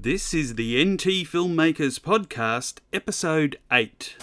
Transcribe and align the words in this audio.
This 0.00 0.32
is 0.32 0.54
the 0.54 0.76
NT 0.84 1.26
Filmmakers 1.26 1.98
Podcast, 1.98 2.78
Episode 2.92 3.58
8. 3.72 4.14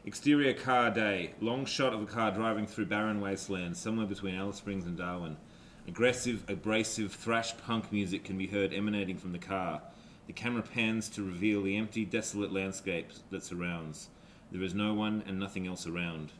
Exterior 0.06 0.54
car 0.54 0.92
day. 0.92 1.34
Long 1.40 1.66
shot 1.66 1.94
of 1.94 2.02
a 2.02 2.06
car 2.06 2.30
driving 2.30 2.68
through 2.68 2.88
barren 2.88 3.22
wasteland, 3.22 3.78
somewhere 3.78 4.06
between 4.06 4.36
Alice 4.36 4.58
Springs 4.58 4.86
and 4.86 4.98
Darwin. 4.98 5.38
Aggressive, 5.88 6.44
abrasive 6.50 7.14
thrash 7.14 7.56
punk 7.60 7.90
music 7.90 8.26
can 8.26 8.38
be 8.38 8.48
heard 8.48 8.74
emanating 8.74 9.18
from 9.18 9.32
the 9.32 9.40
car. 9.40 9.82
The 10.28 10.34
camera 10.34 10.62
pans 10.62 11.08
to 11.12 11.24
reveal 11.24 11.64
the 11.64 11.78
empty, 11.78 12.04
desolate 12.04 12.52
landscape 12.52 13.12
that 13.30 13.46
surrounds. 13.46 14.10
There 14.52 14.62
is 14.62 14.74
no 14.74 14.94
one 14.94 15.24
and 15.26 15.40
nothing 15.40 15.68
else 15.68 15.88
around. 15.88 16.34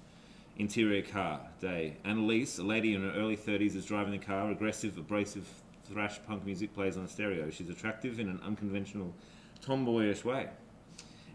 Interior 0.58 1.02
car 1.02 1.40
day. 1.62 1.96
Annalise, 2.04 2.58
a 2.60 2.64
lady 2.64 2.94
in 2.94 3.02
her 3.02 3.18
early 3.18 3.38
30s, 3.38 3.78
is 3.78 3.86
driving 3.86 4.12
the 4.12 4.26
car. 4.26 4.52
Aggressive, 4.52 4.98
abrasive 4.98 5.48
thrash 5.90 6.20
punk 6.28 6.46
music 6.46 6.74
plays 6.74 6.98
on 6.98 7.04
the 7.04 7.10
stereo. 7.10 7.50
She's 7.50 7.70
attractive 7.70 8.20
in 8.20 8.28
an 8.28 8.42
unconventional, 8.46 9.14
tomboyish 9.62 10.26
way. 10.26 10.50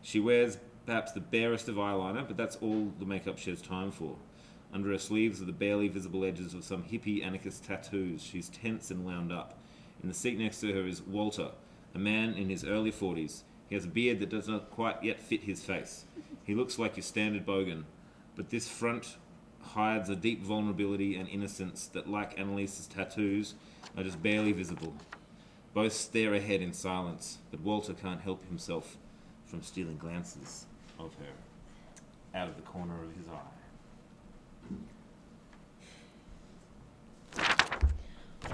She 0.03 0.21
wears 0.21 0.59
perhaps 0.89 1.13
the 1.13 1.21
barest 1.21 1.69
of 1.69 1.75
eyeliner, 1.75 2.27
but 2.27 2.39
that's 2.39 2.57
all 2.63 2.91
the 2.99 3.05
makeup 3.05 3.37
she 3.37 3.51
has 3.51 3.61
time 3.61 3.91
for. 3.91 4.17
Under 4.73 4.91
her 4.91 4.97
sleeves 4.97 5.43
are 5.43 5.45
the 5.45 5.53
barely 5.53 5.87
visible 5.87 6.25
edges 6.25 6.55
of 6.55 6.65
some 6.65 6.83
hippie 6.83 7.23
anarchist 7.23 7.63
tattoos. 7.63 8.23
She's 8.23 8.49
tense 8.49 8.91
and 8.91 9.05
wound 9.05 9.31
up. 9.31 9.59
In 10.03 10.09
the 10.09 10.15
seat 10.15 10.39
next 10.39 10.61
to 10.61 10.73
her 10.73 10.87
is 10.87 11.03
Walter, 11.03 11.51
a 11.95 11.99
man 11.99 12.33
in 12.33 12.49
his 12.49 12.65
early 12.65 12.91
40s. 12.91 13.43
He 13.69 13.75
has 13.75 13.85
a 13.85 13.89
beard 13.89 14.19
that 14.21 14.31
does 14.31 14.49
not 14.49 14.71
quite 14.71 15.05
yet 15.05 15.21
fit 15.21 15.43
his 15.43 15.63
face. 15.63 16.07
He 16.45 16.55
looks 16.55 16.79
like 16.79 16.97
your 16.97 17.05
standard 17.05 17.45
bogan, 17.45 17.85
but 18.35 18.49
this 18.49 18.67
front 18.67 19.19
hides 19.61 20.09
a 20.09 20.17
deep 20.17 20.43
vulnerability 20.43 21.17
and 21.17 21.29
innocence 21.29 21.87
that, 21.89 22.09
like 22.09 22.39
Annalise's 22.39 22.87
tattoos, 22.87 23.57
are 23.95 24.05
just 24.05 24.23
barely 24.23 24.53
visible. 24.53 24.95
Both 25.75 25.93
stare 25.93 26.33
ahead 26.33 26.63
in 26.63 26.73
silence, 26.73 27.37
but 27.51 27.61
Walter 27.61 27.93
can't 27.93 28.23
help 28.23 28.43
himself 28.49 28.97
from 29.45 29.63
stealing 29.63 29.99
glances 29.99 30.65
of 30.99 31.15
her 31.15 32.39
out 32.39 32.49
of 32.49 32.57
the 32.57 32.63
corner 32.63 33.03
of 33.03 33.15
his 33.17 33.27
eye. 33.29 33.59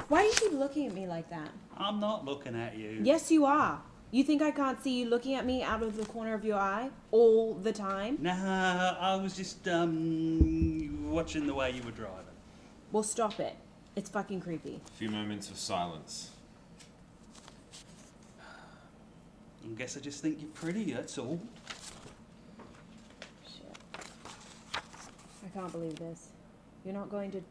Why 0.09 0.23
do 0.23 0.27
you 0.27 0.35
keep 0.35 0.53
looking 0.59 0.87
at 0.87 0.95
me 0.95 1.07
like 1.07 1.31
that? 1.31 1.51
I'm 1.77 1.99
not 1.99 2.25
looking 2.25 2.55
at 2.55 2.77
you. 2.77 3.01
Yes, 3.03 3.31
you 3.31 3.47
are. 3.47 3.81
You 4.11 4.23
think 4.23 4.43
I 4.43 4.51
can't 4.53 4.81
see 4.83 5.01
you 5.01 5.09
looking 5.09 5.35
at 5.35 5.45
me 5.45 5.63
out 5.63 5.83
of 5.83 5.97
the 5.97 6.05
corner 6.05 6.35
of 6.35 6.45
your 6.45 6.59
eye 6.59 6.91
all 7.11 7.55
the 7.55 7.73
time? 7.73 8.19
Nah, 8.21 8.97
I 9.01 9.17
was 9.17 9.35
just 9.37 9.67
um 9.67 11.11
watching 11.11 11.47
the 11.47 11.55
way 11.55 11.73
you 11.73 11.83
were 11.83 11.91
driving. 11.91 12.37
Well, 12.93 13.03
stop 13.03 13.41
it. 13.41 13.57
It's 13.97 14.09
fucking 14.11 14.41
creepy. 14.41 14.81
A 14.87 14.91
few 14.93 15.11
moments 15.11 15.51
of 15.51 15.59
silence. 15.59 16.31
I 18.41 19.75
guess 19.77 19.97
I 19.97 20.01
just 20.01 20.21
think 20.23 20.41
you're 20.41 20.51
pretty. 20.51 20.93
That's 20.93 21.17
all. 21.19 21.41
Shit. 23.47 23.77
I 25.44 25.44
can't 25.55 25.73
believe 25.73 25.97
this. 25.97 26.29
You're 26.85 26.95
not 26.95 27.11
going 27.11 27.31
to 27.31 27.43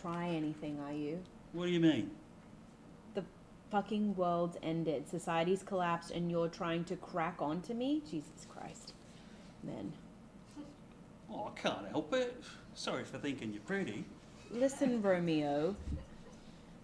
try 0.00 0.28
anything, 0.28 0.78
are 0.80 0.92
you? 0.92 1.20
What 1.52 1.66
do 1.66 1.72
you 1.72 1.80
mean? 1.80 2.10
The 3.14 3.24
fucking 3.70 4.16
world's 4.16 4.56
ended. 4.62 5.08
Society's 5.08 5.62
collapsed, 5.62 6.10
and 6.10 6.30
you're 6.30 6.48
trying 6.48 6.84
to 6.84 6.96
crack 6.96 7.36
onto 7.40 7.72
me? 7.74 8.02
Jesus 8.10 8.46
Christ. 8.48 8.92
Men. 9.62 9.92
Oh, 11.32 11.50
I 11.54 11.60
can't 11.60 11.88
help 11.88 12.12
it. 12.12 12.42
Sorry 12.74 13.04
for 13.04 13.18
thinking 13.18 13.52
you're 13.52 13.62
pretty. 13.62 14.04
Listen, 14.50 15.00
Romeo. 15.00 15.76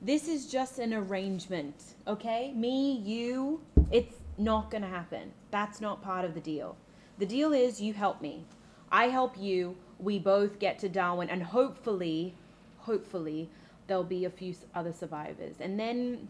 This 0.01 0.29
is 0.29 0.47
just 0.51 0.79
an 0.79 0.95
arrangement, 0.95 1.75
okay? 2.07 2.53
Me, 2.55 2.99
you, 2.99 3.61
it's 3.91 4.15
not 4.39 4.71
gonna 4.71 4.89
happen. 4.89 5.33
That's 5.51 5.81
not 5.81 6.01
part 6.03 6.25
of 6.25 6.35
the 6.35 6.41
deal. 6.41 6.77
The 7.19 7.27
deal 7.27 7.53
is 7.53 7.81
you 7.81 7.93
help 7.95 8.23
me. 8.23 8.45
I 8.93 9.09
help 9.09 9.37
you. 9.37 9.77
We 9.99 10.19
both 10.19 10.59
get 10.59 10.79
to 10.81 10.89
Darwin, 10.89 11.29
and 11.29 11.43
hopefully, 11.43 12.35
hopefully, 12.79 13.49
there'll 13.87 14.05
be 14.05 14.25
a 14.25 14.31
few 14.31 14.55
other 14.75 14.93
survivors. 14.93 15.57
And 15.61 15.79
then, 15.79 16.29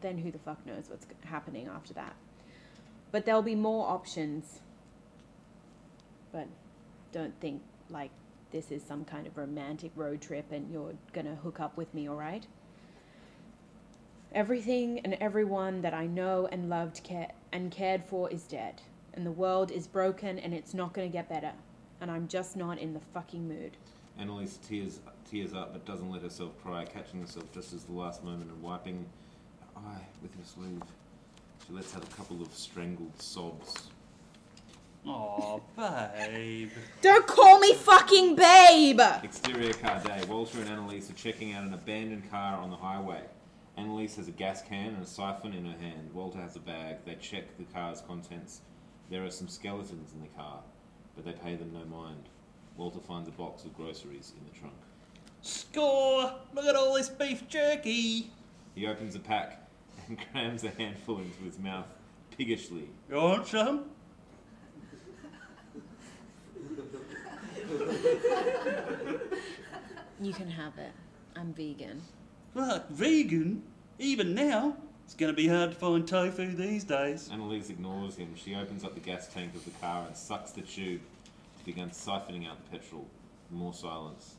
then 0.00 0.18
who 0.18 0.30
the 0.30 0.38
fuck 0.38 0.64
knows 0.64 0.84
what's 0.88 1.06
happening 1.24 1.68
after 1.68 1.92
that. 1.94 2.14
But 3.10 3.26
there'll 3.26 3.42
be 3.42 3.54
more 3.54 3.88
options. 3.88 4.60
But 6.32 6.46
don't 7.12 7.38
think 7.40 7.62
like 7.90 8.10
this 8.50 8.70
is 8.70 8.82
some 8.82 9.04
kind 9.04 9.26
of 9.26 9.36
romantic 9.36 9.90
road 9.94 10.20
trip 10.20 10.52
and 10.52 10.70
you're 10.70 10.94
gonna 11.12 11.36
hook 11.36 11.60
up 11.60 11.76
with 11.76 11.92
me, 11.94 12.08
alright? 12.08 12.46
Everything 14.32 15.00
and 15.00 15.14
everyone 15.14 15.80
that 15.82 15.94
I 15.94 16.06
know 16.06 16.48
and 16.50 16.68
loved 16.68 17.00
ca- 17.06 17.32
and 17.52 17.70
cared 17.70 18.04
for 18.04 18.30
is 18.30 18.44
dead. 18.44 18.82
And 19.14 19.24
the 19.26 19.32
world 19.32 19.70
is 19.70 19.86
broken 19.86 20.38
and 20.38 20.52
it's 20.54 20.74
not 20.74 20.92
gonna 20.92 21.08
get 21.08 21.28
better. 21.28 21.52
And 22.00 22.10
I'm 22.10 22.28
just 22.28 22.56
not 22.56 22.78
in 22.78 22.94
the 22.94 23.00
fucking 23.00 23.48
mood. 23.48 23.76
Annalise 24.18 24.58
tears 24.68 25.00
tears 25.30 25.52
up 25.52 25.72
but 25.72 25.84
doesn't 25.84 26.10
let 26.10 26.22
herself 26.22 26.52
cry, 26.62 26.84
catching 26.84 27.20
herself 27.20 27.52
just 27.52 27.72
as 27.72 27.84
the 27.84 27.92
last 27.92 28.24
moment 28.24 28.50
and 28.50 28.62
wiping 28.62 29.06
her 29.60 29.80
eye 29.80 30.06
with 30.22 30.34
her 30.34 30.44
sleeve. 30.44 30.82
She 31.66 31.72
lets 31.72 31.94
out 31.94 32.04
a 32.04 32.16
couple 32.16 32.40
of 32.40 32.52
strangled 32.52 33.20
sobs. 33.20 33.88
Oh, 35.06 35.62
babe. 35.76 36.70
Don't 37.00 37.26
call 37.26 37.58
me 37.60 37.74
fucking 37.74 38.34
babe! 38.34 39.00
Exterior 39.22 39.72
car 39.72 40.00
day. 40.02 40.22
Walter 40.28 40.60
and 40.60 40.68
Annalise 40.68 41.08
are 41.10 41.14
checking 41.14 41.52
out 41.54 41.64
an 41.64 41.72
abandoned 41.72 42.30
car 42.30 42.58
on 42.58 42.70
the 42.70 42.76
highway. 42.76 43.22
Annalise 43.76 44.16
has 44.16 44.28
a 44.28 44.32
gas 44.32 44.60
can 44.62 44.94
and 44.94 45.02
a 45.02 45.06
siphon 45.06 45.54
in 45.54 45.64
her 45.64 45.78
hand. 45.78 46.10
Walter 46.12 46.38
has 46.40 46.56
a 46.56 46.60
bag. 46.60 46.96
They 47.06 47.14
check 47.14 47.56
the 47.56 47.64
car's 47.72 48.00
contents. 48.02 48.60
There 49.08 49.24
are 49.24 49.30
some 49.30 49.48
skeletons 49.48 50.12
in 50.12 50.20
the 50.20 50.28
car, 50.36 50.60
but 51.18 51.24
they 51.24 51.32
pay 51.32 51.56
them 51.56 51.72
no 51.72 51.84
mind. 51.84 52.28
Walter 52.76 53.00
finds 53.00 53.28
a 53.28 53.32
box 53.32 53.64
of 53.64 53.76
groceries 53.76 54.32
in 54.38 54.44
the 54.44 54.56
trunk. 54.56 54.76
Score! 55.42 56.32
Look 56.54 56.64
at 56.64 56.76
all 56.76 56.94
this 56.94 57.08
beef 57.08 57.48
jerky. 57.48 58.30
He 58.76 58.86
opens 58.86 59.16
a 59.16 59.18
pack 59.18 59.68
and 60.06 60.16
crams 60.32 60.62
a 60.62 60.70
handful 60.70 61.18
into 61.18 61.42
his 61.42 61.58
mouth 61.58 61.86
piggishly. 62.36 62.88
You 63.10 63.16
want 63.16 63.48
some? 63.48 63.86
You 70.20 70.32
can 70.32 70.50
have 70.50 70.78
it. 70.78 70.92
I'm 71.34 71.52
vegan. 71.52 72.00
Fuck, 72.54 72.88
vegan? 72.90 73.64
Even 73.98 74.36
now? 74.36 74.76
It's 75.08 75.14
gonna 75.14 75.32
be 75.32 75.48
hard 75.48 75.70
to 75.70 75.76
find 75.76 76.06
tofu 76.06 76.54
these 76.54 76.84
days. 76.84 77.30
Annalise 77.32 77.70
ignores 77.70 78.16
him. 78.16 78.34
She 78.36 78.54
opens 78.54 78.84
up 78.84 78.92
the 78.92 79.00
gas 79.00 79.26
tank 79.32 79.54
of 79.54 79.64
the 79.64 79.70
car 79.80 80.04
and 80.06 80.14
sucks 80.14 80.50
the 80.50 80.60
tube 80.60 81.00
to 81.60 81.64
begin 81.64 81.88
siphoning 81.88 82.46
out 82.46 82.58
the 82.62 82.78
petrol. 82.78 83.06
More 83.50 83.72
silence. 83.72 84.34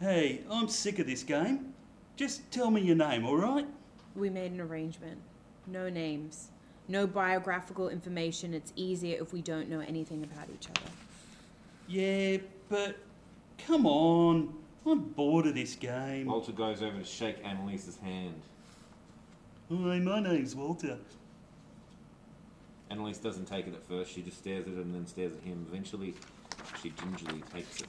Hey, 0.00 0.40
I'm 0.50 0.68
sick 0.68 0.98
of 0.98 1.06
this 1.06 1.22
game. 1.22 1.72
Just 2.16 2.50
tell 2.50 2.68
me 2.72 2.80
your 2.80 2.96
name, 2.96 3.24
alright? 3.24 3.68
We 4.16 4.28
made 4.28 4.50
an 4.50 4.60
arrangement. 4.60 5.20
No 5.68 5.88
names. 5.88 6.48
No 6.88 7.06
biographical 7.06 7.90
information. 7.90 8.52
It's 8.52 8.72
easier 8.74 9.22
if 9.22 9.32
we 9.32 9.40
don't 9.40 9.70
know 9.70 9.84
anything 9.86 10.24
about 10.24 10.48
each 10.52 10.68
other. 10.68 10.90
Yeah, 11.86 12.38
but 12.68 12.96
come 13.56 13.86
on. 13.86 14.52
I'm 14.84 14.98
bored 14.98 15.46
of 15.46 15.54
this 15.54 15.76
game. 15.76 16.26
Walter 16.26 16.50
goes 16.50 16.82
over 16.82 16.98
to 16.98 17.04
shake 17.04 17.36
Annalise's 17.44 17.98
hand. 17.98 18.42
Hi, 19.70 19.98
my 19.98 20.20
name's 20.20 20.54
Walter. 20.54 20.98
Annalise 22.90 23.16
doesn't 23.16 23.46
take 23.46 23.66
it 23.66 23.72
at 23.72 23.82
first. 23.86 24.12
She 24.12 24.20
just 24.20 24.36
stares 24.36 24.66
at 24.66 24.74
it 24.74 24.78
and 24.78 24.94
then 24.94 25.06
stares 25.06 25.32
at 25.34 25.42
him. 25.42 25.66
Eventually, 25.70 26.14
she 26.82 26.90
gingerly 26.90 27.42
takes 27.50 27.80
it. 27.80 27.86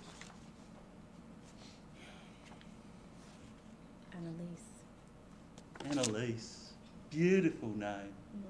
Annalise. 4.14 6.08
Annalise. 6.08 6.70
Beautiful 7.10 7.70
name. 7.76 8.14
Oh, 8.38 8.48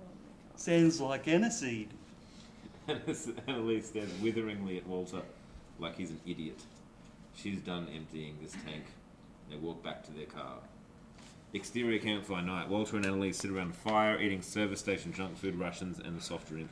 Sounds 0.56 1.02
like 1.02 1.26
aniseed. 1.26 1.88
Annalise 3.48 3.88
stares 3.88 4.12
witheringly 4.22 4.78
at 4.78 4.86
Walter 4.86 5.24
like 5.80 5.98
he's 5.98 6.12
an 6.12 6.20
idiot. 6.28 6.62
She's 7.36 7.60
done 7.60 7.88
emptying 7.94 8.38
this 8.40 8.52
tank. 8.52 8.86
They 9.50 9.56
walk 9.56 9.84
back 9.84 10.04
to 10.04 10.12
their 10.12 10.28
car. 10.28 10.60
Exterior 11.56 12.00
campfire 12.00 12.42
night. 12.42 12.68
Walter 12.68 12.98
and 12.98 13.06
Annalise 13.06 13.38
sit 13.38 13.50
around 13.50 13.72
a 13.72 13.74
fire 13.74 14.20
eating 14.22 14.42
service 14.42 14.82
station 14.82 15.14
junk 15.14 15.38
food 15.38 15.56
rations 15.56 16.00
and 16.00 16.20
a 16.20 16.22
soft 16.22 16.50
drink. 16.50 16.68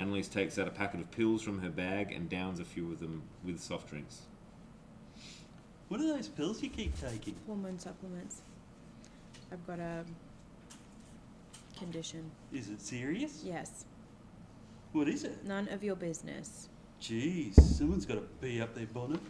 Annalise 0.00 0.26
takes 0.26 0.58
out 0.58 0.66
a 0.66 0.70
packet 0.72 0.98
of 0.98 1.08
pills 1.12 1.42
from 1.42 1.60
her 1.60 1.70
bag 1.70 2.10
and 2.10 2.28
downs 2.28 2.58
a 2.58 2.64
few 2.64 2.90
of 2.90 2.98
them 2.98 3.22
with 3.44 3.60
soft 3.60 3.88
drinks. 3.88 4.22
What 5.86 6.00
are 6.00 6.08
those 6.08 6.26
pills 6.26 6.60
you 6.60 6.70
keep 6.70 7.00
taking? 7.00 7.36
Hormone 7.46 7.78
supplements. 7.78 8.42
I've 9.52 9.64
got 9.64 9.78
a 9.78 10.04
condition. 11.78 12.28
Is 12.52 12.68
it 12.68 12.80
serious? 12.80 13.42
Yes. 13.44 13.84
What 14.90 15.08
is 15.08 15.22
it? 15.22 15.44
None 15.44 15.68
of 15.68 15.84
your 15.84 15.94
business. 15.94 16.68
Jeez, 17.00 17.54
someone's 17.60 18.04
got 18.04 18.14
to 18.14 18.24
be 18.40 18.60
up 18.60 18.74
their 18.74 18.86
bonnet. 18.86 19.20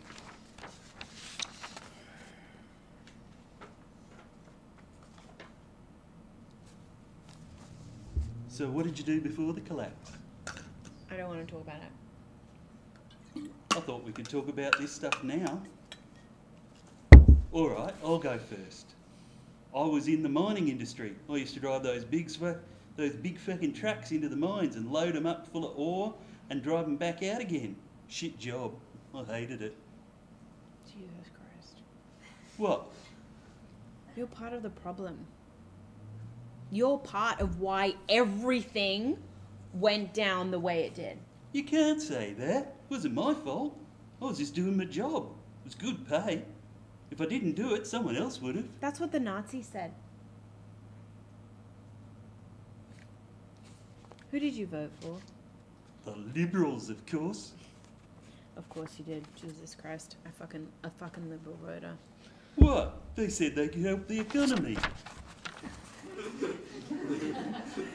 So, 8.57 8.67
what 8.71 8.87
did 8.87 8.99
you 8.99 9.05
do 9.05 9.21
before 9.21 9.53
the 9.53 9.61
collapse? 9.61 10.13
I 11.11 11.19
don't 11.19 11.29
want 11.29 11.47
to 11.47 11.53
talk 11.53 11.61
about 11.61 11.77
it. 13.37 13.51
I 13.73 13.81
thought 13.81 14.03
we 14.03 14.13
could 14.13 14.31
talk 14.31 14.49
about 14.49 14.79
this 14.79 14.91
stuff 14.91 15.23
now. 15.23 15.61
All 17.53 17.69
right, 17.69 17.93
I'll 18.03 18.19
go 18.19 18.39
first. 18.39 18.95
I 19.77 19.83
was 19.83 20.09
in 20.09 20.23
the 20.23 20.31
mining 20.31 20.69
industry. 20.69 21.15
I 21.29 21.37
used 21.37 21.53
to 21.53 21.61
drive 21.61 21.83
those 21.83 22.03
big, 22.03 22.31
those 22.97 23.13
big 23.17 23.39
fucking 23.39 23.75
trucks 23.75 24.11
into 24.11 24.31
the 24.31 24.37
mines 24.37 24.77
and 24.77 24.91
load 24.91 25.17
them 25.17 25.27
up 25.27 25.47
full 25.49 25.71
of 25.71 25.79
ore 25.79 26.15
and 26.49 26.63
drive 26.63 26.87
them 26.87 26.97
back 26.97 27.23
out 27.23 27.43
again. 27.43 27.77
Shit 28.09 28.39
job. 28.39 28.73
I 29.15 29.23
hated 29.25 29.61
it. 29.61 29.77
Jesus 30.87 31.29
Christ. 31.35 31.75
What? 32.57 32.87
You're 34.17 34.27
part 34.29 34.55
of 34.55 34.63
the 34.63 34.71
problem. 34.71 35.27
You're 36.71 36.99
part 36.99 37.41
of 37.41 37.61
why 37.61 37.95
everything 38.09 39.19
went 39.73 40.15
down 40.15 40.51
the 40.51 40.59
way 40.59 40.85
it 40.85 40.95
did. 40.95 41.19
You 41.53 41.63
can't 41.65 42.01
say 42.01 42.35
that. 42.35 42.59
It 42.59 42.91
wasn't 42.91 43.15
my 43.15 43.35
fault. 43.35 43.79
I 44.21 44.25
was 44.27 44.39
just 44.39 44.55
doing 44.55 44.77
my 44.77 44.85
job. 44.85 45.25
It 45.25 45.65
was 45.65 45.75
good 45.75 46.09
pay. 46.09 46.43
If 47.11 47.21
I 47.21 47.27
didn't 47.27 47.53
do 47.53 47.75
it, 47.75 47.87
someone 47.87 48.17
else 48.17 48.41
would 48.43 48.57
have. 48.57 48.67
That's 48.81 48.99
what 48.99 49.13
the 49.13 49.21
Nazis 49.21 49.69
said. 49.71 49.93
Who 54.31 54.41
did 54.41 54.55
you 54.55 54.67
vote 54.67 54.91
for? 55.01 55.19
The 56.05 56.17
liberals, 56.35 56.91
of 56.91 57.05
course. 57.07 57.53
Of 58.57 58.69
course 58.69 58.91
you 58.99 59.05
did. 59.05 59.25
Jesus 59.41 59.75
Christ. 59.75 60.17
I 60.27 60.31
fucking 60.31 60.67
a 60.83 60.91
fucking 60.91 61.31
liberal 61.31 61.59
voter. 61.65 61.93
What? 62.57 63.01
They 63.15 63.29
said 63.29 63.55
they 63.55 63.69
could 63.69 63.83
help 63.83 64.09
the 64.09 64.21
economy. 64.21 64.77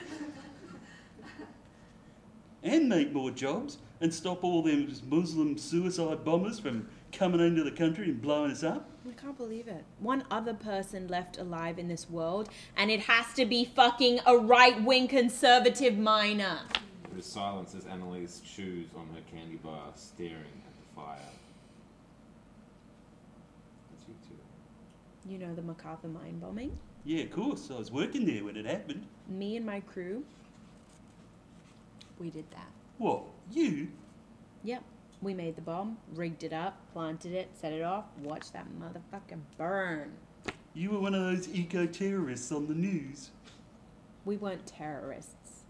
and 2.64 2.88
make 2.90 3.12
more 3.12 3.32
jobs 3.32 3.78
and 4.02 4.14
stop 4.14 4.44
all 4.44 4.62
them 4.64 4.92
Muslim 5.08 5.58
suicide 5.58 6.26
bombers 6.26 6.60
from 6.60 6.88
coming 7.12 7.40
into 7.40 7.64
the 7.64 7.72
country 7.72 8.06
and 8.06 8.22
blowing 8.22 8.52
us 8.52 8.64
up. 8.64 8.90
I 9.08 9.14
can't 9.14 9.38
believe 9.38 9.68
it. 9.68 9.84
One 10.00 10.24
other 10.32 10.54
person 10.54 11.08
left 11.08 11.38
alive 11.38 11.80
in 11.80 11.88
this 11.88 12.10
world, 12.10 12.50
and 12.78 12.90
it 12.92 13.02
has 13.02 13.34
to 13.36 13.46
be 13.46 13.66
fucking 13.66 14.20
a 14.26 14.38
right 14.38 14.82
wing 14.84 15.08
conservative 15.08 15.98
miner. 15.98 16.60
There 17.10 17.20
is 17.20 17.26
silence 17.26 17.76
as 17.76 17.86
Annalise 17.86 18.42
chews 18.42 18.88
on 18.96 19.08
her 19.14 19.22
candy 19.32 19.58
bar, 19.58 19.92
staring 19.96 20.36
at 20.36 20.74
the 20.80 20.96
fire. 20.96 21.18
That's 23.92 24.08
you 24.08 24.16
too. 24.28 25.32
You 25.32 25.40
know 25.40 25.54
the 25.54 25.62
MacArthur 25.62 26.08
mine 26.08 26.40
bombing? 26.40 26.78
Yeah, 27.04 27.24
of 27.24 27.32
course. 27.32 27.70
I 27.72 27.78
was 27.78 27.92
working 27.92 28.26
there 28.26 28.44
when 28.44 28.56
it 28.56 28.66
happened. 28.66 29.06
Me 29.28 29.58
and 29.58 29.66
my 29.66 29.80
crew, 29.80 30.24
we 32.20 32.30
did 32.30 32.50
that. 32.52 32.70
What? 32.98 33.24
You? 33.52 33.88
Yep. 34.64 34.84
We 35.22 35.34
made 35.34 35.56
the 35.56 35.62
bomb, 35.62 35.98
rigged 36.16 36.44
it 36.44 36.54
up, 36.54 36.78
planted 36.94 37.34
it, 37.34 37.50
set 37.54 37.74
it 37.74 37.84
off, 37.84 38.06
watched 38.24 38.54
that 38.54 38.66
motherfucker 38.80 39.40
burn. 39.58 40.14
You 40.74 40.92
were 40.92 41.00
one 41.00 41.14
of 41.14 41.22
those 41.22 41.54
eco 41.54 41.86
terrorists 41.86 42.52
on 42.52 42.68
the 42.68 42.74
news. 42.74 43.30
We 44.26 44.38
weren't 44.38 44.66
terrorists. 44.66 45.64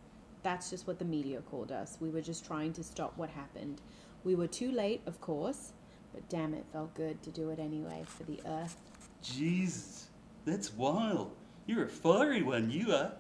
That's 0.43 0.69
just 0.69 0.87
what 0.87 0.99
the 0.99 1.05
media 1.05 1.41
called 1.49 1.71
us. 1.71 1.97
We 1.99 2.09
were 2.09 2.21
just 2.21 2.45
trying 2.45 2.73
to 2.73 2.83
stop 2.83 3.17
what 3.17 3.29
happened. 3.29 3.81
We 4.23 4.35
were 4.35 4.47
too 4.47 4.71
late, 4.71 5.01
of 5.05 5.19
course, 5.19 5.73
but 6.13 6.27
damn 6.29 6.53
it 6.53 6.65
felt 6.71 6.93
good 6.93 7.21
to 7.23 7.29
do 7.31 7.49
it 7.49 7.59
anyway 7.59 8.03
for 8.05 8.23
the 8.23 8.39
earth. 8.45 8.77
Jesus, 9.21 10.07
that's 10.45 10.74
wild. 10.74 11.31
You're 11.65 11.86
a 11.86 11.89
fiery 11.89 12.41
one, 12.41 12.69
you 12.69 12.93
are. 12.93 13.13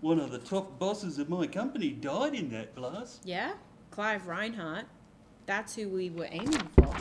One 0.00 0.20
of 0.20 0.30
the 0.30 0.38
top 0.38 0.78
bosses 0.78 1.18
of 1.18 1.28
my 1.28 1.46
company 1.46 1.90
died 1.90 2.34
in 2.34 2.50
that 2.50 2.74
blast. 2.74 3.22
Yeah? 3.24 3.54
Clive 3.90 4.26
Reinhardt. 4.26 4.86
That's 5.46 5.74
who 5.74 5.88
we 5.88 6.10
were 6.10 6.28
aiming 6.30 6.68
for. 6.76 6.94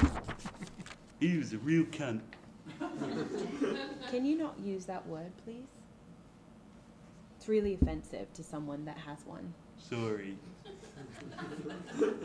He 1.19 1.37
was 1.37 1.53
a 1.53 1.57
real 1.57 1.83
cunt. 1.85 2.21
Can 4.09 4.25
you 4.25 4.37
not 4.37 4.59
use 4.59 4.85
that 4.85 5.05
word, 5.07 5.31
please? 5.43 5.65
It's 7.37 7.47
really 7.47 7.73
offensive 7.73 8.31
to 8.33 8.43
someone 8.43 8.85
that 8.85 8.97
has 8.97 9.19
one. 9.25 9.53
Sorry. 9.77 10.37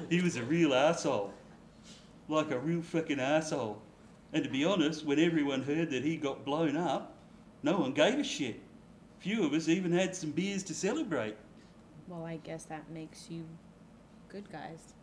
he 0.09 0.21
was 0.21 0.37
a 0.37 0.43
real 0.45 0.73
asshole. 0.75 1.33
Like 2.29 2.51
a 2.53 2.59
real 2.59 2.83
fucking 2.83 3.21
asshole. 3.21 3.83
And 4.33 4.45
to 4.45 4.51
be 4.51 4.65
honest, 4.65 5.05
when 5.05 5.19
everyone 5.19 5.63
heard 5.63 5.91
that 5.91 6.05
he 6.05 6.17
got 6.17 6.45
blown 6.45 6.77
up, 6.77 7.17
no 7.63 7.79
one 7.79 7.93
gave 7.93 8.19
a 8.19 8.25
shit. 8.25 8.61
Few 9.19 9.45
of 9.45 9.53
us 9.53 9.69
even 9.69 9.93
had 9.93 10.17
some 10.17 10.31
beers 10.31 10.63
to 10.65 10.75
celebrate. 10.75 11.37
Well, 12.09 12.25
I 12.25 12.37
guess 12.39 12.65
that 12.65 12.91
makes 12.91 13.31
you 13.31 13.45
good 14.29 14.51
guys. 14.51 14.95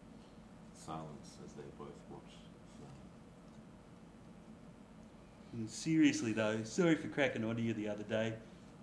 Silence 0.74 1.38
as 1.46 1.54
they 1.54 1.64
both 1.78 1.90
watch 2.10 2.22
the 2.32 2.80
flame. 2.80 2.92
And 5.54 5.68
mm, 5.68 5.70
seriously 5.70 6.34
though, 6.34 6.64
sorry 6.64 6.96
for 6.96 7.08
cracking 7.10 7.44
on 7.44 7.56
to 7.56 7.62
you 7.62 7.74
the 7.74 7.88
other 7.88 8.04
day. 8.04 8.34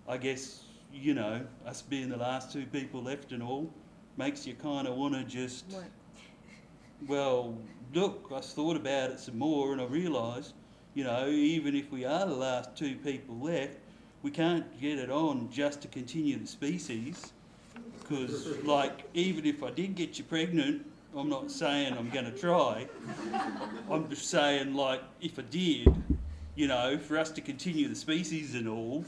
I 0.07 0.17
guess, 0.17 0.63
you 0.93 1.13
know, 1.13 1.41
us 1.65 1.81
being 1.81 2.09
the 2.09 2.17
last 2.17 2.53
two 2.53 2.65
people 2.67 3.03
left 3.03 3.31
and 3.31 3.43
all, 3.43 3.69
makes 4.17 4.47
you 4.47 4.53
kind 4.53 4.87
of 4.87 4.95
want 4.95 5.13
to 5.15 5.23
just. 5.23 5.65
What? 5.71 5.83
Well, 7.07 7.57
look, 7.93 8.31
I 8.33 8.39
thought 8.39 8.77
about 8.77 9.11
it 9.11 9.19
some 9.19 9.37
more 9.37 9.73
and 9.73 9.81
I 9.81 9.85
realised, 9.85 10.53
you 10.95 11.03
know, 11.03 11.27
even 11.27 11.75
if 11.75 11.91
we 11.91 12.05
are 12.05 12.25
the 12.25 12.33
last 12.33 12.75
two 12.75 12.95
people 12.95 13.37
left, 13.37 13.77
we 14.23 14.31
can't 14.31 14.81
get 14.81 14.97
it 14.97 15.11
on 15.11 15.51
just 15.51 15.81
to 15.81 15.87
continue 15.89 16.39
the 16.39 16.47
species. 16.47 17.33
Because, 17.99 18.57
like, 18.63 19.03
even 19.13 19.45
if 19.45 19.61
I 19.61 19.71
did 19.71 19.95
get 19.95 20.17
you 20.17 20.23
pregnant, 20.23 20.85
I'm 21.15 21.29
not 21.29 21.51
saying 21.51 21.97
I'm 21.97 22.09
going 22.09 22.25
to 22.25 22.31
try. 22.31 22.87
I'm 23.91 24.09
just 24.09 24.29
saying, 24.29 24.73
like, 24.73 25.01
if 25.21 25.37
I 25.37 25.43
did, 25.43 25.93
you 26.55 26.67
know, 26.67 26.97
for 26.97 27.17
us 27.17 27.29
to 27.31 27.41
continue 27.41 27.89
the 27.89 27.95
species 27.95 28.55
and 28.55 28.67
all, 28.67 29.05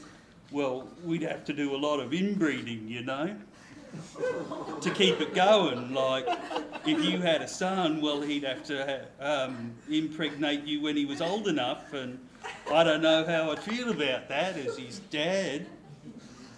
well, 0.50 0.88
we'd 1.04 1.22
have 1.22 1.44
to 1.46 1.52
do 1.52 1.74
a 1.74 1.78
lot 1.78 2.00
of 2.00 2.12
inbreeding, 2.12 2.88
you 2.88 3.02
know? 3.02 3.36
To 4.80 4.90
keep 4.90 5.20
it 5.20 5.34
going. 5.34 5.92
Like, 5.92 6.26
if 6.86 7.04
you 7.04 7.20
had 7.20 7.42
a 7.42 7.48
son, 7.48 8.00
well, 8.00 8.20
he'd 8.20 8.44
have 8.44 8.62
to 8.64 9.06
um, 9.20 9.72
impregnate 9.90 10.64
you 10.64 10.80
when 10.80 10.96
he 10.96 11.04
was 11.04 11.20
old 11.20 11.48
enough, 11.48 11.92
and 11.92 12.18
I 12.70 12.84
don't 12.84 13.02
know 13.02 13.24
how 13.26 13.50
I'd 13.50 13.60
feel 13.60 13.90
about 13.90 14.28
that 14.28 14.56
as 14.56 14.76
his 14.76 15.00
dad. 15.10 15.66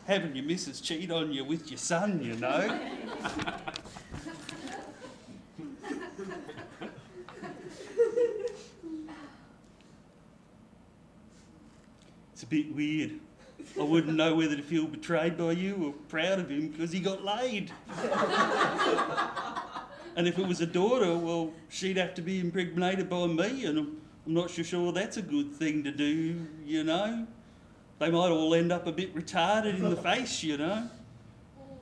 Having 0.07 0.35
your 0.37 0.45
missus 0.45 0.81
cheat 0.81 1.11
on 1.11 1.33
you 1.33 1.45
with 1.45 1.71
your 1.71 1.79
son, 1.79 2.23
you 2.23 2.35
know. 2.37 2.81
It's 12.33 12.43
a 12.43 12.47
bit 12.47 12.75
weird. 12.75 13.21
I 13.81 13.83
wouldn't 13.83 14.15
know 14.15 14.35
whether 14.35 14.55
to 14.57 14.63
feel 14.63 14.87
betrayed 14.87 15.39
by 15.39 15.53
you 15.53 15.87
or 15.87 15.93
proud 16.09 16.39
of 16.39 16.51
him 16.51 16.69
because 16.69 16.93
he 16.93 17.01
got 17.01 17.25
laid. 17.25 17.73
and 20.15 20.29
if 20.29 20.39
it 20.39 20.47
was 20.47 20.61
a 20.61 20.67
daughter, 20.67 21.17
well, 21.17 21.55
she'd 21.71 21.97
have 21.97 22.13
to 22.17 22.23
be 22.23 22.41
impregnated 22.41 23.09
by 23.09 23.27
me, 23.27 23.65
and 23.65 23.79
I'm, 23.79 23.97
not 24.27 24.51
so 24.51 24.63
sure 24.63 24.93
that's 24.93 25.17
a 25.17 25.23
good 25.23 25.51
thing 25.55 25.83
to 25.83 25.91
do, 25.91 26.47
you 26.67 26.85
know. 26.85 27.27
They 27.99 28.11
might 28.11 28.29
all 28.29 28.55
end 28.55 28.71
up 28.71 28.87
a 28.87 28.93
bit 28.93 29.17
retarded 29.17 29.77
in 29.77 29.89
the 29.89 29.97
face, 29.97 30.43
you 30.43 30.59
know. 30.59 30.91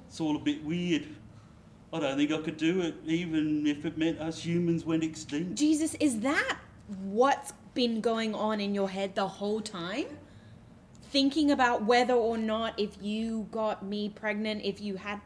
It's 0.07 0.21
all 0.21 0.37
a 0.37 0.39
bit 0.39 0.65
weird. 0.65 1.05
I 1.93 1.99
don't 1.99 2.17
think 2.17 2.31
I 2.31 2.39
could 2.39 2.57
do 2.57 2.81
it, 2.83 2.95
even 3.07 3.67
if 3.67 3.85
it 3.85 3.99
meant 3.99 4.21
us 4.21 4.41
humans 4.41 4.85
went 4.85 5.03
extinct. 5.03 5.57
Jesus, 5.57 5.97
is 5.99 6.21
that 6.21 6.59
what's 7.03 7.53
been 7.75 8.01
going 8.01 8.37
on 8.37 8.61
in 8.61 8.73
your 8.73 8.89
head 8.89 9.17
the 9.17 9.27
whole 9.27 9.61
time? 9.61 10.07
Thinking 11.11 11.51
about 11.51 11.85
whether 11.85 12.15
or 12.15 12.37
not 12.37 12.79
if 12.79 13.03
you 13.03 13.49
got 13.51 13.83
me 13.85 14.09
pregnant, 14.11 14.63
if 14.65 14.81
you 14.81 14.97
had 14.97 15.21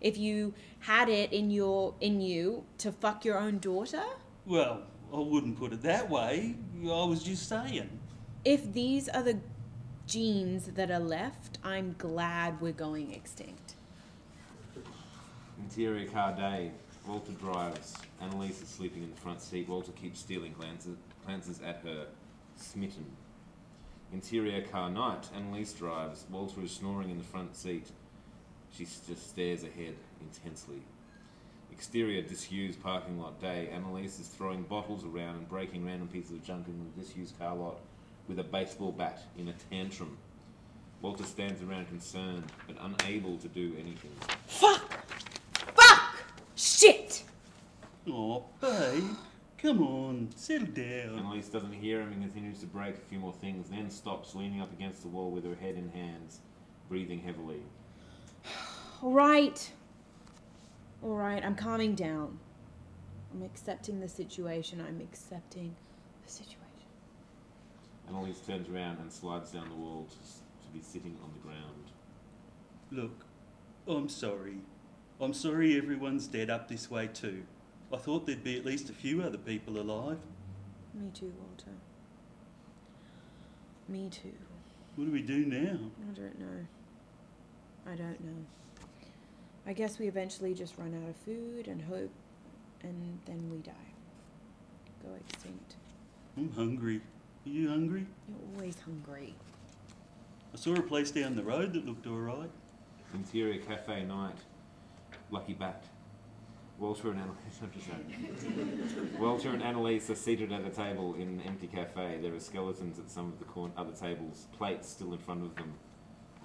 if 0.00 0.16
you 0.16 0.54
had 0.80 1.08
it 1.08 1.32
in 1.32 1.50
your 1.50 1.94
in 2.00 2.20
you 2.20 2.64
to 2.78 2.90
fuck 2.92 3.24
your 3.24 3.38
own 3.38 3.58
daughter? 3.58 4.02
Well, 4.46 4.82
I 5.12 5.18
wouldn't 5.18 5.58
put 5.58 5.72
it 5.72 5.82
that 5.82 6.10
way. 6.10 6.56
I 6.82 7.04
was 7.04 7.22
just 7.22 7.48
saying. 7.48 7.88
If 8.44 8.72
these 8.72 9.08
are 9.08 9.22
the 9.22 9.38
genes 10.06 10.66
that 10.66 10.90
are 10.90 10.98
left, 10.98 11.58
I'm 11.62 11.94
glad 11.98 12.60
we're 12.60 12.72
going 12.72 13.12
extinct. 13.12 13.74
Interior 15.58 16.08
car 16.08 16.32
day. 16.32 16.72
Walter 17.06 17.32
drives. 17.32 17.94
Annalise 18.20 18.60
is 18.60 18.68
sleeping 18.68 19.02
in 19.02 19.10
the 19.10 19.20
front 19.20 19.40
seat. 19.40 19.68
Walter 19.68 19.92
keeps 19.92 20.20
stealing 20.20 20.52
glances, 20.52 20.96
glances 21.24 21.60
at 21.64 21.80
her, 21.82 22.06
smitten. 22.56 23.06
Interior 24.12 24.62
car 24.62 24.90
night. 24.90 25.28
Annalise 25.36 25.72
drives. 25.72 26.24
Walter 26.30 26.62
is 26.62 26.70
snoring 26.70 27.10
in 27.10 27.18
the 27.18 27.24
front 27.24 27.54
seat. 27.54 27.88
She 28.72 28.84
just 28.84 29.30
stares 29.30 29.64
ahead 29.64 29.94
intensely. 30.20 30.82
Exterior 31.72 32.22
disused 32.22 32.82
parking 32.82 33.20
lot 33.20 33.40
day. 33.40 33.68
Annalise 33.72 34.18
is 34.18 34.28
throwing 34.28 34.62
bottles 34.62 35.04
around 35.04 35.36
and 35.36 35.48
breaking 35.48 35.84
random 35.86 36.08
pieces 36.08 36.32
of 36.32 36.44
junk 36.44 36.66
in 36.66 36.78
the 36.78 37.02
disused 37.02 37.38
car 37.38 37.54
lot 37.54 37.80
with 38.28 38.38
a 38.38 38.44
baseball 38.44 38.92
bat 38.92 39.22
in 39.38 39.48
a 39.48 39.54
tantrum. 39.70 40.16
Walter 41.02 41.24
stands 41.24 41.62
around 41.62 41.86
concerned 41.86 42.44
but 42.66 42.76
unable 42.80 43.36
to 43.38 43.48
do 43.48 43.74
anything. 43.78 44.10
Fuck! 44.46 44.92
Fuck! 45.74 46.16
Shit! 46.56 47.22
Oh, 48.08 48.44
babe, 48.60 49.04
come 49.58 49.82
on, 49.82 50.28
settle 50.36 50.68
down. 50.68 51.18
Annalise 51.18 51.48
doesn't 51.48 51.72
hear 51.72 52.00
him 52.00 52.12
and 52.12 52.22
continues 52.22 52.60
to 52.60 52.66
break 52.66 52.94
a 52.94 53.00
few 53.08 53.18
more 53.18 53.32
things, 53.32 53.68
then 53.68 53.90
stops, 53.90 54.34
leaning 54.34 54.60
up 54.60 54.72
against 54.72 55.02
the 55.02 55.08
wall 55.08 55.30
with 55.30 55.44
her 55.44 55.54
head 55.54 55.74
in 55.76 55.88
hands, 55.90 56.40
breathing 56.88 57.20
heavily. 57.20 57.62
All 59.02 59.12
right. 59.12 59.70
All 61.02 61.14
right, 61.14 61.44
I'm 61.44 61.54
calming 61.54 61.94
down. 61.94 62.38
I'm 63.32 63.42
accepting 63.42 64.00
the 64.00 64.08
situation. 64.08 64.80
I'm 64.80 65.00
accepting 65.00 65.74
the 66.24 66.30
situation. 66.30 66.58
Annalise 68.08 68.40
turns 68.40 68.68
around 68.68 68.98
and 68.98 69.12
slides 69.12 69.50
down 69.50 69.68
the 69.68 69.74
wall 69.74 70.06
to, 70.10 70.16
to 70.16 70.72
be 70.72 70.80
sitting 70.82 71.16
on 71.22 71.30
the 71.34 71.40
ground. 71.46 71.90
Look, 72.90 73.26
I'm 73.86 74.08
sorry. 74.08 74.58
I'm 75.20 75.34
sorry 75.34 75.76
everyone's 75.76 76.26
dead 76.26 76.48
up 76.48 76.68
this 76.68 76.90
way 76.90 77.08
too. 77.08 77.42
I 77.92 77.96
thought 77.96 78.26
there'd 78.26 78.44
be 78.44 78.58
at 78.58 78.66
least 78.66 78.90
a 78.90 78.92
few 78.92 79.22
other 79.22 79.38
people 79.38 79.80
alive. 79.80 80.18
Me 80.94 81.10
too, 81.14 81.32
Walter. 81.38 81.72
Me 83.88 84.08
too. 84.10 84.32
What 84.96 85.06
do 85.06 85.10
we 85.10 85.22
do 85.22 85.46
now? 85.46 85.78
I 86.10 86.14
don't 86.14 86.38
know. 86.38 86.66
I 87.86 87.94
don't 87.94 88.20
know. 88.22 88.44
I 89.66 89.72
guess 89.72 89.98
we 89.98 90.06
eventually 90.06 90.54
just 90.54 90.76
run 90.76 90.94
out 91.02 91.08
of 91.08 91.16
food 91.16 91.68
and 91.68 91.80
hope, 91.80 92.10
and 92.82 93.18
then 93.24 93.50
we 93.50 93.58
die. 93.58 93.72
Go 95.02 95.10
extinct. 95.28 95.76
I'm 96.36 96.52
hungry. 96.52 97.00
Are 97.46 97.50
you 97.50 97.68
hungry? 97.68 98.06
You're 98.28 98.60
always 98.60 98.76
hungry. 98.80 99.34
I 100.52 100.56
saw 100.56 100.74
a 100.74 100.82
place 100.82 101.10
down 101.10 101.36
the 101.36 101.42
road 101.42 101.72
that 101.74 101.86
looked 101.86 102.06
alright. 102.06 102.50
Interior 103.14 103.60
cafe 103.62 104.04
night. 104.04 104.36
Lucky 105.30 105.54
bat. 105.54 105.84
Walter 106.78 107.10
and 107.10 107.20
Annalise. 107.20 109.18
Walter 109.18 109.50
and 109.50 109.62
Annalise 109.62 110.10
are 110.10 110.14
seated 110.14 110.52
at 110.52 110.64
a 110.64 110.70
table 110.70 111.14
in 111.14 111.22
an 111.22 111.42
empty 111.44 111.66
cafe. 111.66 112.18
There 112.22 112.32
are 112.32 112.40
skeletons 112.40 113.00
at 113.00 113.10
some 113.10 113.32
of 113.32 113.38
the 113.40 113.80
other 113.80 113.92
tables, 113.92 114.46
plates 114.56 114.88
still 114.88 115.12
in 115.12 115.18
front 115.18 115.42
of 115.42 115.56
them. 115.56 115.74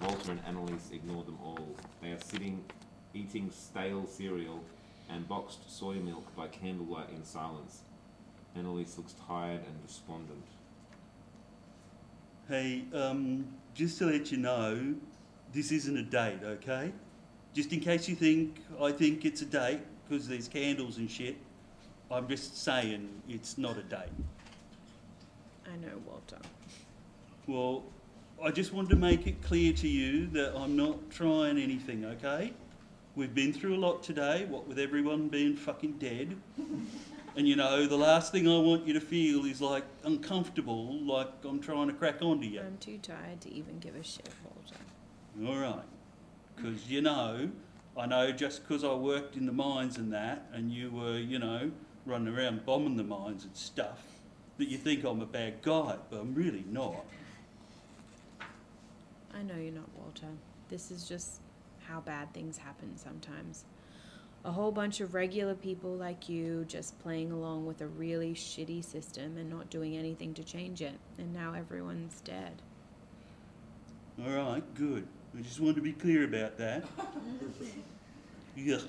Walter 0.02 0.32
and 0.32 0.40
Annalise 0.44 0.90
ignore 0.92 1.22
them 1.22 1.38
all. 1.40 1.76
They 2.02 2.10
are 2.10 2.20
sitting, 2.20 2.64
eating 3.14 3.50
stale 3.52 4.06
cereal 4.08 4.60
and 5.08 5.28
boxed 5.28 5.70
soy 5.70 5.94
milk 5.94 6.34
by 6.34 6.48
candlelight 6.48 7.10
in 7.10 7.24
silence. 7.24 7.82
Annalise 8.56 8.96
looks 8.96 9.14
tired 9.28 9.60
and 9.64 9.86
despondent. 9.86 10.44
Hey, 12.48 12.84
um, 12.92 13.46
just 13.72 13.98
to 13.98 14.06
let 14.06 14.32
you 14.32 14.38
know, 14.38 14.96
this 15.52 15.70
isn't 15.70 15.96
a 15.96 16.02
date, 16.02 16.40
okay? 16.42 16.92
Just 17.52 17.72
in 17.72 17.78
case 17.78 18.08
you 18.08 18.16
think 18.16 18.60
I 18.82 18.90
think 18.90 19.24
it's 19.24 19.40
a 19.40 19.46
date 19.46 19.80
because 20.08 20.28
there's 20.28 20.48
candles 20.48 20.98
and 20.98 21.10
shit, 21.10 21.36
I'm 22.10 22.28
just 22.28 22.62
saying 22.62 23.08
it's 23.28 23.58
not 23.58 23.76
a 23.76 23.82
date. 23.82 24.12
I 25.66 25.76
know, 25.76 26.00
Walter. 26.06 26.38
Well, 27.46 27.82
I 28.42 28.50
just 28.50 28.72
wanted 28.72 28.90
to 28.90 28.96
make 28.96 29.26
it 29.26 29.42
clear 29.42 29.72
to 29.74 29.88
you 29.88 30.26
that 30.28 30.54
I'm 30.56 30.76
not 30.76 31.10
trying 31.10 31.58
anything, 31.58 32.04
okay? 32.04 32.52
We've 33.16 33.34
been 33.34 33.52
through 33.52 33.76
a 33.76 33.78
lot 33.78 34.02
today, 34.02 34.44
what 34.48 34.66
with 34.66 34.78
everyone 34.78 35.28
being 35.28 35.54
fucking 35.56 35.98
dead. 35.98 36.36
And 37.36 37.48
you 37.48 37.56
know, 37.56 37.86
the 37.86 37.96
last 37.96 38.32
thing 38.32 38.48
I 38.48 38.58
want 38.58 38.86
you 38.86 38.92
to 38.94 39.00
feel 39.00 39.44
is 39.44 39.60
like 39.60 39.84
uncomfortable, 40.04 40.98
like 41.04 41.28
I'm 41.44 41.60
trying 41.60 41.88
to 41.88 41.92
crack 41.92 42.22
onto 42.22 42.46
you. 42.46 42.60
I'm 42.60 42.78
too 42.78 42.98
tired 42.98 43.40
to 43.42 43.52
even 43.52 43.78
give 43.78 43.94
a 43.94 44.02
shit, 44.02 44.28
Walter. 44.44 45.52
All 45.52 45.60
right. 45.60 45.84
Because, 46.56 46.88
you 46.88 47.02
know, 47.02 47.50
I 47.96 48.06
know 48.06 48.32
just 48.32 48.66
because 48.66 48.82
I 48.82 48.92
worked 48.92 49.36
in 49.36 49.46
the 49.46 49.52
mines 49.52 49.98
and 49.98 50.12
that, 50.12 50.48
and 50.52 50.72
you 50.72 50.90
were, 50.90 51.18
you 51.18 51.38
know, 51.38 51.70
running 52.04 52.34
around 52.34 52.66
bombing 52.66 52.96
the 52.96 53.04
mines 53.04 53.44
and 53.44 53.56
stuff, 53.56 54.02
that 54.58 54.68
you 54.68 54.78
think 54.78 55.04
I'm 55.04 55.20
a 55.20 55.26
bad 55.26 55.62
guy, 55.62 55.96
but 56.10 56.20
I'm 56.20 56.34
really 56.34 56.64
not. 56.68 57.04
I 59.32 59.42
know 59.42 59.56
you're 59.56 59.72
not, 59.72 59.88
Walter. 59.96 60.26
This 60.68 60.90
is 60.90 61.08
just 61.08 61.40
how 61.86 62.00
bad 62.00 62.32
things 62.32 62.56
happen 62.56 62.96
sometimes. 62.96 63.64
A 64.44 64.52
whole 64.52 64.72
bunch 64.72 65.00
of 65.00 65.14
regular 65.14 65.54
people 65.54 65.94
like 65.94 66.28
you 66.28 66.64
just 66.68 66.98
playing 67.00 67.32
along 67.32 67.64
with 67.66 67.80
a 67.80 67.86
really 67.86 68.34
shitty 68.34 68.84
system 68.84 69.38
and 69.38 69.48
not 69.48 69.70
doing 69.70 69.96
anything 69.96 70.34
to 70.34 70.44
change 70.44 70.82
it. 70.82 70.98
And 71.16 71.32
now 71.32 71.54
everyone's 71.54 72.20
dead. 72.20 72.60
All 74.22 74.30
right, 74.30 74.62
good. 74.74 75.06
I 75.36 75.42
just 75.42 75.58
wanted 75.58 75.76
to 75.76 75.82
be 75.82 75.92
clear 75.92 76.24
about 76.24 76.56
that. 76.58 76.84
Yuck. 78.58 78.88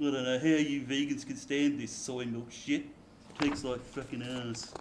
I 0.00 0.02
don't 0.02 0.24
know 0.24 0.38
how 0.38 0.46
you 0.46 0.82
vegans 0.82 1.24
can 1.24 1.36
stand 1.36 1.78
this 1.78 1.92
soy 1.92 2.24
milk 2.24 2.50
shit. 2.50 2.86
Tastes 3.38 3.62
like 3.62 3.80
fucking 3.80 4.22
ass. 4.22 4.74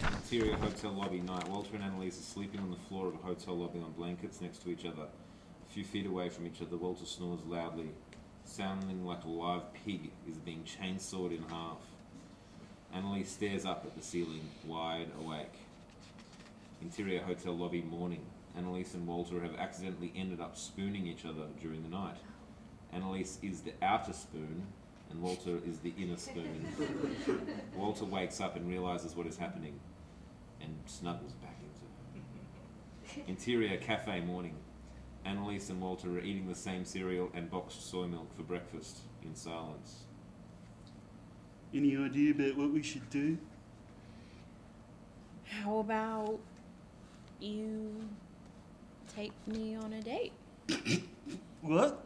Interior 0.00 0.56
hotel 0.56 0.92
lobby 0.92 1.20
night. 1.20 1.46
Walter 1.48 1.70
and 1.74 1.84
Annalise 1.84 2.18
are 2.18 2.22
sleeping 2.22 2.58
on 2.58 2.70
the 2.70 2.76
floor 2.88 3.06
of 3.06 3.14
a 3.14 3.18
hotel 3.18 3.56
lobby 3.56 3.78
on 3.78 3.92
blankets 3.92 4.40
next 4.40 4.62
to 4.64 4.70
each 4.70 4.84
other. 4.84 5.02
A 5.04 5.72
few 5.72 5.84
feet 5.84 6.06
away 6.06 6.28
from 6.28 6.46
each 6.46 6.60
other, 6.60 6.76
Walter 6.76 7.06
snores 7.06 7.44
loudly, 7.46 7.90
sounding 8.44 9.04
like 9.06 9.22
a 9.24 9.28
live 9.28 9.72
pig 9.74 10.10
is 10.28 10.38
being 10.38 10.64
chainsawed 10.64 11.36
in 11.36 11.44
half. 11.48 11.78
Annalise 12.92 13.30
stares 13.30 13.64
up 13.64 13.84
at 13.84 13.96
the 13.96 14.02
ceiling, 14.02 14.48
wide 14.66 15.08
awake. 15.20 15.54
Interior 16.82 17.22
hotel 17.22 17.56
lobby 17.56 17.82
morning. 17.82 18.24
Annalise 18.56 18.94
and 18.94 19.06
Walter 19.06 19.40
have 19.40 19.54
accidentally 19.56 20.12
ended 20.16 20.40
up 20.40 20.56
spooning 20.56 21.06
each 21.06 21.24
other 21.24 21.44
during 21.60 21.82
the 21.82 21.88
night. 21.88 22.16
Annalise 22.92 23.38
is 23.42 23.60
the 23.60 23.72
outer 23.82 24.12
spoon, 24.12 24.66
and 25.10 25.20
Walter 25.20 25.58
is 25.66 25.78
the 25.80 25.92
inner 25.98 26.16
spoon. 26.16 26.66
Walter 27.76 28.04
wakes 28.04 28.40
up 28.40 28.56
and 28.56 28.68
realizes 28.68 29.14
what 29.14 29.26
is 29.26 29.36
happening 29.36 29.78
and 30.60 30.74
snuggles 30.86 31.32
back 31.34 31.56
into 31.62 33.20
her. 33.20 33.28
Interior 33.28 33.76
cafe 33.76 34.20
morning. 34.20 34.54
Annalise 35.24 35.68
and 35.70 35.80
Walter 35.80 36.10
are 36.12 36.20
eating 36.20 36.48
the 36.48 36.54
same 36.54 36.84
cereal 36.84 37.30
and 37.34 37.50
boxed 37.50 37.90
soy 37.90 38.06
milk 38.06 38.34
for 38.36 38.42
breakfast 38.42 39.00
in 39.22 39.34
silence. 39.34 40.04
Any 41.74 41.96
idea 41.96 42.30
about 42.30 42.56
what 42.56 42.70
we 42.70 42.82
should 42.82 43.10
do? 43.10 43.36
How 45.44 45.78
about 45.78 46.38
you 47.40 48.08
take 49.16 49.32
me 49.46 49.74
on 49.76 49.92
a 49.94 50.02
date? 50.02 50.32
What? 51.62 52.04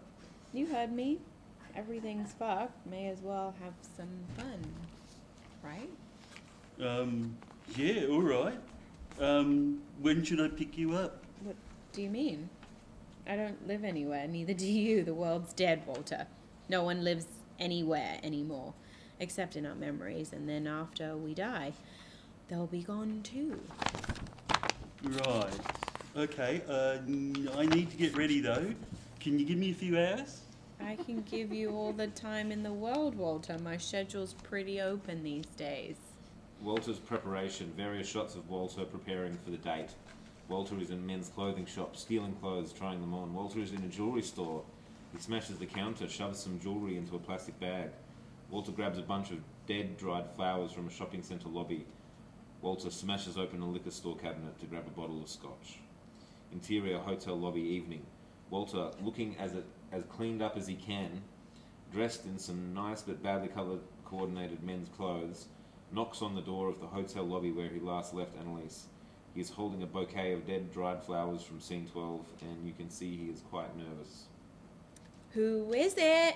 You 0.54 0.64
heard 0.66 0.90
me. 0.90 1.18
Everything's 1.76 2.32
fucked. 2.32 2.86
May 2.86 3.08
as 3.08 3.20
well 3.20 3.54
have 3.62 3.74
some 3.94 4.08
fun. 4.38 4.64
Right? 5.62 5.90
Um, 6.82 7.36
yeah, 7.76 8.06
all 8.06 8.22
right. 8.22 8.58
Um, 9.20 9.82
when 10.00 10.24
should 10.24 10.40
I 10.40 10.48
pick 10.48 10.78
you 10.78 10.94
up? 10.94 11.22
What 11.42 11.56
do 11.92 12.00
you 12.00 12.08
mean? 12.08 12.48
I 13.28 13.36
don't 13.36 13.68
live 13.68 13.84
anywhere, 13.84 14.26
neither 14.26 14.54
do 14.54 14.66
you. 14.66 15.04
The 15.04 15.12
world's 15.12 15.52
dead, 15.52 15.82
Walter. 15.86 16.26
No 16.70 16.82
one 16.82 17.04
lives 17.04 17.26
anywhere 17.58 18.18
anymore, 18.22 18.72
except 19.18 19.56
in 19.56 19.66
our 19.66 19.74
memories, 19.74 20.32
and 20.32 20.48
then 20.48 20.66
after 20.66 21.18
we 21.18 21.34
die, 21.34 21.74
they'll 22.48 22.66
be 22.66 22.82
gone 22.82 23.20
too. 23.22 23.60
Right. 25.02 25.89
Okay. 26.16 26.62
Uh, 26.68 26.98
n- 27.06 27.48
I 27.56 27.66
need 27.66 27.90
to 27.90 27.96
get 27.96 28.16
ready 28.16 28.40
though. 28.40 28.74
Can 29.20 29.38
you 29.38 29.46
give 29.46 29.58
me 29.58 29.70
a 29.70 29.74
few 29.74 29.98
hours? 29.98 30.40
I 30.80 30.96
can 30.96 31.22
give 31.22 31.52
you 31.52 31.70
all 31.70 31.92
the 31.92 32.08
time 32.08 32.50
in 32.50 32.62
the 32.62 32.72
world, 32.72 33.14
Walter. 33.14 33.58
My 33.58 33.76
schedule's 33.76 34.34
pretty 34.42 34.80
open 34.80 35.22
these 35.22 35.46
days. 35.56 35.96
Walter's 36.62 36.98
preparation, 36.98 37.72
various 37.76 38.08
shots 38.08 38.34
of 38.34 38.48
Walter 38.48 38.84
preparing 38.84 39.36
for 39.44 39.50
the 39.50 39.58
date. 39.58 39.90
Walter 40.48 40.78
is 40.80 40.90
in 40.90 41.06
men's 41.06 41.28
clothing 41.28 41.66
shop, 41.66 41.96
stealing 41.96 42.34
clothes, 42.40 42.72
trying 42.72 43.00
them 43.00 43.14
on. 43.14 43.32
Walter 43.32 43.60
is 43.60 43.72
in 43.72 43.82
a 43.84 43.88
jewellery 43.88 44.22
store. 44.22 44.62
He 45.12 45.20
smashes 45.20 45.58
the 45.58 45.66
counter, 45.66 46.08
shoves 46.08 46.40
some 46.40 46.58
jewellery 46.60 46.96
into 46.96 47.14
a 47.14 47.18
plastic 47.20 47.58
bag. 47.60 47.90
Walter 48.50 48.72
grabs 48.72 48.98
a 48.98 49.02
bunch 49.02 49.30
of 49.30 49.38
dead, 49.66 49.96
dried 49.96 50.24
flowers 50.34 50.72
from 50.72 50.88
a 50.88 50.90
shopping 50.90 51.22
centre 51.22 51.48
lobby. 51.48 51.86
Walter 52.62 52.90
smashes 52.90 53.38
open 53.38 53.60
a 53.60 53.66
liquor 53.66 53.90
store 53.90 54.16
cabinet 54.16 54.58
to 54.60 54.66
grab 54.66 54.84
a 54.86 55.00
bottle 55.00 55.22
of 55.22 55.28
scotch. 55.28 55.78
Interior 56.52 56.98
hotel 56.98 57.38
lobby 57.38 57.60
evening. 57.60 58.04
Walter, 58.50 58.90
looking 59.02 59.36
as 59.38 59.54
it, 59.54 59.64
as 59.92 60.02
cleaned 60.04 60.42
up 60.42 60.56
as 60.56 60.66
he 60.66 60.74
can, 60.74 61.22
dressed 61.92 62.24
in 62.24 62.38
some 62.38 62.74
nice 62.74 63.02
but 63.02 63.22
badly 63.22 63.48
coloured 63.48 63.80
coordinated 64.04 64.62
men's 64.62 64.88
clothes, 64.88 65.46
knocks 65.92 66.22
on 66.22 66.34
the 66.34 66.40
door 66.40 66.68
of 66.68 66.80
the 66.80 66.86
hotel 66.86 67.24
lobby 67.24 67.52
where 67.52 67.68
he 67.68 67.78
last 67.78 68.14
left 68.14 68.36
Annalise. 68.38 68.86
He 69.34 69.40
is 69.40 69.50
holding 69.50 69.82
a 69.82 69.86
bouquet 69.86 70.32
of 70.32 70.46
dead 70.46 70.72
dried 70.72 71.02
flowers 71.04 71.42
from 71.42 71.60
scene 71.60 71.88
12, 71.92 72.20
and 72.42 72.66
you 72.66 72.72
can 72.72 72.90
see 72.90 73.16
he 73.16 73.30
is 73.30 73.42
quite 73.50 73.76
nervous. 73.76 74.24
Who 75.30 75.72
is 75.72 75.94
it? 75.96 76.34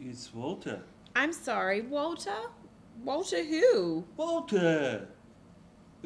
It's 0.00 0.32
Walter. 0.34 0.82
I'm 1.14 1.32
sorry, 1.32 1.80
Walter? 1.80 2.36
Walter 3.02 3.42
who? 3.42 4.04
Walter! 4.16 5.08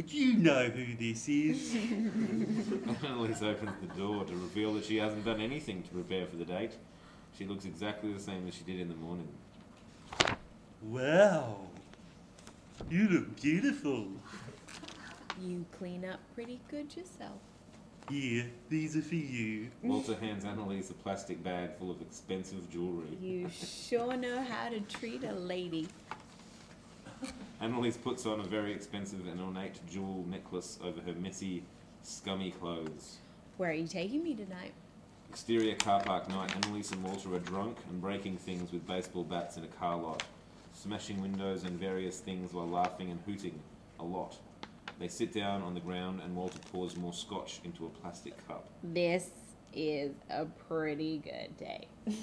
You 0.06 0.34
know 0.34 0.64
who 0.70 0.94
this 0.96 1.28
is. 1.28 1.74
Annalise 3.04 3.42
opens 3.42 3.72
the 3.80 3.94
door 3.98 4.24
to 4.24 4.32
reveal 4.34 4.74
that 4.74 4.84
she 4.84 4.96
hasn't 4.96 5.24
done 5.24 5.40
anything 5.40 5.82
to 5.82 5.90
prepare 5.90 6.26
for 6.26 6.36
the 6.36 6.44
date. 6.44 6.72
She 7.36 7.44
looks 7.46 7.64
exactly 7.64 8.12
the 8.12 8.20
same 8.20 8.46
as 8.48 8.54
she 8.54 8.64
did 8.64 8.80
in 8.80 8.88
the 8.88 8.94
morning. 8.94 9.28
wow. 10.82 11.56
You 12.88 13.08
look 13.08 13.40
beautiful. 13.40 14.06
You 15.40 15.66
clean 15.78 16.04
up 16.04 16.20
pretty 16.34 16.60
good 16.70 16.94
yourself. 16.96 17.38
Here, 18.08 18.46
these 18.68 18.96
are 18.96 19.02
for 19.02 19.14
you. 19.14 19.70
Walter 19.82 20.16
hands 20.16 20.44
Annalise 20.44 20.90
a 20.90 20.94
plastic 20.94 21.44
bag 21.44 21.76
full 21.78 21.90
of 21.90 22.00
expensive 22.00 22.68
jewellery. 22.70 23.16
You 23.20 23.48
sure 23.50 24.16
know 24.16 24.42
how 24.42 24.70
to 24.70 24.80
treat 24.80 25.22
a 25.24 25.32
lady. 25.32 25.88
Annalise 27.60 27.98
puts 27.98 28.24
on 28.24 28.40
a 28.40 28.42
very 28.42 28.72
expensive 28.72 29.26
and 29.26 29.38
ornate 29.38 29.86
jewel 29.86 30.24
necklace 30.26 30.78
over 30.82 30.98
her 31.02 31.12
messy, 31.12 31.62
scummy 32.02 32.52
clothes. 32.52 33.18
Where 33.58 33.70
are 33.70 33.74
you 33.74 33.86
taking 33.86 34.22
me 34.22 34.34
tonight? 34.34 34.72
Exterior 35.28 35.74
car 35.74 36.02
park 36.02 36.26
night. 36.30 36.56
Annalise 36.56 36.90
and 36.92 37.02
Walter 37.02 37.34
are 37.34 37.38
drunk 37.38 37.76
and 37.90 38.00
breaking 38.00 38.38
things 38.38 38.72
with 38.72 38.86
baseball 38.86 39.24
bats 39.24 39.58
in 39.58 39.64
a 39.64 39.66
car 39.66 39.98
lot, 39.98 40.22
smashing 40.72 41.20
windows 41.20 41.64
and 41.64 41.78
various 41.78 42.18
things 42.18 42.54
while 42.54 42.66
laughing 42.66 43.10
and 43.10 43.20
hooting 43.26 43.60
a 43.98 44.04
lot. 44.04 44.38
They 44.98 45.08
sit 45.08 45.34
down 45.34 45.60
on 45.60 45.74
the 45.74 45.80
ground 45.80 46.22
and 46.24 46.34
Walter 46.34 46.58
pours 46.72 46.96
more 46.96 47.12
scotch 47.12 47.60
into 47.64 47.84
a 47.84 47.90
plastic 47.90 48.34
cup. 48.48 48.68
This 48.82 49.28
is 49.74 50.12
a 50.30 50.46
pretty 50.46 51.18
good 51.18 51.58
day. 51.58 51.88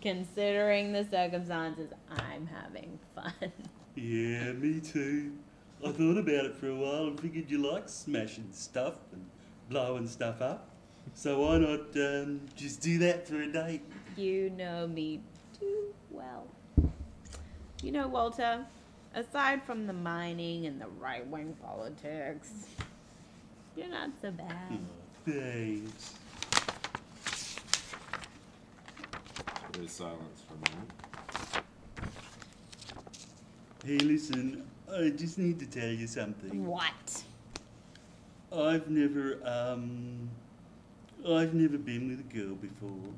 Considering 0.00 0.92
the 0.92 1.04
circumstances, 1.04 1.90
I'm 2.10 2.46
having 2.46 2.98
fun. 3.14 3.52
Yeah, 3.94 4.52
me 4.52 4.80
too. 4.80 5.32
I 5.84 5.90
thought 5.92 6.18
about 6.18 6.44
it 6.44 6.54
for 6.54 6.68
a 6.68 6.74
while 6.76 7.06
and 7.06 7.18
figured 7.18 7.50
you 7.50 7.58
like 7.58 7.88
smashing 7.88 8.48
stuff 8.52 8.94
and 9.12 9.24
blowing 9.68 10.06
stuff 10.06 10.40
up. 10.42 10.68
So 11.14 11.40
why 11.40 11.58
not 11.58 11.96
um, 11.96 12.42
just 12.54 12.80
do 12.80 12.98
that 12.98 13.26
for 13.26 13.40
a 13.40 13.50
date? 13.50 13.82
You 14.16 14.50
know 14.50 14.86
me 14.86 15.20
too 15.58 15.94
well. 16.10 16.46
You 17.82 17.92
know, 17.92 18.08
Walter, 18.08 18.66
aside 19.14 19.62
from 19.64 19.86
the 19.86 19.92
mining 19.92 20.66
and 20.66 20.80
the 20.80 20.88
right 20.98 21.26
wing 21.26 21.56
politics, 21.62 22.50
you're 23.76 23.88
not 23.88 24.10
so 24.20 24.30
bad. 24.30 24.78
Thanks. 25.24 26.14
There 29.72 29.82
is 29.82 29.92
silence 29.92 30.42
for 30.46 30.54
a 30.54 30.70
moment. 30.70 31.09
Hey, 33.84 33.96
listen, 33.96 34.62
I 34.94 35.08
just 35.08 35.38
need 35.38 35.58
to 35.60 35.66
tell 35.66 35.88
you 35.88 36.06
something. 36.06 36.66
What? 36.66 37.22
I've 38.54 38.90
never, 38.90 39.38
um, 39.42 40.28
I've 41.26 41.54
never 41.54 41.78
been 41.78 42.08
with 42.10 42.20
a 42.20 42.34
girl 42.34 42.56
before. 42.56 43.14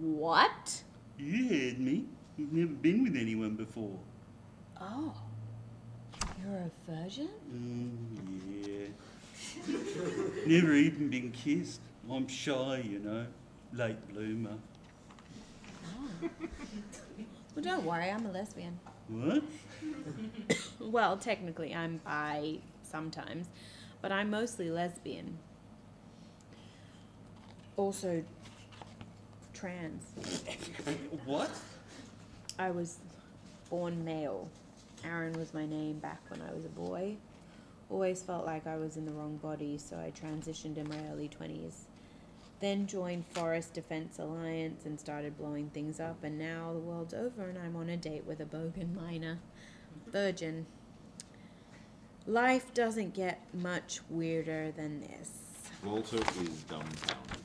What? 0.00 0.82
You 1.18 1.48
heard 1.48 1.80
me. 1.80 2.04
You've 2.38 2.52
never 2.52 2.70
been 2.70 3.02
with 3.02 3.16
anyone 3.16 3.56
before. 3.56 3.98
Oh. 4.80 5.12
You're 6.40 6.58
a 6.58 6.70
virgin? 6.88 7.28
Mm, 7.52 8.64
yeah. 8.64 9.76
never 10.46 10.72
even 10.74 11.10
been 11.10 11.32
kissed. 11.32 11.80
I'm 12.08 12.28
shy, 12.28 12.84
you 12.88 13.00
know. 13.00 13.26
Late 13.72 14.08
bloomer. 14.08 14.56
Well, 17.54 17.64
don't 17.64 17.84
worry, 17.84 18.08
I'm 18.08 18.24
a 18.24 18.30
lesbian. 18.30 18.78
What? 19.12 19.42
Well, 20.80 21.16
technically, 21.16 21.74
I'm 21.74 22.00
bi 22.04 22.58
sometimes, 22.82 23.46
but 24.00 24.10
I'm 24.10 24.30
mostly 24.30 24.68
lesbian. 24.68 25.38
Also, 27.76 28.24
trans. 29.54 30.02
What? 31.24 31.50
I 32.58 32.70
was 32.70 32.98
born 33.70 34.04
male. 34.04 34.48
Aaron 35.04 35.32
was 35.34 35.54
my 35.54 35.66
name 35.66 35.98
back 35.98 36.20
when 36.28 36.42
I 36.42 36.52
was 36.52 36.64
a 36.64 36.68
boy. 36.68 37.16
Always 37.90 38.22
felt 38.22 38.44
like 38.44 38.66
I 38.66 38.76
was 38.76 38.96
in 38.96 39.06
the 39.06 39.12
wrong 39.12 39.36
body, 39.36 39.78
so 39.78 39.96
I 39.96 40.10
transitioned 40.10 40.78
in 40.78 40.88
my 40.88 40.98
early 41.10 41.28
20s. 41.28 41.74
Then 42.62 42.86
joined 42.86 43.26
Forest 43.26 43.74
Defense 43.74 44.20
Alliance 44.20 44.86
and 44.86 44.98
started 44.98 45.36
blowing 45.36 45.68
things 45.70 45.98
up, 45.98 46.22
and 46.22 46.38
now 46.38 46.72
the 46.72 46.78
world's 46.78 47.12
over 47.12 47.48
and 47.48 47.58
I'm 47.58 47.74
on 47.74 47.88
a 47.88 47.96
date 47.96 48.24
with 48.24 48.38
a 48.38 48.44
bogan 48.44 48.94
miner. 48.94 49.40
Virgin. 50.06 50.66
Life 52.24 52.72
doesn't 52.72 53.14
get 53.14 53.40
much 53.52 53.98
weirder 54.08 54.70
than 54.70 55.00
this. 55.00 55.32
Walter 55.84 56.18
is 56.18 56.62
dumbfounded. 56.68 57.42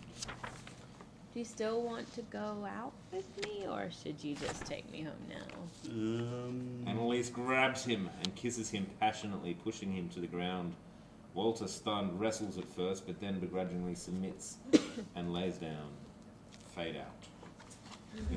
Do 1.34 1.40
you 1.40 1.46
still 1.46 1.82
want 1.82 2.14
to 2.14 2.22
go 2.22 2.68
out 2.70 2.94
with 3.12 3.26
me, 3.44 3.66
or 3.68 3.90
should 3.90 4.24
you 4.24 4.36
just 4.36 4.68
take 4.68 4.88
me 4.92 5.02
home 5.02 5.14
now? 5.28 5.90
Um. 5.90 6.84
Annalise 6.86 7.32
grabs 7.32 7.84
him 7.84 8.08
and 8.20 8.36
kisses 8.36 8.70
him 8.70 8.86
passionately, 9.00 9.56
pushing 9.56 9.92
him 9.92 10.10
to 10.10 10.20
the 10.20 10.28
ground. 10.28 10.76
Walter, 11.38 11.68
stunned, 11.68 12.20
wrestles 12.20 12.58
at 12.58 12.66
first, 12.66 13.06
but 13.06 13.22
then 13.22 13.40
begrudgingly 13.40 13.94
submits 13.94 14.58
and 15.16 15.32
lays 15.32 15.58
down. 15.58 15.92
Fade 16.76 16.96
out. 16.98 17.14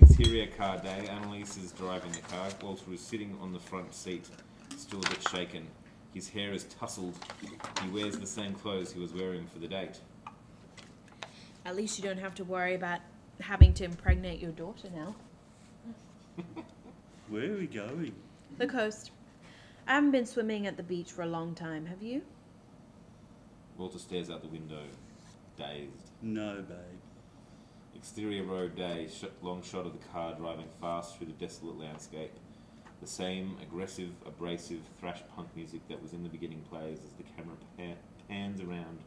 Interior 0.02 0.48
car 0.48 0.76
day. 0.76 1.08
Annalise 1.08 1.56
is 1.56 1.72
driving 1.72 2.12
the 2.12 2.18
car. 2.18 2.50
Walter 2.62 2.92
is 2.92 3.00
sitting 3.00 3.34
on 3.40 3.54
the 3.54 3.58
front 3.58 3.94
seat, 3.94 4.28
still 4.76 4.98
a 4.98 5.08
bit 5.08 5.26
shaken. 5.30 5.66
His 6.12 6.28
hair 6.28 6.52
is 6.52 6.64
tousled. 6.64 7.14
He 7.82 7.88
wears 7.88 8.18
the 8.18 8.26
same 8.26 8.52
clothes 8.52 8.92
he 8.92 9.00
was 9.00 9.14
wearing 9.14 9.46
for 9.46 9.60
the 9.60 9.68
date. 9.68 9.98
At 11.64 11.76
least 11.76 11.98
you 11.98 12.04
don't 12.04 12.18
have 12.18 12.34
to 12.34 12.44
worry 12.44 12.74
about 12.74 13.00
having 13.40 13.72
to 13.74 13.84
impregnate 13.84 14.40
your 14.40 14.52
daughter 14.52 14.88
now. 14.94 15.14
Where 17.30 17.54
are 17.54 17.56
we 17.56 17.66
going? 17.66 18.12
The 18.58 18.66
coast. 18.66 19.12
I 19.86 19.94
haven't 19.94 20.10
been 20.10 20.26
swimming 20.26 20.66
at 20.66 20.76
the 20.76 20.82
beach 20.82 21.12
for 21.12 21.22
a 21.22 21.26
long 21.26 21.54
time, 21.54 21.86
have 21.86 22.02
you? 22.02 22.20
Walter 23.80 23.98
stares 23.98 24.28
out 24.28 24.42
the 24.42 24.48
window. 24.48 24.82
dazed. 25.56 26.10
No, 26.20 26.56
babe. 26.68 26.76
Exterior 27.96 28.44
road 28.44 28.76
day, 28.76 29.08
sh- 29.10 29.24
long 29.40 29.62
shot 29.62 29.86
of 29.86 29.92
the 29.92 30.06
car 30.08 30.34
driving 30.34 30.68
fast 30.82 31.16
through 31.16 31.28
the 31.28 31.32
desolate 31.32 31.78
landscape. 31.78 32.32
The 33.00 33.06
same 33.06 33.56
aggressive, 33.62 34.10
abrasive 34.26 34.80
thrash 35.00 35.22
punk 35.34 35.48
music 35.56 35.80
that 35.88 36.00
was 36.02 36.12
in 36.12 36.22
the 36.22 36.28
beginning 36.28 36.60
plays 36.70 36.98
as 37.02 37.12
the 37.14 37.22
camera 37.22 37.56
pa- 37.78 37.98
pans 38.28 38.60
around 38.60 38.98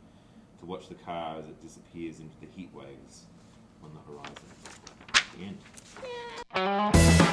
to 0.59 0.65
watch 0.65 0.89
the 0.89 0.95
car 0.95 1.37
as 1.37 1.45
it 1.45 1.61
disappears 1.61 2.19
into 2.19 2.35
the 2.41 2.47
heat 2.55 2.71
waves 2.73 3.25
on 3.83 3.91
the 3.93 4.01
horizon. 4.11 4.49
The 5.37 5.43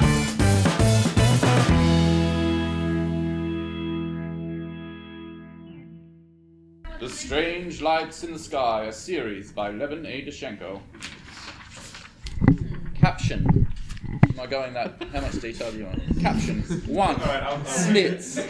end. 0.03 0.10
The 7.01 7.09
Strange 7.09 7.81
Lights 7.81 8.23
in 8.23 8.31
the 8.31 8.37
Sky, 8.37 8.83
a 8.83 8.93
series 8.93 9.51
by 9.51 9.71
Levin 9.71 10.05
A. 10.05 10.21
Diatschenko. 10.21 10.79
Caption. 12.93 13.67
Am 14.29 14.39
I 14.39 14.45
going 14.45 14.71
that? 14.73 15.03
How 15.11 15.21
much 15.21 15.41
detail 15.41 15.71
do 15.71 15.79
you 15.79 15.85
want? 15.85 16.19
Caption. 16.21 16.61
One. 16.85 17.19
Slits. 17.65 18.35
No, 18.35 18.43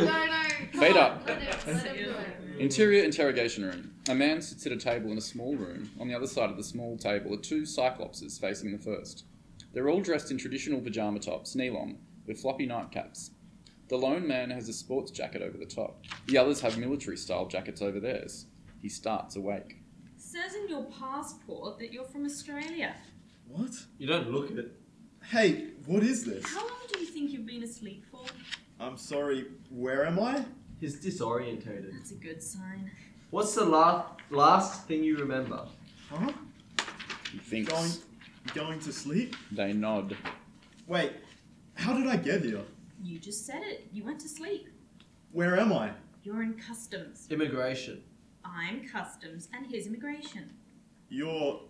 no. 0.00 0.42
Fade 0.80 0.96
up. 0.96 1.22
Let 1.28 1.42
it, 1.42 1.66
let 1.68 1.86
it 1.86 2.04
do 2.04 2.10
it. 2.10 2.60
Interior 2.60 3.04
interrogation 3.04 3.64
room. 3.64 3.94
A 4.08 4.16
man 4.16 4.42
sits 4.42 4.66
at 4.66 4.72
a 4.72 4.76
table 4.76 5.12
in 5.12 5.18
a 5.18 5.20
small 5.20 5.54
room. 5.54 5.88
On 6.00 6.08
the 6.08 6.14
other 6.16 6.26
side 6.26 6.50
of 6.50 6.56
the 6.56 6.64
small 6.64 6.96
table 6.96 7.32
are 7.32 7.40
two 7.40 7.62
cyclopses 7.62 8.36
facing 8.36 8.72
the 8.72 8.78
first. 8.78 9.26
They're 9.72 9.88
all 9.88 10.00
dressed 10.00 10.32
in 10.32 10.38
traditional 10.38 10.80
pajama 10.80 11.20
tops, 11.20 11.54
knee 11.54 11.70
long, 11.70 11.98
with 12.26 12.40
floppy 12.40 12.66
nightcaps. 12.66 13.30
The 13.92 13.98
lone 13.98 14.26
man 14.26 14.48
has 14.48 14.70
a 14.70 14.72
sports 14.72 15.10
jacket 15.10 15.42
over 15.42 15.58
the 15.58 15.66
top. 15.66 16.02
The 16.26 16.38
others 16.38 16.62
have 16.62 16.78
military 16.78 17.18
style 17.18 17.44
jackets 17.44 17.82
over 17.82 18.00
theirs. 18.00 18.46
He 18.80 18.88
starts 18.88 19.36
awake. 19.36 19.82
says 20.16 20.54
in 20.54 20.66
your 20.66 20.84
passport 20.84 21.78
that 21.78 21.92
you're 21.92 22.06
from 22.06 22.24
Australia. 22.24 22.94
What? 23.46 23.72
You 23.98 24.06
don't 24.06 24.30
look 24.30 24.50
it. 24.50 24.72
Hey, 25.22 25.72
what 25.84 26.02
is 26.02 26.24
this? 26.24 26.42
How 26.46 26.60
long 26.60 26.78
do 26.90 27.00
you 27.00 27.04
think 27.04 27.32
you've 27.32 27.44
been 27.44 27.64
asleep 27.64 28.06
for? 28.10 28.24
I'm 28.80 28.96
sorry, 28.96 29.48
where 29.68 30.06
am 30.06 30.18
I? 30.18 30.42
He's 30.80 30.98
disorientated. 30.98 31.92
That's 31.92 32.12
a 32.12 32.14
good 32.14 32.42
sign. 32.42 32.90
What's 33.28 33.54
the 33.54 33.66
last 33.66 34.08
last 34.30 34.88
thing 34.88 35.04
you 35.04 35.18
remember? 35.18 35.66
Huh? 36.08 36.32
He 37.30 37.36
thinks. 37.36 37.70
Going, 37.70 37.90
going 38.54 38.80
to 38.80 38.90
sleep? 38.90 39.36
They 39.50 39.74
nod. 39.74 40.16
Wait, 40.86 41.12
how 41.74 41.92
did 41.92 42.06
I 42.06 42.16
get 42.16 42.42
here? 42.42 42.62
You 43.02 43.18
just 43.18 43.46
said 43.46 43.62
it. 43.64 43.88
You 43.92 44.04
went 44.04 44.20
to 44.20 44.28
sleep. 44.28 44.68
Where 45.32 45.58
am 45.58 45.72
I? 45.72 45.90
You're 46.22 46.42
in 46.42 46.54
customs. 46.54 47.26
Immigration. 47.30 48.02
I'm 48.44 48.88
customs, 48.88 49.48
and 49.52 49.66
here's 49.66 49.86
immigration. 49.86 50.52
You're. 51.08 51.60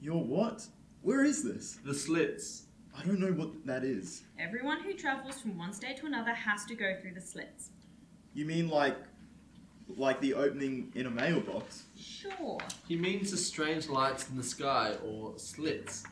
You're 0.00 0.16
what? 0.22 0.66
Where 1.02 1.24
is 1.24 1.42
this? 1.42 1.78
The 1.84 1.94
slits. 1.94 2.64
I 2.96 3.02
don't 3.04 3.20
know 3.20 3.32
what 3.32 3.64
that 3.66 3.84
is. 3.84 4.22
Everyone 4.38 4.80
who 4.80 4.92
travels 4.94 5.40
from 5.40 5.56
one 5.58 5.72
state 5.72 5.96
to 5.98 6.06
another 6.06 6.32
has 6.32 6.64
to 6.66 6.74
go 6.74 6.94
through 7.00 7.14
the 7.14 7.20
slits. 7.20 7.70
You 8.34 8.44
mean 8.44 8.68
like. 8.68 8.96
like 9.96 10.20
the 10.20 10.34
opening 10.34 10.92
in 10.94 11.06
a 11.06 11.10
mailbox? 11.10 11.84
Sure. 11.96 12.58
He 12.88 12.96
means 12.96 13.30
the 13.30 13.36
strange 13.36 13.88
lights 13.88 14.28
in 14.28 14.36
the 14.36 14.42
sky 14.42 14.94
or 15.06 15.34
slits. 15.38 16.04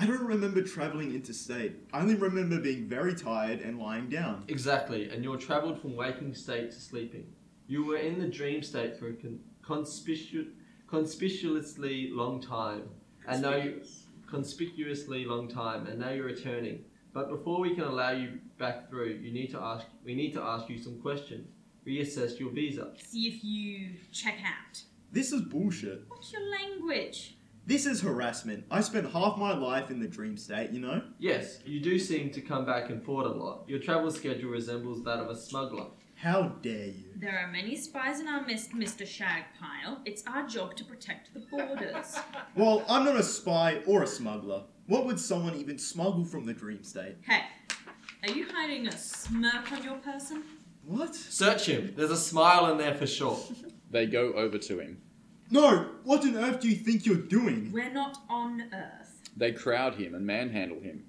I 0.00 0.06
don't 0.06 0.24
remember 0.24 0.62
traveling 0.62 1.12
interstate. 1.12 1.72
I 1.92 2.00
only 2.00 2.14
remember 2.14 2.60
being 2.60 2.88
very 2.88 3.16
tired 3.16 3.60
and 3.60 3.80
lying 3.80 4.08
down. 4.08 4.44
Exactly, 4.46 5.10
and 5.10 5.24
you're 5.24 5.36
travelled 5.36 5.80
from 5.80 5.96
waking 5.96 6.34
state 6.34 6.70
to 6.70 6.80
sleeping. 6.80 7.26
You 7.66 7.84
were 7.84 7.96
in 7.96 8.20
the 8.20 8.28
dream 8.28 8.62
state 8.62 8.96
for 8.96 9.08
a 9.08 9.14
con- 9.14 9.40
conspicu- 9.66 10.50
conspicuously 10.86 12.10
long 12.12 12.40
time, 12.40 12.82
and 13.26 13.42
now 13.42 13.56
you 13.56 13.82
conspicuously 14.30 15.24
long 15.24 15.48
time, 15.48 15.88
and 15.88 15.98
now 15.98 16.10
you're 16.10 16.26
returning. 16.26 16.84
But 17.12 17.28
before 17.28 17.58
we 17.60 17.74
can 17.74 17.84
allow 17.84 18.12
you 18.12 18.38
back 18.56 18.88
through, 18.88 19.18
you 19.20 19.32
need 19.32 19.50
to 19.50 19.58
ask. 19.58 19.84
We 20.04 20.14
need 20.14 20.32
to 20.34 20.40
ask 20.42 20.68
you 20.68 20.78
some 20.78 21.00
questions. 21.00 21.48
Reassess 21.84 22.38
your 22.38 22.50
visa. 22.50 22.92
See 22.98 23.26
if 23.26 23.42
you 23.42 23.96
check 24.12 24.36
out. 24.44 24.80
This 25.10 25.32
is 25.32 25.40
bullshit. 25.40 26.04
What's 26.06 26.32
your 26.32 26.42
language? 26.50 27.37
This 27.68 27.84
is 27.84 28.00
harassment. 28.00 28.64
I 28.70 28.80
spent 28.80 29.12
half 29.12 29.36
my 29.36 29.54
life 29.54 29.90
in 29.90 30.00
the 30.00 30.08
dream 30.08 30.38
state, 30.38 30.70
you 30.70 30.80
know? 30.80 31.02
Yes, 31.18 31.58
you 31.66 31.80
do 31.80 31.98
seem 31.98 32.30
to 32.30 32.40
come 32.40 32.64
back 32.64 32.88
and 32.88 33.04
forth 33.04 33.26
a 33.26 33.28
lot. 33.28 33.64
Your 33.68 33.78
travel 33.78 34.10
schedule 34.10 34.48
resembles 34.48 35.04
that 35.04 35.18
of 35.18 35.28
a 35.28 35.36
smuggler. 35.36 35.88
How 36.14 36.44
dare 36.62 36.86
you? 36.86 37.10
There 37.16 37.38
are 37.38 37.52
many 37.52 37.76
spies 37.76 38.20
in 38.20 38.26
our 38.26 38.42
midst, 38.46 38.72
Mr. 38.72 39.02
Shagpile. 39.06 39.98
It's 40.06 40.22
our 40.26 40.46
job 40.46 40.76
to 40.76 40.84
protect 40.86 41.34
the 41.34 41.40
borders. 41.40 42.16
Well, 42.56 42.86
I'm 42.88 43.04
not 43.04 43.16
a 43.16 43.22
spy 43.22 43.82
or 43.86 44.02
a 44.02 44.06
smuggler. 44.06 44.62
What 44.86 45.04
would 45.04 45.20
someone 45.20 45.54
even 45.56 45.76
smuggle 45.78 46.24
from 46.24 46.46
the 46.46 46.54
dream 46.54 46.82
state? 46.82 47.16
hey, 47.28 47.42
are 48.22 48.32
you 48.32 48.46
hiding 48.50 48.86
a 48.88 48.96
smirk 48.96 49.70
on 49.72 49.84
your 49.84 49.96
person? 49.96 50.42
What? 50.86 51.14
Search 51.14 51.66
him. 51.66 51.92
There's 51.94 52.10
a 52.10 52.16
smile 52.16 52.72
in 52.72 52.78
there 52.78 52.94
for 52.94 53.06
sure. 53.06 53.38
They 53.90 54.04
go 54.04 54.32
over 54.34 54.58
to 54.58 54.80
him. 54.80 55.00
No! 55.50 55.90
What 56.04 56.24
on 56.24 56.36
earth 56.36 56.60
do 56.60 56.68
you 56.68 56.76
think 56.76 57.06
you're 57.06 57.16
doing? 57.16 57.70
We're 57.72 57.92
not 57.92 58.18
on 58.28 58.62
Earth. 58.72 59.22
They 59.36 59.52
crowd 59.52 59.94
him 59.94 60.14
and 60.14 60.26
manhandle 60.26 60.80
him. 60.80 61.04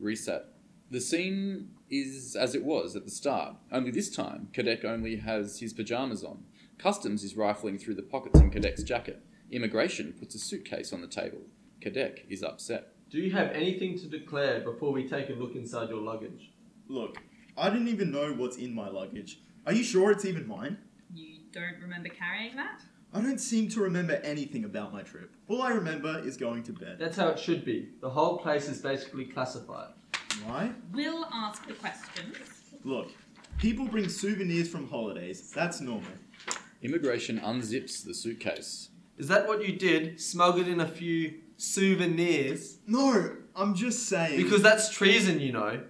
Reset. 0.00 0.46
The 0.90 1.00
scene 1.00 1.70
is 1.90 2.36
as 2.36 2.54
it 2.54 2.64
was 2.64 2.96
at 2.96 3.04
the 3.04 3.10
start, 3.10 3.56
only 3.70 3.90
this 3.90 4.10
time, 4.10 4.48
Cadet 4.52 4.84
only 4.84 5.16
has 5.16 5.60
his 5.60 5.72
pajamas 5.72 6.24
on. 6.24 6.44
Customs 6.78 7.22
is 7.22 7.36
rifling 7.36 7.78
through 7.78 7.94
the 7.94 8.02
pockets 8.02 8.40
in 8.40 8.50
Cadet's 8.50 8.82
jacket. 8.82 9.22
Immigration 9.50 10.14
puts 10.18 10.34
a 10.34 10.38
suitcase 10.38 10.92
on 10.92 11.00
the 11.00 11.06
table. 11.06 11.40
Cadet 11.80 12.24
is 12.28 12.42
upset. 12.42 12.92
Do 13.08 13.18
you 13.18 13.30
have 13.32 13.50
anything 13.50 13.96
to 14.00 14.06
declare 14.06 14.60
before 14.60 14.92
we 14.92 15.08
take 15.08 15.28
a 15.28 15.32
look 15.34 15.54
inside 15.54 15.90
your 15.90 16.00
luggage? 16.00 16.50
Look, 16.88 17.18
I 17.56 17.70
didn't 17.70 17.88
even 17.88 18.10
know 18.10 18.32
what's 18.32 18.56
in 18.56 18.74
my 18.74 18.88
luggage. 18.88 19.40
Are 19.64 19.72
you 19.72 19.84
sure 19.84 20.10
it's 20.10 20.24
even 20.24 20.46
mine? 20.46 20.78
You 21.14 21.38
don't 21.52 21.80
remember 21.80 22.08
carrying 22.08 22.56
that? 22.56 22.82
I 23.16 23.22
don't 23.22 23.40
seem 23.40 23.70
to 23.70 23.80
remember 23.80 24.20
anything 24.22 24.66
about 24.66 24.92
my 24.92 25.00
trip. 25.00 25.30
All 25.48 25.62
I 25.62 25.70
remember 25.70 26.18
is 26.18 26.36
going 26.36 26.62
to 26.64 26.72
bed. 26.74 26.98
That's 26.98 27.16
how 27.16 27.28
it 27.28 27.38
should 27.38 27.64
be. 27.64 27.88
The 28.02 28.10
whole 28.10 28.36
place 28.36 28.68
is 28.68 28.82
basically 28.82 29.24
classified. 29.24 29.94
Why? 30.44 30.72
We'll 30.92 31.24
ask 31.32 31.66
the 31.66 31.72
questions. 31.72 32.36
Look, 32.84 33.08
people 33.56 33.86
bring 33.86 34.10
souvenirs 34.10 34.68
from 34.68 34.86
holidays. 34.90 35.50
That's 35.50 35.80
normal. 35.80 36.10
Immigration 36.82 37.40
unzips 37.40 38.04
the 38.04 38.12
suitcase. 38.12 38.90
Is 39.16 39.28
that 39.28 39.48
what 39.48 39.66
you 39.66 39.74
did? 39.74 40.20
Smuggled 40.20 40.68
in 40.68 40.80
a 40.80 40.86
few 40.86 41.38
souvenirs? 41.56 42.80
No, 42.86 43.30
I'm 43.54 43.74
just 43.74 44.10
saying. 44.10 44.36
Because 44.36 44.60
that's 44.60 44.90
treason, 44.90 45.40
you 45.40 45.52
know. 45.52 45.80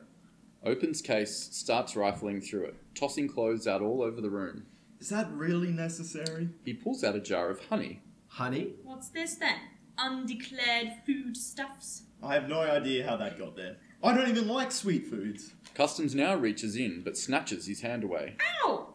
Opens 0.64 1.02
case, 1.02 1.48
starts 1.50 1.96
rifling 1.96 2.40
through 2.40 2.66
it, 2.66 2.76
tossing 2.94 3.26
clothes 3.26 3.66
out 3.66 3.82
all 3.82 4.00
over 4.00 4.20
the 4.20 4.30
room. 4.30 4.66
Is 5.00 5.08
that 5.10 5.30
really 5.32 5.70
necessary? 5.70 6.48
He 6.64 6.74
pulls 6.74 7.04
out 7.04 7.14
a 7.14 7.20
jar 7.20 7.50
of 7.50 7.66
honey. 7.66 8.00
Honey? 8.28 8.74
What's 8.82 9.08
this 9.08 9.34
then? 9.34 9.58
Undeclared 9.98 10.92
foodstuffs? 11.04 12.02
I 12.22 12.34
have 12.34 12.48
no 12.48 12.60
idea 12.60 13.06
how 13.06 13.16
that 13.16 13.38
got 13.38 13.56
there. 13.56 13.76
I 14.02 14.14
don't 14.14 14.28
even 14.28 14.48
like 14.48 14.72
sweet 14.72 15.06
foods. 15.06 15.52
Customs 15.74 16.14
now 16.14 16.34
reaches 16.34 16.76
in 16.76 17.02
but 17.02 17.16
snatches 17.16 17.66
his 17.66 17.82
hand 17.82 18.04
away. 18.04 18.36
Ow! 18.64 18.94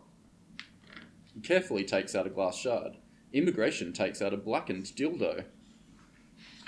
He 1.34 1.40
carefully 1.42 1.84
takes 1.84 2.16
out 2.16 2.28
a 2.28 2.30
glass 2.30 2.58
shard. 2.58 2.98
Immigration 3.34 3.94
takes 3.94 4.22
out 4.22 4.34
a 4.34 4.38
blackened 4.38 4.86
dildo. 4.86 5.46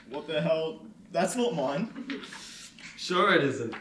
What 0.10 0.28
the 0.28 0.42
hell? 0.42 0.86
That's 1.12 1.36
not 1.36 1.56
mine. 1.56 2.22
Sure 2.98 3.34
it 3.34 3.44
isn't. 3.44 3.74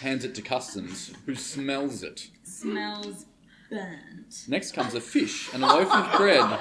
Hands 0.00 0.24
it 0.24 0.34
to 0.36 0.42
Customs, 0.42 1.12
who 1.26 1.34
smells 1.34 2.02
it. 2.02 2.28
Smells 2.42 3.26
burnt. 3.72 4.44
Next 4.48 4.72
comes 4.72 4.94
a 4.94 5.00
fish 5.00 5.52
and 5.54 5.62
a 5.62 5.66
loaf 5.66 5.92
of 5.92 6.16
bread. 6.16 6.40
More 6.40 6.58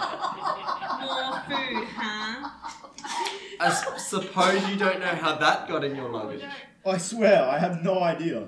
food, 1.48 1.88
huh? 1.96 2.50
I 3.60 3.68
s- 3.68 4.10
suppose 4.10 4.68
you 4.70 4.76
don't 4.76 5.00
know 5.00 5.06
how 5.08 5.38
that 5.38 5.68
got 5.68 5.84
in 5.84 5.96
your 5.96 6.10
luggage. 6.10 6.44
I 6.86 6.98
swear, 6.98 7.44
I 7.44 7.60
have 7.60 7.84
no 7.84 8.00
idea. 8.02 8.48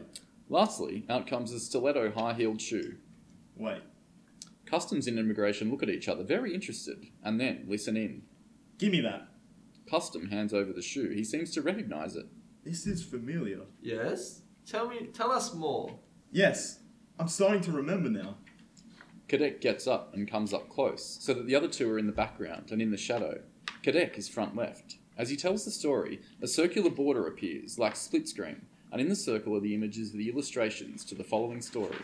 Lastly, 0.49 1.05
out 1.09 1.27
comes 1.27 1.51
a 1.51 1.59
stiletto 1.59 2.11
high 2.11 2.33
heeled 2.33 2.61
shoe. 2.61 2.95
Wait, 3.55 3.81
Customs 4.65 5.05
and 5.07 5.19
immigration 5.19 5.69
look 5.69 5.83
at 5.83 5.89
each 5.89 6.07
other, 6.07 6.23
very 6.23 6.53
interested, 6.53 7.05
and 7.23 7.39
then 7.39 7.65
listen 7.67 7.95
in. 7.95 8.23
give 8.79 8.91
me 8.91 9.01
that. 9.01 9.27
Custom 9.89 10.29
hands 10.29 10.53
over 10.53 10.73
the 10.73 10.81
shoe. 10.81 11.09
He 11.09 11.23
seems 11.23 11.51
to 11.51 11.61
recognize 11.61 12.15
it. 12.15 12.25
This 12.63 12.87
is 12.87 13.03
familiar. 13.03 13.59
Yes? 13.81 14.41
Tell 14.65 14.87
me, 14.87 15.07
tell 15.13 15.31
us 15.31 15.53
more. 15.53 15.99
Yes, 16.31 16.79
I'm 17.19 17.27
starting 17.27 17.61
to 17.63 17.71
remember 17.71 18.09
now. 18.09 18.37
Cadet 19.27 19.61
gets 19.61 19.87
up 19.87 20.13
and 20.13 20.29
comes 20.29 20.53
up 20.53 20.69
close, 20.69 21.17
so 21.21 21.33
that 21.33 21.47
the 21.47 21.55
other 21.55 21.67
two 21.67 21.89
are 21.91 21.97
in 21.97 22.07
the 22.07 22.11
background 22.11 22.71
and 22.71 22.81
in 22.81 22.91
the 22.91 22.97
shadow. 22.97 23.41
Cadet 23.81 24.17
is 24.17 24.27
front 24.29 24.55
left. 24.55 24.97
As 25.17 25.29
he 25.29 25.35
tells 25.35 25.65
the 25.65 25.71
story, 25.71 26.21
a 26.41 26.47
circular 26.47 26.89
border 26.89 27.27
appears, 27.27 27.79
like 27.79 27.95
split 27.95 28.27
screen, 28.27 28.65
and 28.91 28.99
in 28.99 29.09
the 29.09 29.15
circle 29.15 29.55
are 29.55 29.59
the 29.59 29.75
images 29.75 30.11
of 30.11 30.17
the 30.17 30.29
illustrations 30.29 31.03
to 31.05 31.15
the 31.15 31.23
following 31.23 31.61
story. 31.61 31.95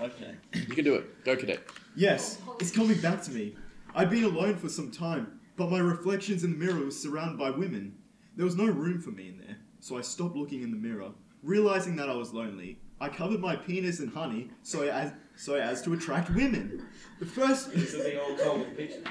Okay. 0.00 0.34
You 0.54 0.74
can 0.74 0.84
do 0.84 0.94
it. 0.94 1.24
Go, 1.24 1.36
Cadet. 1.36 1.62
Yes, 1.94 2.38
it's 2.60 2.70
coming 2.70 3.00
back 3.00 3.22
to 3.22 3.30
me. 3.30 3.54
I'd 3.94 4.10
been 4.10 4.24
alone 4.24 4.56
for 4.56 4.68
some 4.68 4.90
time, 4.90 5.40
but 5.56 5.70
my 5.70 5.78
reflections 5.78 6.44
in 6.44 6.52
the 6.52 6.64
mirror 6.64 6.84
was 6.84 7.00
surrounded 7.00 7.38
by 7.38 7.50
women. 7.50 7.94
There 8.36 8.44
was 8.44 8.56
no 8.56 8.66
room 8.66 9.00
for 9.00 9.10
me 9.10 9.28
in 9.28 9.38
there, 9.38 9.58
so 9.80 9.98
I 9.98 10.00
stopped 10.00 10.36
looking 10.36 10.62
in 10.62 10.70
the 10.70 10.76
mirror. 10.76 11.10
Realizing 11.42 11.96
that 11.96 12.08
I 12.08 12.14
was 12.14 12.32
lonely, 12.32 12.78
I 13.02 13.08
covered 13.08 13.40
my 13.40 13.56
penis 13.56 13.98
in 13.98 14.06
honey 14.06 14.50
so 14.62 14.82
as, 14.82 15.12
so 15.34 15.56
as 15.56 15.82
to 15.82 15.92
attract 15.92 16.30
women. 16.30 16.86
The 17.18 17.26
first. 17.26 17.74
This 17.74 17.94
is 17.94 18.04
the 18.04 18.22
old 18.22 18.38
Coleman 18.38 18.70
picture. 18.76 19.02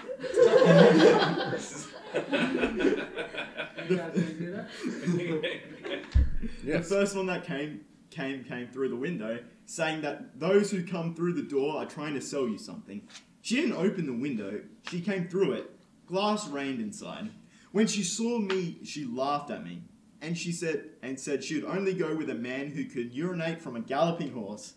The 6.63 6.81
first 6.81 7.15
one 7.15 7.25
that 7.25 7.45
came 7.45 7.81
came 8.11 8.45
came 8.45 8.67
through 8.67 8.89
the 8.89 8.95
window, 8.95 9.39
saying 9.65 10.01
that 10.01 10.39
those 10.39 10.71
who 10.71 10.85
come 10.85 11.13
through 11.13 11.33
the 11.33 11.41
door 11.41 11.81
are 11.81 11.85
trying 11.85 12.13
to 12.13 12.21
sell 12.21 12.47
you 12.47 12.57
something. 12.57 13.01
She 13.41 13.55
didn't 13.55 13.73
open 13.73 14.05
the 14.05 14.13
window; 14.13 14.61
she 14.89 15.01
came 15.01 15.27
through 15.27 15.53
it. 15.53 15.71
Glass 16.05 16.47
rained 16.47 16.79
inside. 16.79 17.31
When 17.71 17.87
she 17.87 18.03
saw 18.03 18.39
me, 18.39 18.77
she 18.83 19.05
laughed 19.05 19.49
at 19.49 19.65
me, 19.65 19.83
and 20.21 20.37
she 20.37 20.51
said 20.51 20.85
and 21.01 21.19
said 21.19 21.43
she 21.43 21.55
would 21.55 21.65
only 21.65 21.93
go 21.93 22.15
with 22.15 22.29
a 22.29 22.35
man 22.35 22.69
who 22.69 22.85
could 22.85 23.13
urinate 23.13 23.61
from 23.61 23.75
a 23.75 23.81
galloping 23.81 24.33
horse. 24.33 24.73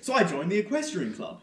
So 0.00 0.12
I 0.12 0.24
joined 0.24 0.52
the 0.52 0.58
equestrian 0.58 1.14
club. 1.14 1.40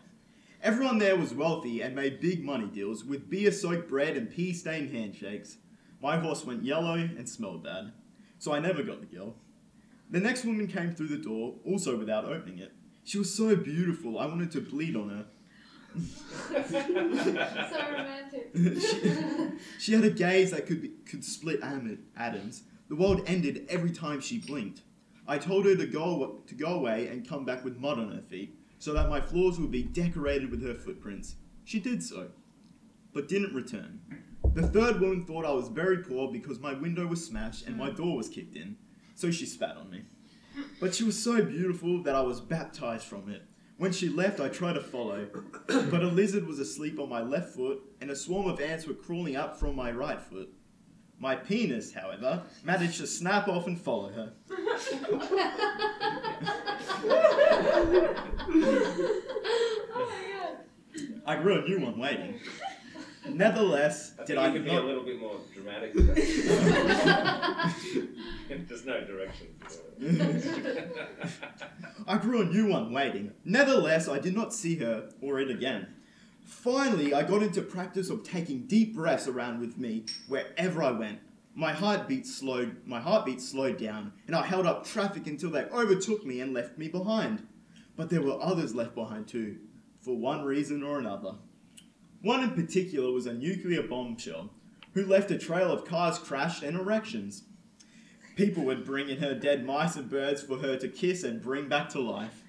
Everyone 0.62 1.00
there 1.00 1.16
was 1.16 1.34
wealthy 1.34 1.82
and 1.82 1.96
made 1.96 2.20
big 2.20 2.44
money 2.44 2.68
deals 2.68 3.04
with 3.04 3.28
beer-soaked 3.30 3.90
bread 3.90 4.16
and 4.16 4.30
pea-stained 4.30 4.92
handshakes. 4.92 5.58
My 6.00 6.18
horse 6.18 6.46
went 6.46 6.64
yellow 6.64 6.94
and 6.94 7.28
smelled 7.28 7.64
bad, 7.64 7.94
so 8.38 8.54
I 8.54 8.60
never 8.60 8.84
got 8.84 9.00
the 9.00 9.08
girl. 9.08 9.36
The 10.12 10.20
next 10.20 10.46
woman 10.46 10.68
came 10.68 10.94
through 10.94 11.08
the 11.08 11.18
door, 11.18 11.56
also 11.66 11.98
without 11.98 12.26
opening 12.26 12.60
it. 12.60 12.74
She 13.04 13.18
was 13.18 13.34
so 13.34 13.56
beautiful, 13.56 14.20
I 14.20 14.28
wanted 14.28 14.52
to 14.52 14.62
bleed 14.62 14.96
on 14.96 15.10
her. 15.10 15.26
so 16.60 17.82
romantic. 17.92 18.52
she, 18.80 19.52
she 19.80 19.94
had 19.94 20.04
a 20.04 20.12
gaze 20.12 20.52
that 20.52 20.68
could 20.68 20.82
be, 20.84 20.90
could 21.10 21.26
split 21.26 21.60
atoms. 21.64 22.64
The 22.91 22.97
world 22.97 23.23
ended 23.25 23.67
every 23.69 23.91
time 23.91 24.19
she 24.19 24.38
blinked. 24.38 24.82
I 25.25 25.38
told 25.38 25.65
her 25.65 25.77
to 25.77 25.86
go 25.86 26.41
to 26.45 26.54
go 26.54 26.73
away 26.73 27.08
and 27.08 27.25
come 27.25 27.45
back 27.45 27.63
with 27.63 27.77
mud 27.77 27.97
on 27.97 28.12
her 28.12 28.21
feet, 28.21 28.54
so 28.80 28.91
that 28.91 29.08
my 29.08 29.21
floors 29.21 29.58
would 29.58 29.71
be 29.71 29.84
decorated 29.84 30.51
with 30.51 30.62
her 30.67 30.73
footprints. 30.73 31.36
She 31.63 31.80
did 31.80 32.04
so, 32.04 32.32
but 33.13 33.30
didn't 33.30 33.56
return. 33.56 34.01
The 34.56 34.67
third 34.67 34.99
woman 34.99 35.23
thought 35.23 35.45
I 35.45 35.54
was 35.54 35.69
very 35.69 35.99
poor 35.99 36.34
because 36.34 36.60
my 36.60 36.73
window 36.73 37.08
was 37.08 37.25
smashed 37.25 37.65
and 37.65 37.77
my 37.77 37.91
mm. 37.91 37.95
door 37.95 38.17
was 38.17 38.27
kicked 38.27 38.58
in, 38.58 38.75
so 39.15 39.32
she 39.32 39.45
spat 39.45 39.77
on 39.77 39.89
me. 39.89 40.01
But 40.82 40.93
she 40.93 41.06
was 41.06 41.17
so 41.17 41.41
beautiful 41.41 42.04
that 42.04 42.15
I 42.15 42.21
was 42.21 42.41
baptized 42.41 43.06
from 43.06 43.30
it. 43.30 43.43
When 43.77 43.93
she 43.93 44.10
left, 44.10 44.41
I 44.41 44.49
tried 44.49 44.73
to 44.73 44.82
follow, 44.82 45.30
but 45.67 46.04
a 46.04 46.08
lizard 46.08 46.45
was 46.45 46.60
asleep 46.60 46.99
on 46.99 47.08
my 47.08 47.21
left 47.21 47.56
foot, 47.56 47.84
and 48.01 48.12
a 48.12 48.17
swarm 48.17 48.49
of 48.49 48.60
ants 48.60 48.86
were 48.86 48.93
crawling 48.93 49.38
up 49.38 49.58
from 49.58 49.77
my 49.77 49.93
right 49.93 50.21
foot. 50.21 50.54
My 51.21 51.36
penis, 51.36 51.93
however, 51.93 52.41
managed 52.63 52.97
to 52.97 53.05
snap 53.05 53.47
off 53.47 53.67
and 53.67 53.79
follow 53.79 54.12
her. 54.12 54.34
oh 59.93 60.57
I 61.27 61.36
grew 61.36 61.63
a 61.63 61.67
new 61.67 61.79
one 61.79 61.99
waiting. 61.99 62.39
Nevertheless, 63.29 64.13
did 64.25 64.39
I 64.39 64.51
could 64.51 64.65
be 64.65 64.71
a 64.71 64.81
little 64.81 65.03
bit 65.03 65.19
more 65.19 65.36
dramatic. 65.53 65.93
There's 68.67 68.84
no 68.84 69.05
direction. 69.05 69.47
I 72.07 72.17
grew 72.17 72.41
a 72.41 72.45
new 72.45 72.65
one 72.65 72.91
waiting. 72.91 73.31
Nevertheless, 73.45 74.07
I 74.07 74.17
did 74.17 74.36
not 74.36 74.55
see 74.55 74.77
her 74.77 75.12
or 75.21 75.39
it 75.39 75.51
again. 75.51 75.86
Finally, 76.52 77.14
I 77.14 77.24
got 77.24 77.42
into 77.42 77.62
practice 77.62 78.10
of 78.10 78.24
taking 78.24 78.68
deep 78.68 78.94
breaths 78.94 79.26
around 79.26 79.62
with 79.62 79.78
me 79.78 80.04
wherever 80.28 80.84
I 80.84 80.92
went. 80.92 81.20
My 81.56 81.72
heartbeat 81.72 82.28
slowed 82.28 82.76
my 82.86 83.00
heartbeat 83.00 83.42
slowed 83.42 83.78
down, 83.78 84.12
and 84.28 84.36
I 84.36 84.46
held 84.46 84.68
up 84.68 84.86
traffic 84.86 85.26
until 85.26 85.50
they 85.50 85.64
overtook 85.66 86.26
me 86.26 86.42
and 86.42 86.54
left 86.54 86.78
me 86.78 86.90
behind. 86.90 87.48
But 87.96 88.10
there 88.10 88.22
were 88.22 88.40
others 88.40 88.76
left 88.76 88.94
behind 88.94 89.28
too, 89.28 89.58
for 90.02 90.16
one 90.16 90.44
reason 90.44 90.84
or 90.84 91.00
another. 91.00 91.36
One 92.22 92.44
in 92.44 92.52
particular 92.52 93.12
was 93.12 93.26
a 93.26 93.34
nuclear 93.34 93.82
bombshell 93.82 94.52
who 94.94 95.06
left 95.06 95.32
a 95.32 95.40
trail 95.40 95.72
of 95.72 95.86
cars 95.86 96.20
crashed 96.20 96.64
and 96.64 96.78
erections. 96.78 97.44
People 98.36 98.66
would 98.66 98.86
bring 98.86 99.10
in 99.10 99.18
her 99.18 99.34
dead 99.34 99.66
mice 99.66 99.96
and 99.96 100.10
birds 100.10 100.44
for 100.44 100.58
her 100.58 100.78
to 100.78 100.90
kiss 100.90 101.24
and 101.24 101.42
bring 101.42 101.70
back 101.70 101.90
to 101.90 102.00
life. 102.02 102.44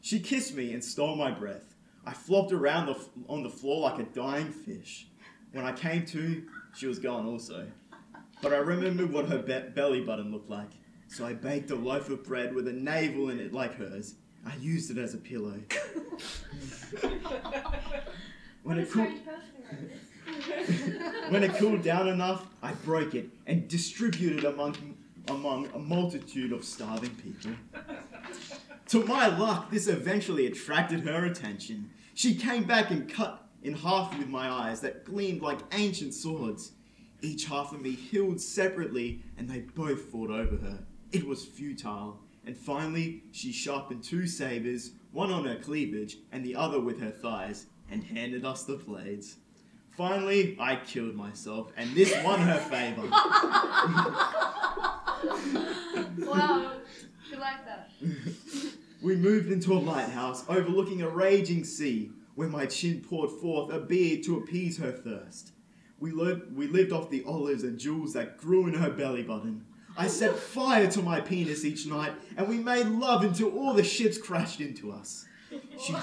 She 0.00 0.20
kissed 0.20 0.54
me 0.54 0.72
and 0.72 0.82
stole 0.82 1.16
my 1.16 1.32
breath. 1.32 1.73
I 2.06 2.12
flopped 2.12 2.52
around 2.52 2.86
the, 2.86 2.96
on 3.28 3.42
the 3.42 3.50
floor 3.50 3.80
like 3.80 3.98
a 3.98 4.04
dying 4.04 4.50
fish. 4.50 5.06
When 5.52 5.64
I 5.64 5.72
came 5.72 6.04
to, 6.06 6.44
she 6.74 6.86
was 6.86 6.98
gone 6.98 7.26
also. 7.26 7.66
But 8.42 8.52
I 8.52 8.58
remembered 8.58 9.12
what 9.12 9.28
her 9.28 9.38
be- 9.38 9.70
belly 9.74 10.00
button 10.00 10.32
looked 10.32 10.50
like, 10.50 10.70
so 11.08 11.24
I 11.24 11.32
baked 11.32 11.70
a 11.70 11.76
loaf 11.76 12.10
of 12.10 12.24
bread 12.24 12.54
with 12.54 12.68
a 12.68 12.72
navel 12.72 13.30
in 13.30 13.40
it 13.40 13.52
like 13.52 13.76
hers. 13.76 14.16
I 14.44 14.56
used 14.56 14.90
it 14.90 14.98
as 14.98 15.14
a 15.14 15.18
pillow. 15.18 15.58
when 18.62 18.78
it 18.78 18.90
cooled, 18.90 19.08
when 21.30 21.42
it 21.42 21.54
cooled 21.54 21.82
down 21.82 22.08
enough, 22.08 22.46
I 22.62 22.72
broke 22.72 23.14
it 23.14 23.30
and 23.46 23.66
distributed 23.68 24.44
among 24.44 24.96
among 25.28 25.70
a 25.74 25.78
multitude 25.78 26.52
of 26.52 26.64
starving 26.64 27.14
people. 27.14 27.52
To 28.88 29.04
my 29.04 29.26
luck, 29.26 29.70
this 29.70 29.88
eventually 29.88 30.46
attracted 30.46 31.00
her 31.00 31.24
attention. 31.24 31.90
She 32.14 32.34
came 32.34 32.64
back 32.64 32.90
and 32.90 33.12
cut 33.12 33.46
in 33.62 33.74
half 33.74 34.16
with 34.18 34.28
my 34.28 34.48
eyes 34.48 34.80
that 34.80 35.04
gleamed 35.04 35.40
like 35.40 35.60
ancient 35.72 36.14
swords. 36.14 36.72
Each 37.22 37.46
half 37.46 37.72
of 37.72 37.80
me 37.80 37.92
healed 37.92 38.40
separately, 38.40 39.22
and 39.38 39.48
they 39.48 39.60
both 39.60 40.02
fought 40.02 40.30
over 40.30 40.56
her. 40.56 40.84
It 41.12 41.26
was 41.26 41.44
futile, 41.44 42.20
and 42.44 42.56
finally 42.56 43.22
she 43.32 43.52
sharpened 43.52 44.04
two 44.04 44.26
sabers, 44.26 44.92
one 45.12 45.30
on 45.30 45.46
her 45.46 45.56
cleavage 45.56 46.18
and 46.30 46.44
the 46.44 46.54
other 46.54 46.80
with 46.80 47.00
her 47.00 47.10
thighs, 47.10 47.66
and 47.90 48.04
handed 48.04 48.44
us 48.44 48.64
the 48.64 48.76
blades. 48.76 49.36
Finally, 49.96 50.56
I 50.60 50.76
killed 50.76 51.14
myself, 51.14 51.72
and 51.76 51.94
this 51.94 52.12
won 52.24 52.40
her 52.40 52.58
favor. 52.58 53.02
wow, 56.26 56.72
she 57.28 57.36
liked 57.36 57.66
that. 57.66 57.90
We 59.04 59.16
moved 59.16 59.52
into 59.52 59.74
a 59.74 59.78
lighthouse 59.78 60.46
overlooking 60.48 61.02
a 61.02 61.08
raging 61.10 61.64
sea, 61.64 62.10
where 62.36 62.48
my 62.48 62.64
chin 62.64 63.02
poured 63.06 63.30
forth 63.32 63.70
a 63.70 63.78
beer 63.78 64.22
to 64.24 64.38
appease 64.38 64.78
her 64.78 64.92
thirst. 64.92 65.52
We, 66.00 66.10
lived, 66.10 66.56
we 66.56 66.68
lived 66.68 66.90
off 66.90 67.10
the 67.10 67.22
olives 67.26 67.64
and 67.64 67.78
jewels 67.78 68.14
that 68.14 68.38
grew 68.38 68.66
in 68.66 68.72
her 68.72 68.88
belly 68.88 69.22
button. 69.22 69.66
I 69.94 70.06
set 70.06 70.34
fire 70.34 70.90
to 70.92 71.02
my 71.02 71.20
penis 71.20 71.66
each 71.66 71.86
night, 71.86 72.12
and 72.38 72.48
we 72.48 72.56
made 72.56 72.86
love 72.86 73.22
until 73.22 73.50
all 73.58 73.74
the 73.74 73.84
ships 73.84 74.16
crashed 74.16 74.62
into 74.62 74.90
us. 74.90 75.26
She, 75.78 75.94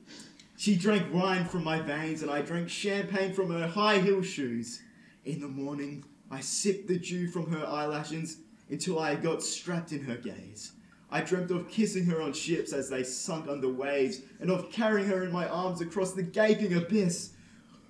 she 0.58 0.76
drank 0.76 1.10
wine 1.10 1.46
from 1.46 1.64
my 1.64 1.80
veins, 1.80 2.20
and 2.20 2.30
I 2.30 2.42
drank 2.42 2.68
champagne 2.68 3.32
from 3.32 3.50
her 3.50 3.66
high 3.66 4.00
heel 4.00 4.20
shoes. 4.20 4.82
In 5.24 5.40
the 5.40 5.48
morning, 5.48 6.04
I 6.30 6.40
sipped 6.40 6.86
the 6.86 6.98
dew 6.98 7.28
from 7.28 7.50
her 7.50 7.66
eyelashes 7.66 8.40
until 8.68 8.98
I 8.98 9.14
got 9.14 9.42
strapped 9.42 9.92
in 9.92 10.04
her 10.04 10.16
gaze. 10.16 10.72
I 11.12 11.20
dreamt 11.20 11.50
of 11.50 11.68
kissing 11.68 12.06
her 12.06 12.22
on 12.22 12.32
ships 12.32 12.72
as 12.72 12.88
they 12.88 13.02
sunk 13.02 13.48
under 13.48 13.68
waves, 13.68 14.20
and 14.40 14.50
of 14.50 14.70
carrying 14.70 15.08
her 15.08 15.24
in 15.24 15.32
my 15.32 15.48
arms 15.48 15.80
across 15.80 16.12
the 16.12 16.22
gaping 16.22 16.74
abyss. 16.74 17.30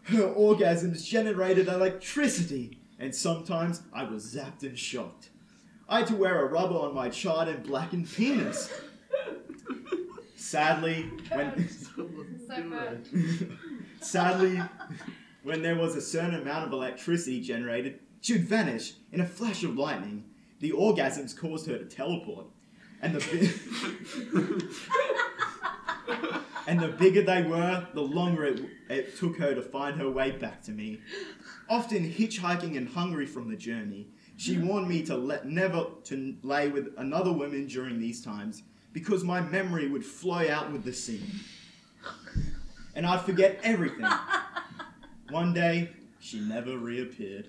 Her 0.05 0.33
orgasms 0.35 1.05
generated 1.05 1.69
electricity, 1.69 2.79
and 2.99 3.15
sometimes 3.15 3.83
I 3.93 4.05
was 4.05 4.35
zapped 4.35 4.63
and 4.63 4.79
shocked. 4.79 5.29
I 5.89 5.99
had 5.99 6.09
to 6.09 6.17
wear 6.17 6.41
a 6.41 6.49
rubber 6.49 6.77
on 6.77 6.95
my 6.95 7.11
charred 7.11 7.49
and 7.49 7.63
blackened 7.63 8.11
penis. 8.11 8.73
Sadly, 10.37 11.11
when 11.33 11.69
sadly, 14.01 14.63
when 15.43 15.63
there 15.63 15.77
was 15.77 15.97
a 15.97 16.01
certain 16.01 16.37
amount 16.37 16.67
of 16.67 16.73
electricity 16.73 17.41
generated, 17.41 18.01
she 18.21 18.33
would 18.35 18.45
vanish 18.45 18.95
in 19.13 19.21
a 19.21 19.27
flash 19.27 19.65
of 19.65 19.77
lightning. 19.77 20.25
The 20.61 20.73
orgasms 20.73 21.37
caused 21.37 21.67
her 21.67 21.79
to 21.79 21.85
teleport, 21.85 22.47
and 23.03 23.15
the 23.15 23.21
bi- 23.21 24.61
and 26.67 26.81
the 26.81 26.89
bigger 26.89 27.23
they 27.23 27.43
were, 27.43 27.87
the 27.95 28.01
longer 28.01 28.45
it, 28.45 28.61
it 28.89 29.17
took 29.19 29.39
her 29.39 29.55
to 29.55 29.63
find 29.63 30.01
her 30.01 30.11
way 30.11 30.31
back 30.31 30.63
to 30.63 30.71
me. 30.71 31.01
Often 31.69 32.13
hitchhiking 32.13 32.77
and 32.77 32.89
hungry 32.89 33.27
from 33.27 33.49
the 33.51 33.57
journey, 33.57 34.09
she 34.37 34.59
warned 34.59 34.89
me 34.89 35.03
to 35.05 35.17
let 35.17 35.47
never 35.47 35.87
to 36.05 36.37
lay 36.43 36.69
with 36.69 36.89
another 36.97 37.33
woman 37.33 37.67
during 37.67 37.99
these 37.99 38.23
times 38.23 38.63
because 38.93 39.23
my 39.25 39.41
memory 39.41 39.89
would 39.89 40.05
flow 40.05 40.49
out 40.49 40.73
with 40.73 40.85
the 40.85 40.93
scene, 40.93 41.41
and 42.95 43.07
I'd 43.07 43.21
forget 43.23 43.61
everything. 43.63 44.07
One 45.31 45.55
day, 45.55 45.91
she 46.19 46.41
never 46.41 46.77
reappeared. 46.77 47.49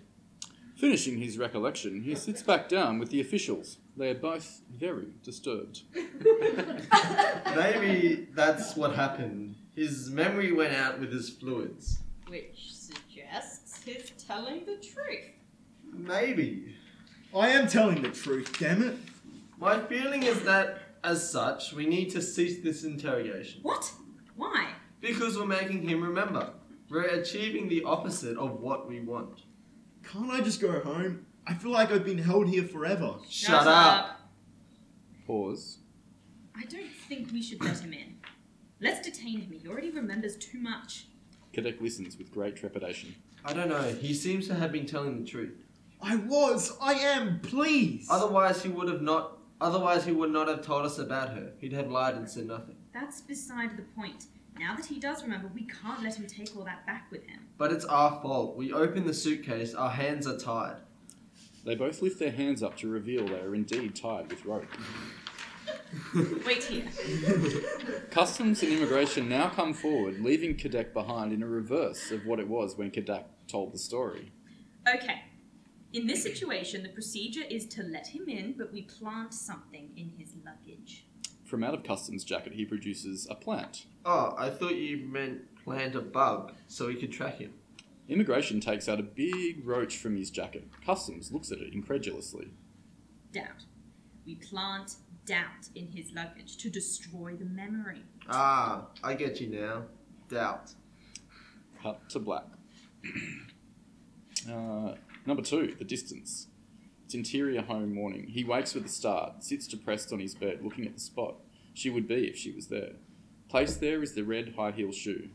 Finishing 0.75 1.17
his 1.17 1.37
recollection, 1.37 2.03
he 2.03 2.13
sits 2.15 2.43
back 2.43 2.69
down 2.69 2.99
with 2.99 3.09
the 3.09 3.19
officials. 3.21 3.77
They 3.97 4.11
are 4.11 4.15
both 4.15 4.61
very 4.73 5.07
disturbed. 5.23 5.81
Maybe 7.55 8.27
that's 8.33 8.75
what 8.75 8.95
happened. 8.95 9.55
His 9.75 10.09
memory 10.09 10.51
went 10.51 10.73
out 10.73 10.99
with 10.99 11.11
his 11.11 11.29
fluids. 11.29 11.99
Which 12.27 12.73
suggests 12.73 13.83
he's 13.83 14.11
telling 14.27 14.65
the 14.65 14.77
truth. 14.77 15.31
Maybe. 15.91 16.75
I 17.35 17.49
am 17.49 17.67
telling 17.67 18.01
the 18.01 18.09
truth, 18.09 18.57
damn 18.59 18.81
it. 18.83 18.97
My 19.59 19.79
feeling 19.79 20.23
is 20.23 20.41
that, 20.43 20.79
as 21.03 21.29
such, 21.29 21.73
we 21.73 21.85
need 21.85 22.09
to 22.11 22.21
cease 22.21 22.61
this 22.63 22.83
interrogation. 22.83 23.59
What? 23.61 23.91
Why? 24.35 24.69
Because 25.01 25.37
we're 25.37 25.45
making 25.45 25.87
him 25.87 26.03
remember. 26.03 26.49
We're 26.89 27.05
achieving 27.05 27.69
the 27.69 27.83
opposite 27.83 28.37
of 28.37 28.59
what 28.59 28.87
we 28.87 29.01
want. 29.01 29.43
Can't 30.03 30.31
I 30.31 30.41
just 30.41 30.61
go 30.61 30.79
home? 30.79 31.25
I 31.47 31.53
feel 31.53 31.71
like 31.71 31.91
I've 31.91 32.05
been 32.05 32.17
held 32.17 32.47
here 32.47 32.63
forever. 32.63 33.15
Shut, 33.29 33.67
up. 33.67 34.19
Pause. 35.25 35.79
I 36.55 36.63
don't 36.65 36.91
think 37.07 37.31
we 37.31 37.41
should 37.41 37.63
let 37.63 37.79
him 37.79 37.93
in. 37.93 38.17
Let's 38.79 39.01
detain 39.07 39.41
him. 39.41 39.51
He 39.51 39.67
already 39.67 39.89
remembers 39.91 40.35
too 40.35 40.59
much. 40.59 41.07
Kadek 41.53 41.81
listens 41.81 42.17
with 42.17 42.31
great 42.31 42.55
trepidation. 42.55 43.15
I 43.43 43.53
don't 43.53 43.69
know. 43.69 43.81
He 43.81 44.13
seems 44.13 44.47
to 44.47 44.55
have 44.55 44.71
been 44.71 44.85
telling 44.85 45.23
the 45.23 45.29
truth. 45.29 45.63
I 46.01 46.15
was. 46.15 46.77
I 46.81 46.93
am. 46.93 47.39
Please. 47.41 48.07
Otherwise, 48.09 48.63
he 48.63 48.69
would 48.69 48.87
have 48.87 49.01
not. 49.01 49.37
Otherwise, 49.59 50.05
he 50.05 50.11
would 50.11 50.31
not 50.31 50.47
have 50.47 50.61
told 50.61 50.85
us 50.85 50.97
about 50.97 51.29
her. 51.29 51.51
He'd 51.59 51.73
have 51.73 51.91
lied 51.91 52.15
and 52.15 52.29
said 52.29 52.47
nothing. 52.47 52.75
That's 52.93 53.21
beside 53.21 53.77
the 53.77 53.83
point. 53.83 54.25
Now 54.57 54.75
that 54.75 54.85
he 54.85 54.99
does 54.99 55.23
remember, 55.23 55.49
we 55.53 55.67
can't 55.67 56.03
let 56.03 56.15
him 56.15 56.27
take 56.27 56.55
all 56.55 56.63
that 56.65 56.85
back 56.85 57.11
with 57.11 57.23
him. 57.27 57.47
But 57.57 57.71
it's 57.71 57.85
our 57.85 58.19
fault. 58.21 58.57
We 58.57 58.73
opened 58.73 59.05
the 59.05 59.13
suitcase. 59.13 59.73
Our 59.73 59.89
hands 59.89 60.27
are 60.27 60.37
tied. 60.37 60.77
They 61.63 61.75
both 61.75 62.01
lift 62.01 62.19
their 62.19 62.31
hands 62.31 62.63
up 62.63 62.77
to 62.77 62.87
reveal 62.87 63.27
they 63.27 63.39
are 63.39 63.53
indeed 63.53 63.95
tied 63.95 64.29
with 64.29 64.45
rope. 64.45 64.65
Wait 66.45 66.63
here. 66.63 66.87
Customs 68.09 68.63
and 68.63 68.71
immigration 68.71 69.29
now 69.29 69.49
come 69.49 69.73
forward, 69.73 70.19
leaving 70.21 70.55
Kadek 70.55 70.93
behind 70.93 71.33
in 71.33 71.43
a 71.43 71.47
reverse 71.47 72.11
of 72.11 72.25
what 72.25 72.39
it 72.39 72.47
was 72.47 72.77
when 72.77 72.91
Kadek 72.91 73.25
told 73.47 73.73
the 73.73 73.77
story. 73.77 74.31
Okay. 74.87 75.21
In 75.93 76.07
this 76.07 76.23
situation, 76.23 76.83
the 76.83 76.89
procedure 76.89 77.43
is 77.49 77.67
to 77.67 77.83
let 77.83 78.07
him 78.07 78.29
in, 78.29 78.55
but 78.57 78.71
we 78.71 78.83
plant 78.83 79.33
something 79.33 79.91
in 79.97 80.13
his 80.17 80.33
luggage. 80.45 81.05
From 81.45 81.65
out 81.65 81.73
of 81.73 81.83
Customs' 81.83 82.23
jacket, 82.23 82.53
he 82.53 82.63
produces 82.65 83.27
a 83.29 83.35
plant. 83.35 83.85
Oh, 84.05 84.33
I 84.37 84.49
thought 84.49 84.75
you 84.75 85.05
meant 85.05 85.53
plant 85.63 85.95
a 85.95 86.01
bug 86.01 86.53
so 86.67 86.87
we 86.87 86.95
could 86.95 87.11
track 87.11 87.39
him. 87.39 87.53
Immigration 88.11 88.59
takes 88.59 88.89
out 88.89 88.99
a 88.99 89.03
big 89.03 89.65
roach 89.65 89.95
from 89.95 90.17
his 90.17 90.29
jacket. 90.29 90.67
Customs 90.85 91.31
looks 91.31 91.49
at 91.49 91.59
it 91.59 91.73
incredulously. 91.73 92.49
Doubt. 93.31 93.63
We 94.25 94.35
plant 94.35 94.95
doubt 95.25 95.69
in 95.75 95.87
his 95.87 96.11
luggage 96.11 96.57
to 96.57 96.69
destroy 96.69 97.37
the 97.37 97.45
memory. 97.45 98.03
Ah, 98.27 98.87
I 99.01 99.13
get 99.13 99.39
you 99.39 99.47
now. 99.47 99.83
Doubt. 100.27 100.73
Cut 101.81 102.09
to 102.09 102.19
black. 102.19 102.43
uh, 104.51 104.95
number 105.25 105.41
two, 105.41 105.73
the 105.79 105.85
distance. 105.85 106.47
It's 107.05 107.13
interior 107.13 107.61
home 107.61 107.95
morning. 107.95 108.27
He 108.27 108.43
wakes 108.43 108.75
with 108.75 108.85
a 108.85 108.89
start, 108.89 109.41
sits 109.41 109.67
depressed 109.67 110.11
on 110.11 110.19
his 110.19 110.35
bed, 110.35 110.59
looking 110.61 110.85
at 110.85 110.95
the 110.95 110.99
spot 110.99 111.35
she 111.73 111.89
would 111.89 112.09
be 112.09 112.27
if 112.27 112.35
she 112.35 112.51
was 112.51 112.67
there. 112.67 112.91
Placed 113.47 113.79
there 113.79 114.03
is 114.03 114.15
the 114.15 114.23
red 114.23 114.55
high 114.57 114.71
heel 114.71 114.91
shoe. 114.91 115.29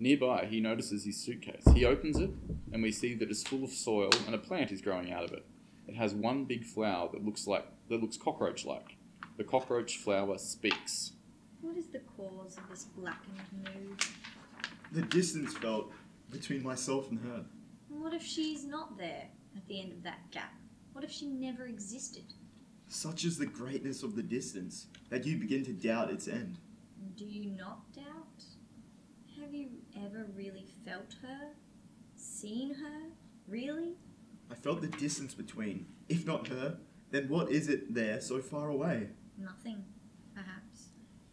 Nearby, 0.00 0.46
he 0.46 0.60
notices 0.60 1.04
his 1.04 1.16
suitcase. 1.16 1.64
He 1.74 1.84
opens 1.84 2.18
it, 2.18 2.30
and 2.72 2.82
we 2.82 2.92
see 2.92 3.14
that 3.14 3.30
it's 3.30 3.42
full 3.42 3.64
of 3.64 3.70
soil 3.70 4.10
and 4.26 4.34
a 4.34 4.38
plant 4.38 4.70
is 4.70 4.80
growing 4.80 5.12
out 5.12 5.24
of 5.24 5.32
it. 5.32 5.44
It 5.88 5.96
has 5.96 6.14
one 6.14 6.44
big 6.44 6.64
flower 6.64 7.08
that 7.12 7.24
looks 7.24 7.46
like 7.46 7.66
that 7.88 8.00
looks 8.00 8.16
cockroach-like. 8.16 8.96
The 9.36 9.44
cockroach 9.44 9.96
flower 9.96 10.38
speaks. 10.38 11.12
What 11.60 11.76
is 11.76 11.88
the 11.88 12.00
cause 12.00 12.56
of 12.58 12.68
this 12.70 12.84
blackened 12.84 13.40
mood? 13.52 14.04
The 14.92 15.02
distance 15.02 15.54
felt 15.54 15.90
between 16.30 16.62
myself 16.62 17.10
and 17.10 17.18
her. 17.20 17.44
What 17.88 18.14
if 18.14 18.22
she's 18.22 18.64
not 18.64 18.96
there 18.98 19.24
at 19.56 19.66
the 19.66 19.80
end 19.80 19.92
of 19.92 20.02
that 20.04 20.30
gap? 20.30 20.52
What 20.92 21.04
if 21.04 21.10
she 21.10 21.26
never 21.26 21.66
existed? 21.66 22.24
Such 22.88 23.24
is 23.24 23.38
the 23.38 23.46
greatness 23.46 24.02
of 24.02 24.14
the 24.14 24.22
distance 24.22 24.86
that 25.10 25.26
you 25.26 25.38
begin 25.38 25.64
to 25.64 25.72
doubt 25.72 26.10
its 26.10 26.28
end. 26.28 26.58
Do 27.16 27.24
you 27.24 27.50
not 27.50 27.92
doubt? 27.92 28.44
Have 29.40 29.54
you 29.54 29.68
ever 30.04 30.26
really 30.36 30.66
felt 30.84 31.14
her? 31.22 31.52
Seen 32.16 32.74
her? 32.74 33.10
Really? 33.46 33.94
I 34.50 34.54
felt 34.54 34.80
the 34.80 34.88
distance 34.88 35.34
between. 35.34 35.86
If 36.08 36.26
not 36.26 36.48
her, 36.48 36.78
then 37.10 37.28
what 37.28 37.50
is 37.50 37.68
it 37.68 37.94
there 37.94 38.20
so 38.20 38.40
far 38.40 38.68
away? 38.68 39.08
Nothing, 39.38 39.84
perhaps. 40.34 40.88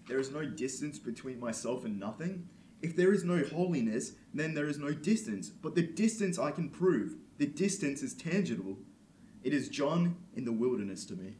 There 0.08 0.20
is 0.20 0.32
no 0.32 0.46
distance 0.46 1.00
between 1.00 1.40
myself 1.40 1.84
and 1.84 2.00
nothing. 2.00 2.48
If 2.82 2.96
there 2.96 3.12
is 3.14 3.24
no 3.24 3.44
holiness, 3.44 4.14
then 4.34 4.54
there 4.54 4.68
is 4.68 4.78
no 4.78 4.92
distance. 4.92 5.50
But 5.50 5.76
the 5.76 5.82
distance 5.82 6.38
I 6.38 6.52
can 6.52 6.70
prove. 6.70 7.16
The 7.38 7.48
distance 7.48 8.04
is 8.04 8.14
tangible. 8.14 8.78
It 9.44 9.54
is 9.54 9.70
John 9.70 10.18
in 10.36 10.46
the 10.46 10.52
wilderness 10.52 11.06
to 11.06 11.16
me. 11.16 11.38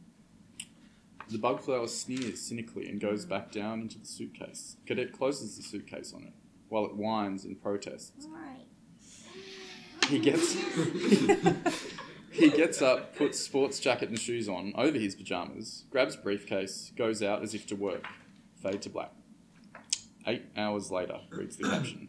The 1.28 1.38
bug 1.38 1.60
flower 1.60 1.88
sneers 1.88 2.40
cynically 2.40 2.88
and 2.88 3.00
goes 3.00 3.24
back 3.24 3.50
down 3.50 3.80
into 3.82 3.98
the 3.98 4.06
suitcase. 4.06 4.76
Kadek 4.86 5.12
closes 5.12 5.56
the 5.56 5.62
suitcase 5.62 6.12
on 6.14 6.22
it, 6.22 6.32
while 6.68 6.84
it 6.84 6.96
whines 6.96 7.44
and 7.44 7.60
protests. 7.60 8.26
Alright. 8.26 8.66
He 10.08 10.18
gets 10.18 10.54
he 12.30 12.50
gets 12.50 12.80
up, 12.80 13.16
puts 13.16 13.40
sports 13.40 13.80
jacket 13.80 14.08
and 14.08 14.18
shoes 14.18 14.48
on 14.48 14.72
over 14.76 14.98
his 14.98 15.14
pajamas, 15.14 15.84
grabs 15.90 16.16
briefcase, 16.16 16.92
goes 16.96 17.22
out 17.22 17.42
as 17.42 17.54
if 17.54 17.66
to 17.66 17.76
work. 17.76 18.04
Fade 18.62 18.82
to 18.82 18.90
black. 18.90 19.12
Eight 20.26 20.46
hours 20.56 20.90
later, 20.90 21.20
reads 21.30 21.56
the 21.56 21.68
caption. 21.68 22.08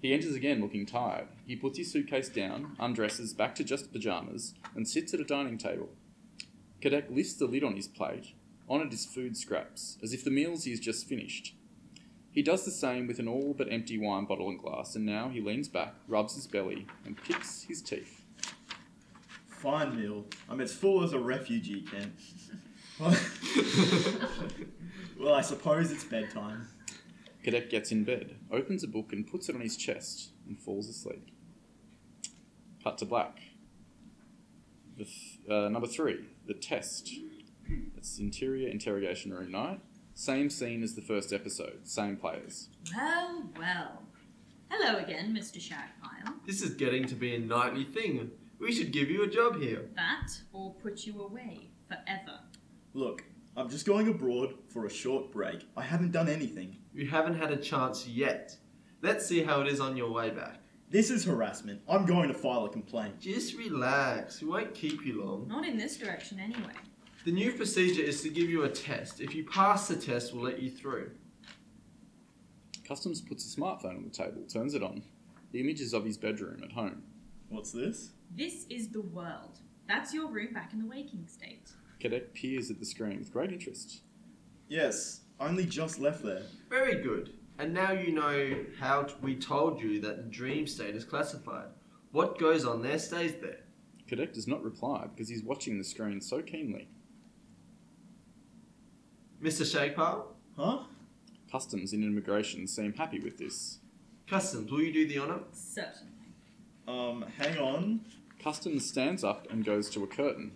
He 0.00 0.14
enters 0.14 0.34
again 0.34 0.60
looking 0.60 0.86
tired. 0.86 1.28
He 1.46 1.56
puts 1.56 1.76
his 1.76 1.92
suitcase 1.92 2.28
down, 2.28 2.76
undresses 2.78 3.34
back 3.34 3.54
to 3.56 3.64
just 3.64 3.92
pajamas, 3.92 4.54
and 4.74 4.88
sits 4.88 5.12
at 5.12 5.20
a 5.20 5.24
dining 5.24 5.58
table. 5.58 5.90
Kadek 6.80 7.14
lifts 7.14 7.34
the 7.34 7.46
lid 7.46 7.62
on 7.62 7.76
his 7.76 7.88
plate. 7.88 8.32
On 8.68 8.80
it 8.80 8.92
is 8.92 9.04
food 9.04 9.36
scraps, 9.36 9.98
as 10.02 10.14
if 10.14 10.24
the 10.24 10.30
meals 10.30 10.64
he 10.64 10.70
has 10.70 10.80
just 10.80 11.06
finished. 11.06 11.54
He 12.32 12.42
does 12.42 12.64
the 12.64 12.70
same 12.70 13.06
with 13.08 13.18
an 13.18 13.26
all 13.26 13.54
but 13.56 13.72
empty 13.72 13.98
wine 13.98 14.24
bottle 14.24 14.48
and 14.48 14.58
glass, 14.58 14.94
and 14.94 15.04
now 15.04 15.28
he 15.28 15.40
leans 15.40 15.68
back, 15.68 15.94
rubs 16.06 16.34
his 16.34 16.46
belly, 16.46 16.86
and 17.04 17.16
picks 17.16 17.62
his 17.62 17.82
teeth. 17.82 18.22
Fine 19.48 19.96
meal. 20.00 20.24
I'm 20.48 20.60
as 20.60 20.72
full 20.72 21.02
as 21.02 21.12
a 21.12 21.18
refugee 21.18 21.82
camp. 21.82 22.14
well, 25.18 25.34
I 25.34 25.40
suppose 25.40 25.90
it's 25.90 26.04
bedtime. 26.04 26.68
Kadek 27.44 27.68
gets 27.70 27.90
in 27.90 28.04
bed, 28.04 28.36
opens 28.50 28.84
a 28.84 28.88
book 28.88 29.12
and 29.12 29.26
puts 29.26 29.48
it 29.48 29.54
on 29.54 29.60
his 29.60 29.76
chest, 29.76 30.30
and 30.46 30.58
falls 30.58 30.88
asleep. 30.88 31.30
Cut 32.84 32.98
to 32.98 33.04
black. 33.06 33.40
The 34.96 35.04
th- 35.04 35.38
uh, 35.50 35.68
number 35.68 35.88
three, 35.88 36.26
the 36.46 36.54
test. 36.54 37.10
It's 37.96 38.18
interior 38.18 38.68
interrogation 38.68 39.32
room 39.32 39.50
night. 39.50 39.80
Same 40.14 40.50
scene 40.50 40.82
as 40.82 40.94
the 40.94 41.02
first 41.02 41.32
episode, 41.32 41.80
same 41.84 42.16
players. 42.16 42.68
Well, 42.94 43.44
well. 43.58 44.02
Hello 44.68 44.98
again, 44.98 45.34
Mr. 45.34 45.58
Shagpile. 45.58 46.34
This 46.46 46.62
is 46.62 46.74
getting 46.74 47.06
to 47.06 47.14
be 47.14 47.34
a 47.34 47.38
nightly 47.38 47.84
thing. 47.84 48.30
We 48.58 48.72
should 48.72 48.92
give 48.92 49.10
you 49.10 49.22
a 49.22 49.28
job 49.28 49.58
here. 49.58 49.88
That 49.96 50.28
or 50.52 50.74
put 50.74 51.06
you 51.06 51.22
away 51.22 51.70
forever. 51.88 52.38
Look, 52.92 53.24
I'm 53.56 53.70
just 53.70 53.86
going 53.86 54.08
abroad 54.08 54.54
for 54.68 54.86
a 54.86 54.90
short 54.90 55.32
break. 55.32 55.66
I 55.76 55.82
haven't 55.82 56.12
done 56.12 56.28
anything. 56.28 56.76
You 56.94 57.08
haven't 57.08 57.38
had 57.38 57.50
a 57.50 57.56
chance 57.56 58.06
yet. 58.06 58.56
Let's 59.02 59.26
see 59.26 59.42
how 59.42 59.62
it 59.62 59.68
is 59.68 59.80
on 59.80 59.96
your 59.96 60.12
way 60.12 60.30
back. 60.30 60.60
This 60.90 61.10
is 61.10 61.24
harassment. 61.24 61.80
I'm 61.88 62.04
going 62.04 62.28
to 62.28 62.34
file 62.34 62.64
a 62.64 62.68
complaint. 62.68 63.20
Just 63.20 63.56
relax. 63.56 64.42
We 64.42 64.48
won't 64.48 64.74
keep 64.74 65.04
you 65.06 65.22
long. 65.24 65.46
Not 65.48 65.64
in 65.64 65.76
this 65.76 65.96
direction, 65.96 66.40
anyway. 66.40 66.74
The 67.24 67.32
new 67.32 67.52
procedure 67.52 68.02
is 68.02 68.22
to 68.22 68.30
give 68.30 68.48
you 68.48 68.62
a 68.62 68.68
test. 68.70 69.20
If 69.20 69.34
you 69.34 69.44
pass 69.44 69.88
the 69.88 69.96
test, 69.96 70.32
we'll 70.32 70.44
let 70.44 70.62
you 70.62 70.70
through. 70.70 71.10
Customs 72.88 73.20
puts 73.20 73.44
a 73.44 73.60
smartphone 73.60 73.96
on 73.96 74.04
the 74.04 74.10
table, 74.10 74.42
turns 74.48 74.74
it 74.74 74.82
on. 74.82 75.02
The 75.52 75.60
image 75.60 75.80
is 75.80 75.92
of 75.92 76.04
his 76.04 76.16
bedroom 76.16 76.62
at 76.64 76.72
home. 76.72 77.02
What's 77.50 77.72
this? 77.72 78.12
This 78.34 78.64
is 78.70 78.88
the 78.88 79.02
world. 79.02 79.58
That's 79.86 80.14
your 80.14 80.28
room 80.30 80.54
back 80.54 80.72
in 80.72 80.78
the 80.78 80.86
waking 80.86 81.26
state. 81.26 81.70
Kadek 82.00 82.32
peers 82.32 82.70
at 82.70 82.78
the 82.78 82.86
screen 82.86 83.18
with 83.18 83.32
great 83.32 83.52
interest. 83.52 84.00
Yes, 84.68 85.20
only 85.38 85.66
just 85.66 85.98
left 85.98 86.22
there. 86.22 86.44
Very 86.70 87.02
good. 87.02 87.34
And 87.58 87.74
now 87.74 87.92
you 87.92 88.12
know 88.12 88.64
how 88.78 89.02
t- 89.02 89.14
we 89.20 89.36
told 89.36 89.82
you 89.82 90.00
that 90.00 90.16
the 90.16 90.30
dream 90.30 90.66
state 90.66 90.94
is 90.96 91.04
classified. 91.04 91.68
What 92.12 92.38
goes 92.38 92.64
on 92.64 92.80
there 92.80 92.98
stays 92.98 93.34
there. 93.42 93.60
Kadek 94.08 94.32
does 94.32 94.48
not 94.48 94.62
reply 94.62 95.06
because 95.14 95.28
he's 95.28 95.42
watching 95.42 95.76
the 95.76 95.84
screen 95.84 96.22
so 96.22 96.40
keenly. 96.40 96.88
Mr. 99.42 99.64
Shagpile? 99.64 100.24
Huh? 100.56 100.80
Customs 101.50 101.92
and 101.92 102.04
immigration 102.04 102.66
seem 102.66 102.92
happy 102.92 103.18
with 103.18 103.38
this. 103.38 103.78
Customs, 104.28 104.70
will 104.70 104.82
you 104.82 104.92
do 104.92 105.08
the 105.08 105.18
honour? 105.18 105.40
Certainly. 105.52 106.12
Um, 106.86 107.24
hang 107.38 107.58
on. 107.58 108.00
Customs 108.42 108.86
stands 108.86 109.24
up 109.24 109.50
and 109.50 109.64
goes 109.64 109.88
to 109.90 110.04
a 110.04 110.06
curtain. 110.06 110.52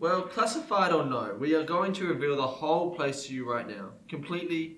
Well, 0.00 0.22
classified 0.22 0.92
or 0.92 1.04
no, 1.04 1.36
we 1.38 1.54
are 1.54 1.64
going 1.64 1.92
to 1.94 2.06
reveal 2.06 2.36
the 2.36 2.46
whole 2.46 2.94
place 2.94 3.26
to 3.26 3.34
you 3.34 3.50
right 3.50 3.68
now. 3.68 3.90
Completely. 4.08 4.76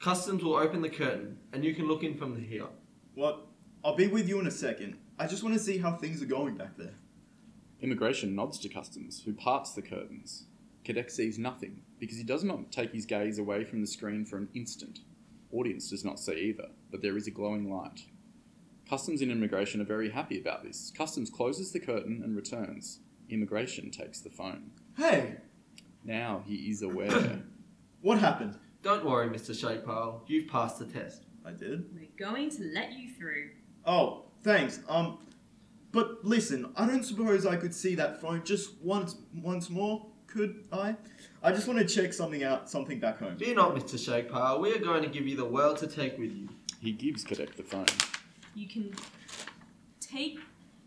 Customs 0.00 0.42
will 0.42 0.54
open 0.54 0.80
the 0.80 0.88
curtain, 0.88 1.38
and 1.52 1.64
you 1.64 1.74
can 1.74 1.86
look 1.86 2.02
in 2.02 2.16
from 2.16 2.40
here. 2.40 2.66
What? 3.14 3.46
I'll 3.84 3.96
be 3.96 4.06
with 4.06 4.28
you 4.28 4.40
in 4.40 4.46
a 4.46 4.50
second. 4.52 4.96
I 5.18 5.26
just 5.26 5.42
want 5.42 5.54
to 5.54 5.60
see 5.60 5.78
how 5.78 5.96
things 5.96 6.22
are 6.22 6.26
going 6.26 6.56
back 6.56 6.76
there. 6.76 6.94
Immigration 7.80 8.34
nods 8.34 8.58
to 8.60 8.68
Customs, 8.68 9.22
who 9.24 9.32
parts 9.32 9.72
the 9.72 9.82
curtains. 9.82 10.44
Kadek 10.84 11.10
sees 11.10 11.38
nothing, 11.38 11.82
because 11.98 12.16
he 12.18 12.24
does 12.24 12.44
not 12.44 12.70
take 12.70 12.92
his 12.92 13.06
gaze 13.06 13.38
away 13.38 13.64
from 13.64 13.80
the 13.80 13.86
screen 13.86 14.24
for 14.24 14.36
an 14.36 14.48
instant. 14.54 15.00
Audience 15.52 15.90
does 15.90 16.04
not 16.04 16.18
see 16.18 16.34
either, 16.34 16.68
but 16.90 17.02
there 17.02 17.16
is 17.16 17.26
a 17.26 17.30
glowing 17.30 17.70
light. 17.70 18.02
Customs 18.88 19.20
and 19.22 19.32
Immigration 19.32 19.80
are 19.80 19.84
very 19.84 20.10
happy 20.10 20.38
about 20.38 20.62
this. 20.62 20.92
Customs 20.96 21.30
closes 21.30 21.72
the 21.72 21.80
curtain 21.80 22.20
and 22.22 22.36
returns. 22.36 23.00
Immigration 23.28 23.90
takes 23.90 24.20
the 24.20 24.30
phone. 24.30 24.70
Hey, 24.96 25.36
Now 26.04 26.42
he 26.46 26.54
is 26.70 26.82
aware. 26.82 27.42
what 28.00 28.18
happened? 28.18 28.56
Don't 28.82 29.04
worry, 29.04 29.28
Mr. 29.28 29.50
Shakepile. 29.50 30.20
You've 30.28 30.48
passed 30.48 30.78
the 30.78 30.84
test. 30.84 31.24
I 31.44 31.50
did. 31.50 31.86
We're 31.92 32.06
going 32.16 32.50
to 32.50 32.70
let 32.72 32.92
you 32.92 33.10
through. 33.10 33.50
Oh, 33.84 34.26
thanks. 34.42 34.80
Um, 34.88 35.18
but 35.90 36.24
listen, 36.24 36.72
I 36.76 36.86
don't 36.86 37.04
suppose 37.04 37.46
I 37.46 37.56
could 37.56 37.74
see 37.74 37.94
that 37.96 38.20
phone 38.20 38.42
just 38.44 38.70
once, 38.82 39.16
once 39.34 39.68
more, 39.70 40.06
could 40.28 40.64
I? 40.72 40.94
I 41.42 41.52
just 41.52 41.68
want 41.68 41.78
to 41.78 41.84
check 41.84 42.12
something 42.12 42.42
out, 42.42 42.68
something 42.68 42.98
back 42.98 43.18
home. 43.18 43.36
Fear 43.36 43.56
not, 43.56 43.74
Mr. 43.74 43.96
Shakepile. 43.96 44.60
We 44.60 44.72
are 44.74 44.78
going 44.78 45.02
to 45.02 45.08
give 45.08 45.26
you 45.26 45.36
the 45.36 45.44
world 45.44 45.76
to 45.78 45.86
take 45.86 46.18
with 46.18 46.32
you. 46.32 46.48
he 46.80 46.92
gives 46.92 47.24
Kadek 47.24 47.54
the 47.56 47.62
phone. 47.62 47.86
You 48.54 48.68
can 48.68 48.94
take 50.00 50.38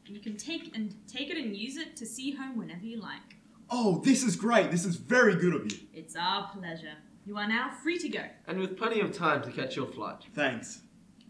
you 0.06 0.20
can 0.20 0.38
take 0.38 0.76
and 0.76 0.96
take 1.08 1.30
it 1.30 1.38
and 1.38 1.56
use 1.56 1.78
it 1.78 1.96
to 1.98 2.06
see 2.06 2.32
home 2.32 2.58
whenever 2.58 2.84
you 2.84 3.00
like. 3.00 3.36
Oh, 3.70 4.02
this 4.04 4.24
is 4.24 4.36
great. 4.36 4.72
This 4.72 4.84
is 4.84 4.96
very 4.96 5.36
good 5.36 5.54
of 5.54 5.72
you. 5.72 5.78
It's 5.94 6.16
our 6.16 6.50
pleasure. 6.50 6.96
You 7.26 7.38
are 7.38 7.48
now 7.48 7.70
free 7.84 8.00
to 8.00 8.10
go. 8.10 8.24
And 8.48 8.60
with 8.60 8.76
plenty 8.76 9.02
of 9.02 9.16
time 9.16 9.44
to 9.44 9.52
catch 9.52 9.76
your 9.76 9.86
flight. 9.86 10.24
Thanks. 10.34 10.82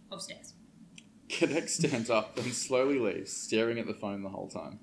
Upstairs. 0.09 0.53
Kadek 1.27 1.67
stands 1.67 2.09
up 2.09 2.37
and 2.37 2.53
slowly 2.53 2.99
leaves, 2.99 3.33
staring 3.33 3.77
at 3.79 3.85
the 3.85 3.93
phone 3.93 4.23
the 4.23 4.29
whole 4.29 4.47
time. 4.47 4.79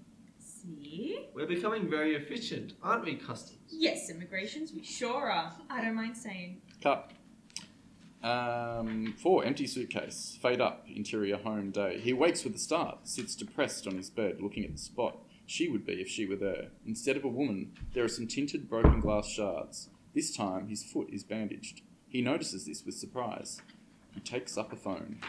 See? 0.66 1.28
We're 1.34 1.46
becoming 1.46 1.88
very 1.88 2.14
efficient, 2.14 2.74
aren't 2.82 3.04
we, 3.04 3.14
Customs? 3.16 3.58
Yes, 3.68 4.10
immigrations, 4.10 4.72
we 4.72 4.82
sure 4.82 5.30
are. 5.30 5.52
I 5.70 5.82
don't 5.82 5.94
mind 5.94 6.16
saying. 6.16 6.60
Cut. 6.82 7.10
Um, 8.22 9.14
four, 9.18 9.44
empty 9.44 9.66
suitcase. 9.66 10.38
Fade 10.42 10.60
up, 10.60 10.86
interior 10.88 11.36
home 11.36 11.70
day. 11.70 12.00
He 12.00 12.12
wakes 12.12 12.42
with 12.42 12.54
a 12.54 12.58
start, 12.58 13.06
sits 13.06 13.36
depressed 13.36 13.86
on 13.86 13.96
his 13.96 14.10
bed, 14.10 14.38
looking 14.40 14.64
at 14.64 14.72
the 14.72 14.78
spot 14.78 15.18
she 15.46 15.68
would 15.68 15.86
be 15.86 15.94
if 15.94 16.08
she 16.08 16.26
were 16.26 16.36
there. 16.36 16.68
Instead 16.84 17.16
of 17.16 17.24
a 17.24 17.28
woman, 17.28 17.72
there 17.94 18.04
are 18.04 18.08
some 18.08 18.26
tinted 18.26 18.68
broken 18.68 19.00
glass 19.00 19.28
shards. 19.28 19.88
This 20.14 20.36
time, 20.36 20.68
his 20.68 20.82
foot 20.82 21.08
is 21.10 21.22
bandaged. 21.22 21.82
He 22.08 22.20
notices 22.20 22.66
this 22.66 22.84
with 22.84 22.96
surprise. 22.96 23.62
He 24.12 24.20
takes 24.20 24.58
up 24.58 24.72
a 24.72 24.76
phone. 24.76 25.20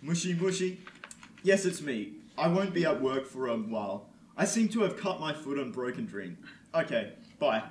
Mushy, 0.00 0.34
mushy. 0.34 0.80
Yes, 1.42 1.64
it's 1.66 1.82
me. 1.82 2.14
I 2.38 2.48
won't 2.48 2.72
be 2.72 2.86
at 2.86 3.02
work 3.02 3.26
for 3.26 3.48
a 3.48 3.56
while. 3.56 4.08
I 4.36 4.44
seem 4.44 4.68
to 4.70 4.80
have 4.82 4.96
cut 4.96 5.20
my 5.20 5.32
foot 5.32 5.58
on 5.58 5.72
Broken 5.72 6.06
Dream. 6.06 6.38
Okay, 6.74 7.12
bye. 7.38 7.62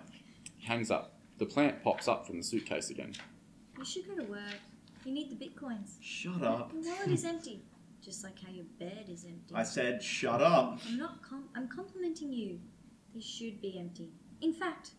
He 0.58 0.66
hangs 0.68 0.92
up. 0.92 1.20
The 1.38 1.46
plant 1.46 1.82
pops 1.84 2.08
up 2.08 2.28
from 2.28 2.38
the 2.38 2.44
suitcase 2.44 2.92
again. 2.92 3.14
You 3.78 3.86
should 3.86 4.08
go 4.08 4.16
to 4.16 4.30
work. 4.30 4.60
You 5.04 5.12
need 5.12 5.32
the 5.32 5.44
bitcoins. 5.44 5.96
Shut 6.02 6.44
up. 6.44 6.72
Your 6.72 6.84
wallet 6.84 7.10
is 7.10 7.26
empty, 7.26 7.64
just 8.04 8.24
like 8.24 8.40
how 8.40 8.52
your 8.52 8.66
bed 8.80 9.06
is 9.10 9.26
empty. 9.26 9.56
I 9.56 9.64
said 9.64 10.04
shut 10.04 10.42
up. 10.42 10.80
I'm 10.88 10.98
not. 10.98 11.24
Com- 11.24 11.50
I'm 11.56 11.68
complimenting 11.68 12.32
you. 12.32 12.60
They 13.16 13.22
should 13.22 13.60
be 13.60 13.80
empty. 13.80 14.12
In 14.42 14.54
fact, 14.54 14.92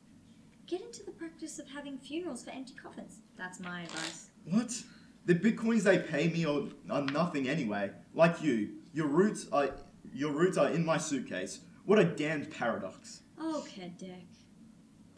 get 0.66 0.80
into 0.80 1.04
the 1.04 1.12
practice 1.12 1.60
of 1.60 1.68
having 1.68 1.96
funerals 1.96 2.42
for 2.42 2.50
empty 2.50 2.74
coffins. 2.74 3.18
That's 3.38 3.60
my 3.60 3.82
advice. 3.82 4.30
What? 4.44 4.82
The 5.26 5.36
bitcoins 5.36 5.82
they 5.84 6.00
pay 6.00 6.28
me 6.28 6.44
are, 6.44 6.62
are 6.90 7.02
nothing 7.02 7.48
anyway. 7.48 7.92
Like 8.14 8.42
you, 8.42 8.70
your 8.92 9.06
roots 9.06 9.46
are 9.52 9.70
your 10.14 10.32
roots 10.32 10.58
are 10.58 10.68
in 10.68 10.84
my 10.84 10.98
suitcase. 10.98 11.60
What 11.84 11.98
a 11.98 12.04
damned 12.04 12.50
paradox. 12.50 13.22
Oh, 13.38 13.64
Kadek. 13.68 14.26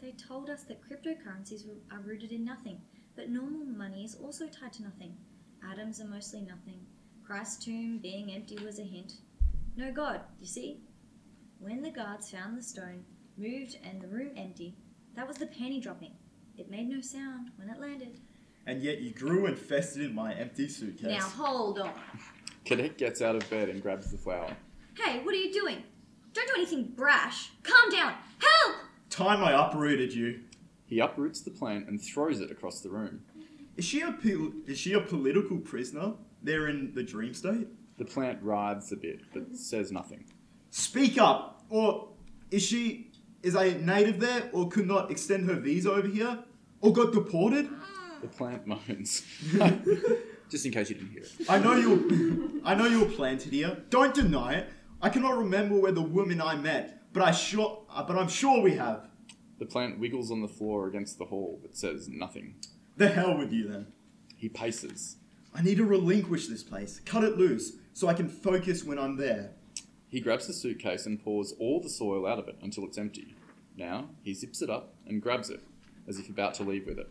They 0.01 0.11
told 0.11 0.49
us 0.49 0.63
that 0.63 0.81
cryptocurrencies 0.81 1.63
are 1.91 1.99
rooted 1.99 2.31
in 2.31 2.45
nothing, 2.45 2.81
but 3.15 3.29
normal 3.29 3.65
money 3.65 4.03
is 4.03 4.15
also 4.15 4.47
tied 4.47 4.73
to 4.73 4.83
nothing. 4.83 5.15
Atoms 5.71 5.99
are 6.01 6.07
mostly 6.07 6.41
nothing. 6.41 6.79
Christ's 7.25 7.65
tomb 7.65 7.99
being 7.99 8.31
empty 8.31 8.57
was 8.63 8.79
a 8.79 8.83
hint. 8.83 9.13
No 9.75 9.91
God, 9.91 10.21
you 10.39 10.45
see? 10.45 10.79
When 11.59 11.81
the 11.81 11.91
guards 11.91 12.29
found 12.29 12.57
the 12.57 12.63
stone, 12.63 13.03
moved, 13.37 13.77
and 13.83 14.01
the 14.01 14.07
room 14.07 14.31
empty, 14.37 14.75
that 15.15 15.27
was 15.27 15.37
the 15.37 15.47
penny 15.47 15.79
dropping. 15.79 16.11
It 16.57 16.69
made 16.69 16.87
no 16.87 17.01
sound 17.01 17.51
when 17.57 17.69
it 17.69 17.79
landed. 17.79 18.19
And 18.67 18.81
yet 18.81 19.01
you 19.01 19.11
grew 19.11 19.45
and 19.45 19.57
festered 19.57 20.03
in 20.03 20.15
my 20.15 20.33
empty 20.33 20.67
suitcase. 20.67 21.19
Now 21.19 21.27
hold 21.27 21.79
on. 21.79 21.91
Kadek 22.65 22.97
gets 22.97 23.21
out 23.21 23.35
of 23.35 23.49
bed 23.49 23.69
and 23.69 23.81
grabs 23.81 24.11
the 24.11 24.17
flower. 24.17 24.55
Hey, 24.95 25.19
what 25.23 25.33
are 25.33 25.37
you 25.37 25.51
doing? 25.51 25.83
Don't 26.33 26.47
do 26.47 26.53
anything 26.57 26.91
brash. 26.95 27.51
Calm 27.63 27.89
down. 27.91 28.13
Help! 28.39 28.75
Time 29.09 29.43
I 29.43 29.51
uprooted 29.67 30.13
you. 30.13 30.41
He 30.85 30.99
uproots 30.99 31.41
the 31.41 31.51
plant 31.51 31.87
and 31.87 32.01
throws 32.01 32.39
it 32.41 32.51
across 32.51 32.81
the 32.81 32.89
room. 32.89 33.21
Is 33.77 33.85
she 33.85 34.01
a 34.01 34.11
pol- 34.11 34.53
is 34.67 34.77
she 34.77 34.93
a 34.93 35.01
political 35.01 35.57
prisoner 35.57 36.13
there 36.43 36.67
in 36.67 36.93
the 36.93 37.03
dream 37.03 37.33
state? 37.33 37.67
The 37.97 38.05
plant 38.05 38.39
writhes 38.41 38.91
a 38.91 38.95
bit, 38.97 39.21
but 39.33 39.55
says 39.55 39.91
nothing. 39.91 40.25
Speak 40.71 41.17
up! 41.17 41.63
Or 41.69 42.09
is 42.51 42.63
she 42.63 43.11
is 43.41 43.55
a 43.55 43.75
native 43.79 44.19
there 44.19 44.49
or 44.53 44.69
could 44.69 44.87
not 44.87 45.11
extend 45.11 45.49
her 45.49 45.55
visa 45.55 45.91
over 45.91 46.07
here? 46.07 46.39
Or 46.81 46.93
got 46.93 47.13
deported? 47.13 47.69
The 48.21 48.27
plant 48.27 48.67
moans. 48.67 49.23
Just 50.49 50.65
in 50.65 50.71
case 50.71 50.89
you 50.89 50.95
didn't 50.95 51.11
hear 51.11 51.23
it. 51.23 51.31
I 51.49 51.57
know 51.57 51.73
you 51.75 52.61
I 52.63 52.75
know 52.75 52.85
you 52.85 52.99
were 53.01 53.11
planted 53.11 53.51
here. 53.53 53.77
Don't 53.89 54.13
deny 54.13 54.53
it. 54.55 54.69
I 55.01 55.09
cannot 55.09 55.37
remember 55.37 55.75
where 55.79 55.91
the 55.91 56.01
woman 56.01 56.41
I 56.41 56.55
met, 56.55 57.13
but 57.13 57.23
I 57.23 57.31
sure 57.31 57.83
uh, 57.89 58.03
but 58.03 58.17
I'm 58.17 58.27
sure 58.27 58.61
we 58.61 58.75
have. 58.75 59.07
The 59.57 59.65
plant 59.65 59.99
wiggles 59.99 60.31
on 60.31 60.41
the 60.41 60.47
floor 60.47 60.87
against 60.87 61.17
the 61.17 61.25
hall, 61.25 61.59
but 61.61 61.77
says 61.77 62.09
nothing. 62.09 62.55
The 62.97 63.07
hell 63.07 63.37
with 63.37 63.51
you 63.51 63.69
then. 63.69 63.87
He 64.35 64.49
paces. 64.49 65.17
I 65.53 65.61
need 65.61 65.77
to 65.77 65.85
relinquish 65.85 66.47
this 66.47 66.63
place. 66.63 66.99
Cut 67.05 67.23
it 67.23 67.37
loose 67.37 67.73
so 67.93 68.07
I 68.07 68.13
can 68.13 68.27
focus 68.27 68.83
when 68.83 68.99
I'm 68.99 69.15
there. 69.15 69.51
He 70.09 70.19
grabs 70.19 70.47
the 70.47 70.53
suitcase 70.53 71.05
and 71.05 71.23
pours 71.23 71.53
all 71.59 71.81
the 71.81 71.89
soil 71.89 72.27
out 72.27 72.39
of 72.39 72.47
it 72.47 72.57
until 72.61 72.85
it's 72.85 72.97
empty. 72.97 73.35
Now, 73.77 74.09
he 74.21 74.33
zips 74.33 74.61
it 74.61 74.69
up 74.69 74.93
and 75.05 75.21
grabs 75.21 75.49
it, 75.49 75.61
as 76.07 76.19
if 76.19 76.29
about 76.29 76.53
to 76.55 76.63
leave 76.63 76.85
with 76.85 76.99
it. 76.99 77.09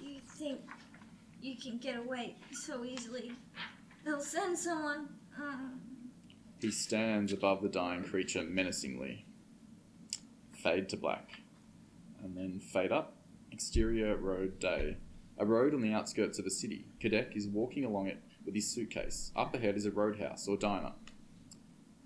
You 0.00 0.20
think 0.20 0.60
you 1.40 1.56
can 1.56 1.78
get 1.78 1.96
away 1.96 2.36
so 2.52 2.84
easily? 2.84 3.32
They'll 4.04 4.20
send 4.20 4.58
someone. 4.58 5.08
He 6.60 6.70
stands 6.72 7.32
above 7.32 7.62
the 7.62 7.68
dying 7.68 8.02
creature 8.02 8.42
menacingly. 8.42 9.24
Fade 10.52 10.88
to 10.88 10.96
black. 10.96 11.40
And 12.22 12.36
then 12.36 12.58
fade 12.58 12.90
up. 12.90 13.14
Exterior 13.52 14.16
road 14.16 14.58
day. 14.58 14.96
A 15.38 15.46
road 15.46 15.72
on 15.72 15.82
the 15.82 15.92
outskirts 15.92 16.40
of 16.40 16.46
a 16.46 16.50
city. 16.50 16.86
Kadek 17.00 17.36
is 17.36 17.46
walking 17.46 17.84
along 17.84 18.08
it 18.08 18.20
with 18.44 18.56
his 18.56 18.68
suitcase. 18.68 19.30
Up 19.36 19.54
ahead 19.54 19.76
is 19.76 19.86
a 19.86 19.92
roadhouse 19.92 20.48
or 20.48 20.56
diner. 20.56 20.92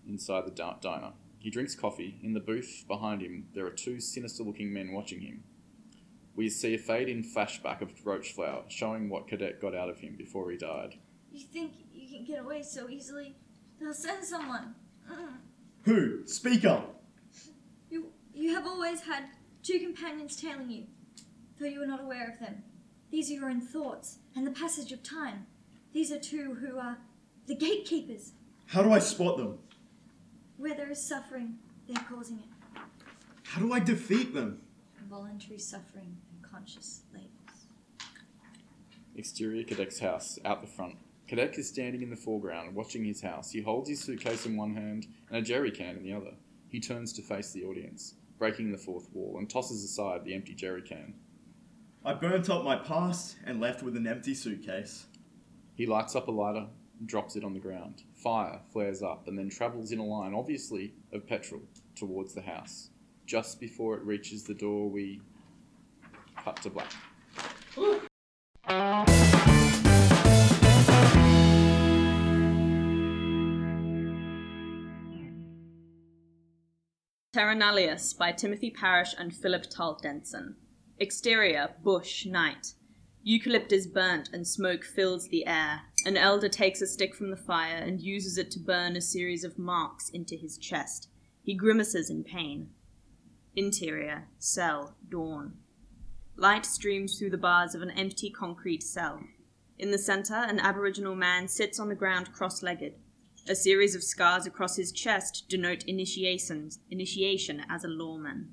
Inside 0.07 0.45
the 0.45 0.75
diner. 0.81 1.13
He 1.39 1.49
drinks 1.49 1.75
coffee. 1.75 2.21
In 2.23 2.35
the 2.35 2.41
booth 2.41 2.85
behind 2.87 3.23
him, 3.23 3.49
there 3.55 3.67
are 3.67 3.71
two 3.71 4.01
sinister 4.01 4.43
looking 4.43 4.73
men 4.73 4.93
watching 4.93 5.23
him. 5.23 5.45
We 6.37 6.51
see 6.51 6.75
a 6.75 6.79
fade 6.79 7.09
in 7.09 7.25
flashback 7.25 7.81
of 7.81 7.95
Roachflower, 8.05 8.65
showing 8.69 9.09
what 9.09 9.29
Kadek 9.29 9.61
got 9.61 9.75
out 9.75 9.89
of 9.89 9.99
him 9.99 10.15
before 10.17 10.51
he 10.51 10.57
died. 10.57 10.97
You 11.31 11.45
think 11.47 11.73
you 11.93 12.09
can 12.09 12.25
get 12.25 12.45
away 12.45 12.63
so 12.63 12.89
easily? 12.89 13.35
They'll 13.83 13.93
send 13.93 14.25
someone. 14.25 14.77
Mm. 15.11 15.39
Who? 15.83 16.25
Speak 16.25 16.65
up. 16.65 17.03
You 17.91 18.13
you 18.33 18.55
have 18.55 18.65
always 18.65 19.01
had 19.01 19.25
two 19.65 19.81
companions 19.81 20.37
tailing 20.37 20.71
you, 20.71 20.85
though 21.59 21.67
you 21.67 21.83
are 21.83 21.87
not 21.87 22.01
aware 22.01 22.31
of 22.31 22.39
them. 22.39 22.63
These 23.11 23.31
are 23.31 23.35
your 23.35 23.51
own 23.51 23.61
thoughts 23.61 24.19
and 24.37 24.47
the 24.47 24.53
passage 24.53 24.93
of 24.93 25.03
time. 25.03 25.47
These 25.93 26.13
are 26.13 26.19
two 26.19 26.55
who 26.55 26.79
are 26.79 26.99
the 27.47 27.57
gatekeepers. 27.57 28.33
How 28.67 28.83
do 28.83 28.93
I 28.93 29.01
spot 29.01 29.37
them? 29.37 29.59
Where 30.59 30.77
there 30.77 30.91
is 30.91 31.03
suffering, 31.03 31.59
they're 31.89 32.05
causing 32.09 32.39
it. 32.39 32.81
How 33.43 33.61
do 33.61 33.73
I 33.73 33.81
defeat 33.81 34.33
them? 34.33 34.63
Voluntary 35.11 35.59
suffering 35.59 36.17
and 36.31 36.51
conscious 36.51 37.03
labels. 37.13 37.67
Exterior 39.17 39.65
Kadek's 39.65 39.99
house, 39.99 40.39
out 40.45 40.61
the 40.63 40.69
front. 40.69 40.97
Kadek 41.29 41.59
is 41.59 41.69
standing 41.69 42.03
in 42.03 42.11
the 42.11 42.17
foreground, 42.17 42.75
watching 42.75 43.05
his 43.05 43.23
house. 43.23 43.51
He 43.51 43.63
holds 43.63 43.89
his 43.89 44.01
suitcase 44.01 44.45
in 44.47 44.57
one 44.57 44.75
hand 44.75 45.07
and 45.29 45.39
a 45.39 45.43
jerry 45.43 45.71
can 45.71 45.97
in 45.97 46.03
the 46.03 46.13
other. 46.13 46.35
He 46.69 46.81
turns 46.81 47.13
to 47.15 47.23
face 47.23 47.53
the 47.53 47.65
audience, 47.65 48.15
breaking 48.39 48.73
the 48.73 48.79
fourth 48.79 49.09
wall, 49.13 49.37
and 49.39 49.49
tosses 49.49 49.85
aside 49.85 50.25
the 50.25 50.35
empty 50.35 50.55
jerry 50.55 50.83
can. 50.83 51.15
I 52.05 52.15
burnt 52.15 52.51
up 52.51 52.65
my 52.65 52.77
past 52.77 53.37
and 53.45 53.61
left 53.61 53.83
with 53.83 53.97
an 53.97 54.07
empty 54.07 54.35
suitcase. 54.35 55.07
He 55.75 55.87
lights 55.87 56.17
up 56.17 56.29
a 56.29 56.33
lighter 56.33 56.67
and 56.99 57.09
drops 57.09 57.37
it 57.37 57.45
on 57.45 57.55
the 57.55 57.61
ground. 57.61 58.03
Fire 58.15 58.61
flares 58.73 59.03
up 59.03 59.29
and 59.29 59.39
then 59.39 59.49
travels 59.49 59.93
in 59.93 59.99
a 59.99 60.05
line, 60.05 60.35
obviously 60.35 60.95
of 61.13 61.27
petrol. 61.27 61.63
towards 61.95 62.35
the 62.35 62.43
house. 62.43 62.91
Just 63.27 63.61
before 63.61 63.97
it 63.97 64.03
reaches 64.03 64.45
the 64.45 64.55
door, 64.55 64.89
we 64.89 65.21
cut 66.37 66.57
to 66.63 66.71
black. 66.71 66.93
Terra 77.33 77.55
Nullius 77.55 78.13
by 78.13 78.31
Timothy 78.31 78.71
Parish 78.71 79.15
and 79.17 79.35
Philip 79.35 79.65
Tarl 79.71 79.99
Denson. 80.03 80.55
Exterior, 80.99 81.71
bush, 81.83 82.27
night. 82.27 82.75
Eucalyptus 83.23 83.87
burnt 83.87 84.29
and 84.35 84.47
smoke 84.47 84.85
fills 84.85 85.29
the 85.29 85.47
air. 85.47 85.81
An 86.05 86.19
elder 86.19 86.51
takes 86.51 86.83
a 86.83 86.87
stick 86.87 87.15
from 87.15 87.31
the 87.31 87.37
fire 87.39 87.79
and 87.79 88.03
uses 88.03 88.37
it 88.37 88.51
to 88.51 88.61
burn 88.61 88.97
a 88.97 89.01
series 89.01 89.45
of 89.45 89.59
marks 89.59 90.11
into 90.11 90.37
his 90.37 90.59
chest. 90.59 91.09
He 91.43 91.55
grimaces 91.55 92.11
in 92.11 92.23
pain. 92.23 92.69
Interior, 93.57 94.29
cell, 94.39 94.97
dawn. 95.09 95.55
Light 96.37 96.67
streams 96.67 97.19
through 97.19 97.31
the 97.31 97.39
bars 97.39 97.75
of 97.75 97.81
an 97.81 97.93
empty 97.93 98.29
concrete 98.29 98.83
cell. 98.83 99.21
In 99.79 99.91
the 99.91 99.97
center, 99.97 100.35
an 100.35 100.61
Aboriginal 100.61 101.15
man 101.15 101.49
sits 101.49 101.81
on 101.81 101.89
the 101.89 101.95
ground 101.95 102.35
cross 102.35 102.63
legged. 102.63 102.93
A 103.49 103.55
series 103.57 103.95
of 103.95 104.05
scars 104.05 104.47
across 104.47 104.77
his 104.77 104.93
chest 104.93 105.47
denote 105.49 105.83
initiations, 105.85 106.79
initiation 106.91 107.63
as 107.69 107.83
a 107.85 107.89
lawman. 107.89 108.51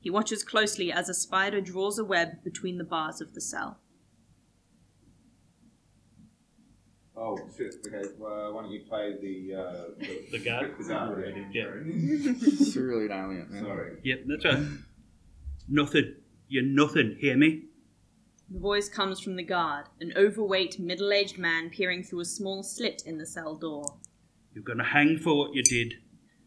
He 0.00 0.10
watches 0.10 0.42
closely 0.42 0.90
as 0.90 1.08
a 1.08 1.14
spider 1.14 1.60
draws 1.60 1.98
a 1.98 2.04
web 2.04 2.42
between 2.42 2.78
the 2.78 2.84
bars 2.84 3.20
of 3.20 3.34
the 3.34 3.40
cell. 3.40 3.78
Oh 7.16 7.38
shit! 7.56 7.74
Okay, 7.86 8.08
well, 8.18 8.52
why 8.52 8.62
don't 8.62 8.70
you 8.70 8.80
play 8.86 9.14
the 9.20 9.54
uh, 9.54 9.84
the, 9.98 10.26
The 10.32 10.38
guard? 10.44 10.74
The 10.78 10.84
guard. 10.84 11.46
Yeah. 11.52 12.72
Cerulean 12.72 13.10
alien. 13.10 13.46
man. 13.50 13.64
Sorry. 13.64 13.96
Yep, 14.02 14.18
that's 14.26 14.44
right. 14.44 14.66
Nothing. 15.68 16.14
You're 16.48 16.64
nothing, 16.64 17.16
hear 17.18 17.36
me? 17.36 17.62
The 18.50 18.60
voice 18.60 18.88
comes 18.88 19.18
from 19.18 19.34
the 19.36 19.42
guard, 19.42 19.86
an 20.00 20.12
overweight, 20.16 20.78
middle 20.78 21.12
aged 21.12 21.38
man 21.38 21.70
peering 21.70 22.04
through 22.04 22.20
a 22.20 22.24
small 22.26 22.62
slit 22.62 23.02
in 23.04 23.18
the 23.18 23.26
cell 23.26 23.56
door. 23.56 23.95
You're 24.56 24.64
gonna 24.64 24.84
hang 24.84 25.18
for 25.18 25.36
what 25.36 25.54
you 25.54 25.62
did. 25.62 25.96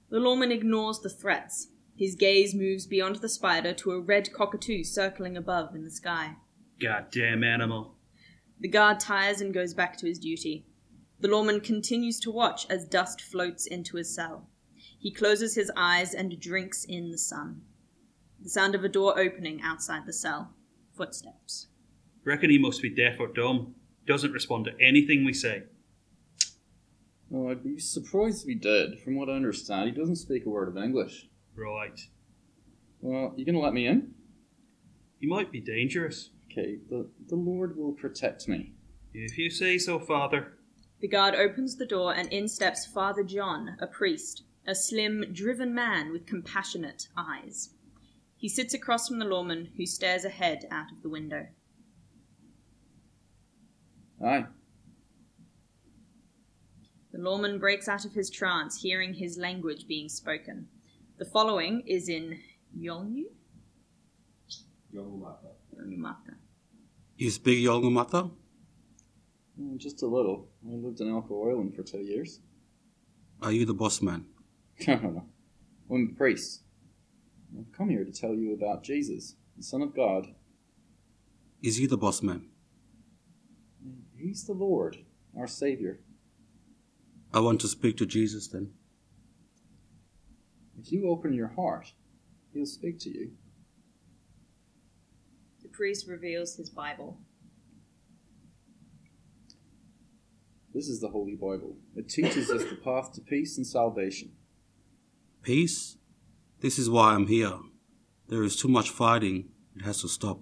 The 0.09 0.19
lawman 0.19 0.51
ignores 0.51 0.97
the 0.97 1.11
threats. 1.11 1.67
His 1.95 2.15
gaze 2.15 2.55
moves 2.55 2.87
beyond 2.87 3.17
the 3.17 3.29
spider 3.29 3.71
to 3.73 3.91
a 3.91 3.99
red 3.99 4.33
cockatoo 4.33 4.83
circling 4.83 5.37
above 5.37 5.75
in 5.75 5.83
the 5.83 5.91
sky. 5.91 6.37
Goddamn 6.81 7.43
animal. 7.43 7.97
The 8.59 8.67
guard 8.67 8.99
tires 8.99 9.41
and 9.41 9.53
goes 9.53 9.75
back 9.75 9.95
to 9.97 10.07
his 10.07 10.17
duty. 10.17 10.65
The 11.19 11.27
lawman 11.27 11.61
continues 11.61 12.19
to 12.21 12.31
watch 12.31 12.65
as 12.67 12.83
dust 12.83 13.21
floats 13.21 13.67
into 13.67 13.95
his 13.95 14.15
cell. 14.15 14.49
He 14.97 15.13
closes 15.13 15.53
his 15.53 15.71
eyes 15.77 16.15
and 16.15 16.39
drinks 16.39 16.85
in 16.85 17.11
the 17.11 17.17
sun. 17.19 17.61
The 18.41 18.49
sound 18.49 18.73
of 18.73 18.83
a 18.83 18.89
door 18.89 19.19
opening 19.19 19.61
outside 19.61 20.07
the 20.07 20.13
cell. 20.13 20.55
Footsteps. 20.97 21.67
Reckon 22.23 22.49
he 22.49 22.57
must 22.57 22.81
be 22.81 22.89
deaf 22.89 23.19
or 23.19 23.27
dumb. 23.27 23.75
Doesn't 24.07 24.31
respond 24.31 24.65
to 24.65 24.83
anything 24.83 25.23
we 25.23 25.33
say. 25.33 25.65
Oh, 27.33 27.49
I'd 27.49 27.63
be 27.63 27.79
surprised 27.79 28.43
if 28.43 28.47
he 28.47 28.55
did. 28.55 28.99
From 28.99 29.15
what 29.15 29.29
I 29.29 29.33
understand, 29.33 29.89
he 29.89 29.95
doesn't 29.95 30.15
speak 30.15 30.45
a 30.45 30.49
word 30.49 30.67
of 30.67 30.77
English. 30.77 31.27
Right. 31.55 31.99
Well, 33.01 33.33
you 33.37 33.45
gonna 33.45 33.59
let 33.59 33.73
me 33.73 33.85
in? 33.85 34.13
He 35.19 35.27
might 35.27 35.51
be 35.51 35.61
dangerous. 35.61 36.31
Okay, 36.51 36.79
the, 36.89 37.07
the 37.27 37.35
Lord 37.35 37.77
will 37.77 37.93
protect 37.93 38.47
me. 38.47 38.73
If 39.13 39.37
you 39.37 39.49
say 39.49 39.77
so, 39.77 39.99
Father. 39.99 40.53
The 41.01 41.07
guard 41.07 41.35
opens 41.35 41.75
the 41.75 41.85
door 41.85 42.13
and 42.13 42.31
in 42.33 42.47
steps 42.47 42.85
Father 42.85 43.23
John, 43.23 43.77
a 43.79 43.87
priest, 43.87 44.43
a 44.67 44.73
slim, 44.73 45.25
driven 45.31 45.73
man 45.73 46.11
with 46.11 46.25
compassionate 46.25 47.07
eyes. 47.15 47.69
He 48.35 48.49
sits 48.49 48.73
across 48.73 49.07
from 49.07 49.19
the 49.19 49.25
lawman, 49.25 49.69
who 49.77 49.85
stares 49.85 50.25
ahead 50.25 50.65
out 50.71 50.91
of 50.91 51.01
the 51.01 51.09
window. 51.09 51.47
Aye. 54.23 54.45
The 57.11 57.17
lawman 57.19 57.57
breaks 57.59 57.87
out 57.87 58.05
of 58.05 58.13
his 58.13 58.29
trance, 58.29 58.81
hearing 58.81 59.13
his 59.13 59.37
language 59.37 59.87
being 59.87 60.09
spoken. 60.09 60.67
The 61.17 61.25
following 61.25 61.81
is 61.87 62.07
in 62.07 62.39
Yolngu? 62.77 63.23
Yolngu-Mata. 64.93 66.35
You 67.17 67.29
speak 67.31 67.59
Yolngu-Mata? 67.65 68.29
Mm, 69.59 69.77
Just 69.77 70.03
a 70.03 70.07
little. 70.07 70.47
I 70.67 70.75
lived 70.75 71.01
in 71.01 71.07
Elcho 71.07 71.51
Island 71.51 71.75
for 71.75 71.83
two 71.83 71.99
years. 71.99 72.39
Are 73.41 73.51
you 73.51 73.65
the 73.65 73.73
boss 73.73 74.01
man? 74.01 74.25
No, 74.87 74.95
no, 75.03 75.09
no. 75.09 75.25
I'm 75.91 76.07
the 76.07 76.13
priest. 76.13 76.61
I've 77.57 77.71
come 77.75 77.89
here 77.89 78.03
to 78.05 78.11
tell 78.11 78.35
you 78.35 78.53
about 78.53 78.83
Jesus, 78.83 79.35
the 79.57 79.63
Son 79.63 79.81
of 79.81 79.95
God. 79.95 80.27
Is 81.63 81.77
he 81.77 81.87
the 81.87 81.97
boss 81.97 82.21
man? 82.21 82.49
He's 84.15 84.43
the 84.45 84.53
Lord, 84.53 84.97
our 85.37 85.47
Savior. 85.47 85.99
I 87.33 87.39
want 87.39 87.61
to 87.61 87.67
speak 87.67 87.97
to 87.97 88.05
Jesus 88.05 88.47
then. 88.47 88.71
If 90.79 90.91
you 90.91 91.09
open 91.09 91.33
your 91.33 91.49
heart, 91.49 91.93
He'll 92.53 92.65
speak 92.65 92.99
to 92.99 93.09
you. 93.09 93.31
The 95.61 95.69
priest 95.69 96.07
reveals 96.07 96.55
his 96.55 96.69
Bible. 96.69 97.19
This 100.73 100.87
is 100.87 100.99
the 100.99 101.09
Holy 101.09 101.35
Bible. 101.35 101.77
It 101.95 102.09
teaches 102.09 102.49
us 102.49 102.63
the 102.63 102.75
path 102.75 103.13
to 103.13 103.21
peace 103.21 103.57
and 103.57 103.65
salvation. 103.65 104.31
Peace? 105.41 105.97
This 106.61 106.77
is 106.77 106.89
why 106.89 107.13
I'm 107.13 107.27
here. 107.27 107.57
There 108.27 108.43
is 108.43 108.55
too 108.55 108.67
much 108.67 108.89
fighting. 108.89 109.49
It 109.75 109.83
has 109.83 110.01
to 110.01 110.07
stop. 110.07 110.41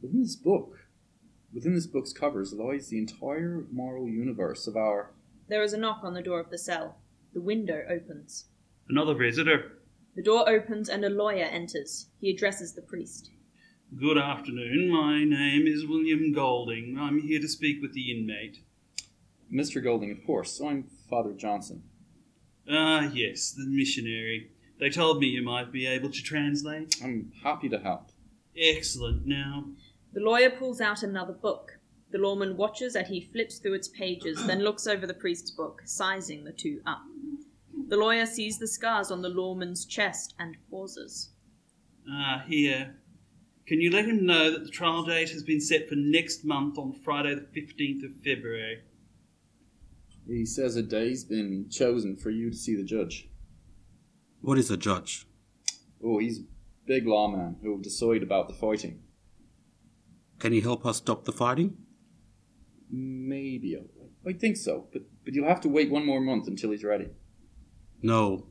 Within 0.00 0.22
this 0.22 0.36
book, 0.36 0.78
within 1.52 1.74
this 1.74 1.86
book's 1.86 2.12
covers 2.12 2.52
lies 2.52 2.88
the 2.88 2.98
entire 2.98 3.64
moral 3.72 4.08
universe 4.08 4.66
of 4.66 4.76
our. 4.76 5.13
There 5.48 5.62
is 5.62 5.72
a 5.72 5.78
knock 5.78 6.00
on 6.02 6.14
the 6.14 6.22
door 6.22 6.40
of 6.40 6.50
the 6.50 6.58
cell. 6.58 6.96
The 7.34 7.40
window 7.40 7.82
opens. 7.88 8.46
Another 8.88 9.14
visitor. 9.14 9.78
The 10.16 10.22
door 10.22 10.48
opens 10.48 10.88
and 10.88 11.04
a 11.04 11.10
lawyer 11.10 11.44
enters. 11.44 12.08
He 12.20 12.30
addresses 12.30 12.74
the 12.74 12.82
priest. 12.82 13.30
Good 13.96 14.18
afternoon. 14.18 14.90
My 14.90 15.24
name 15.24 15.66
is 15.66 15.86
William 15.86 16.32
Golding. 16.32 16.96
I'm 16.98 17.20
here 17.20 17.40
to 17.40 17.48
speak 17.48 17.82
with 17.82 17.92
the 17.92 18.10
inmate. 18.10 18.58
Mr. 19.52 19.82
Golding, 19.82 20.10
of 20.10 20.24
course. 20.24 20.60
I'm 20.64 20.84
Father 21.10 21.32
Johnson. 21.32 21.82
Ah, 22.68 23.10
yes, 23.12 23.52
the 23.52 23.66
missionary. 23.66 24.50
They 24.80 24.88
told 24.90 25.20
me 25.20 25.26
you 25.26 25.42
might 25.42 25.70
be 25.70 25.86
able 25.86 26.10
to 26.10 26.22
translate. 26.22 26.96
I'm 27.04 27.32
happy 27.42 27.68
to 27.68 27.78
help. 27.78 28.10
Excellent. 28.56 29.26
Now, 29.26 29.64
The 30.12 30.20
lawyer 30.20 30.50
pulls 30.50 30.80
out 30.80 31.02
another 31.02 31.32
book. 31.32 31.73
The 32.14 32.20
lawman 32.20 32.56
watches 32.56 32.94
as 32.94 33.08
he 33.08 33.28
flips 33.32 33.58
through 33.58 33.74
its 33.74 33.88
pages, 33.88 34.46
then 34.46 34.60
looks 34.60 34.86
over 34.86 35.04
the 35.04 35.14
priest's 35.14 35.50
book, 35.50 35.82
sizing 35.84 36.44
the 36.44 36.52
two 36.52 36.80
up. 36.86 37.02
The 37.88 37.96
lawyer 37.96 38.24
sees 38.24 38.56
the 38.56 38.68
scars 38.68 39.10
on 39.10 39.20
the 39.20 39.28
lawman's 39.28 39.84
chest 39.84 40.32
and 40.38 40.56
pauses. 40.70 41.30
ah, 42.08 42.44
here. 42.46 42.94
Can 43.66 43.80
you 43.80 43.90
let 43.90 44.04
him 44.04 44.24
know 44.24 44.52
that 44.52 44.62
the 44.62 44.70
trial 44.70 45.02
date 45.02 45.30
has 45.30 45.42
been 45.42 45.60
set 45.60 45.88
for 45.88 45.96
next 45.96 46.44
month 46.44 46.78
on 46.78 46.92
Friday, 46.92 47.34
the 47.34 47.60
15th 47.60 48.04
of 48.04 48.12
February? 48.22 48.82
He 50.28 50.46
says 50.46 50.76
a 50.76 50.84
day's 50.84 51.24
been 51.24 51.66
chosen 51.68 52.16
for 52.16 52.30
you 52.30 52.48
to 52.48 52.56
see 52.56 52.76
the 52.76 52.84
judge. 52.84 53.28
What 54.40 54.56
is 54.56 54.70
a 54.70 54.76
judge? 54.76 55.26
Oh, 56.00 56.18
he's 56.18 56.38
a 56.38 56.44
big 56.86 57.08
lawman 57.08 57.56
who'll 57.60 57.78
decide 57.78 58.22
about 58.22 58.46
the 58.46 58.54
fighting. 58.54 59.02
Can 60.38 60.52
he 60.52 60.60
help 60.60 60.86
us 60.86 60.98
stop 60.98 61.24
the 61.24 61.32
fighting? 61.32 61.78
Maybe. 62.90 63.76
I, 63.76 64.28
I 64.28 64.32
think 64.32 64.56
so, 64.56 64.86
but, 64.92 65.02
but 65.24 65.34
you'll 65.34 65.48
have 65.48 65.60
to 65.62 65.68
wait 65.68 65.90
one 65.90 66.06
more 66.06 66.20
month 66.20 66.46
until 66.48 66.70
he's 66.70 66.84
ready. 66.84 67.08
No. 68.02 68.48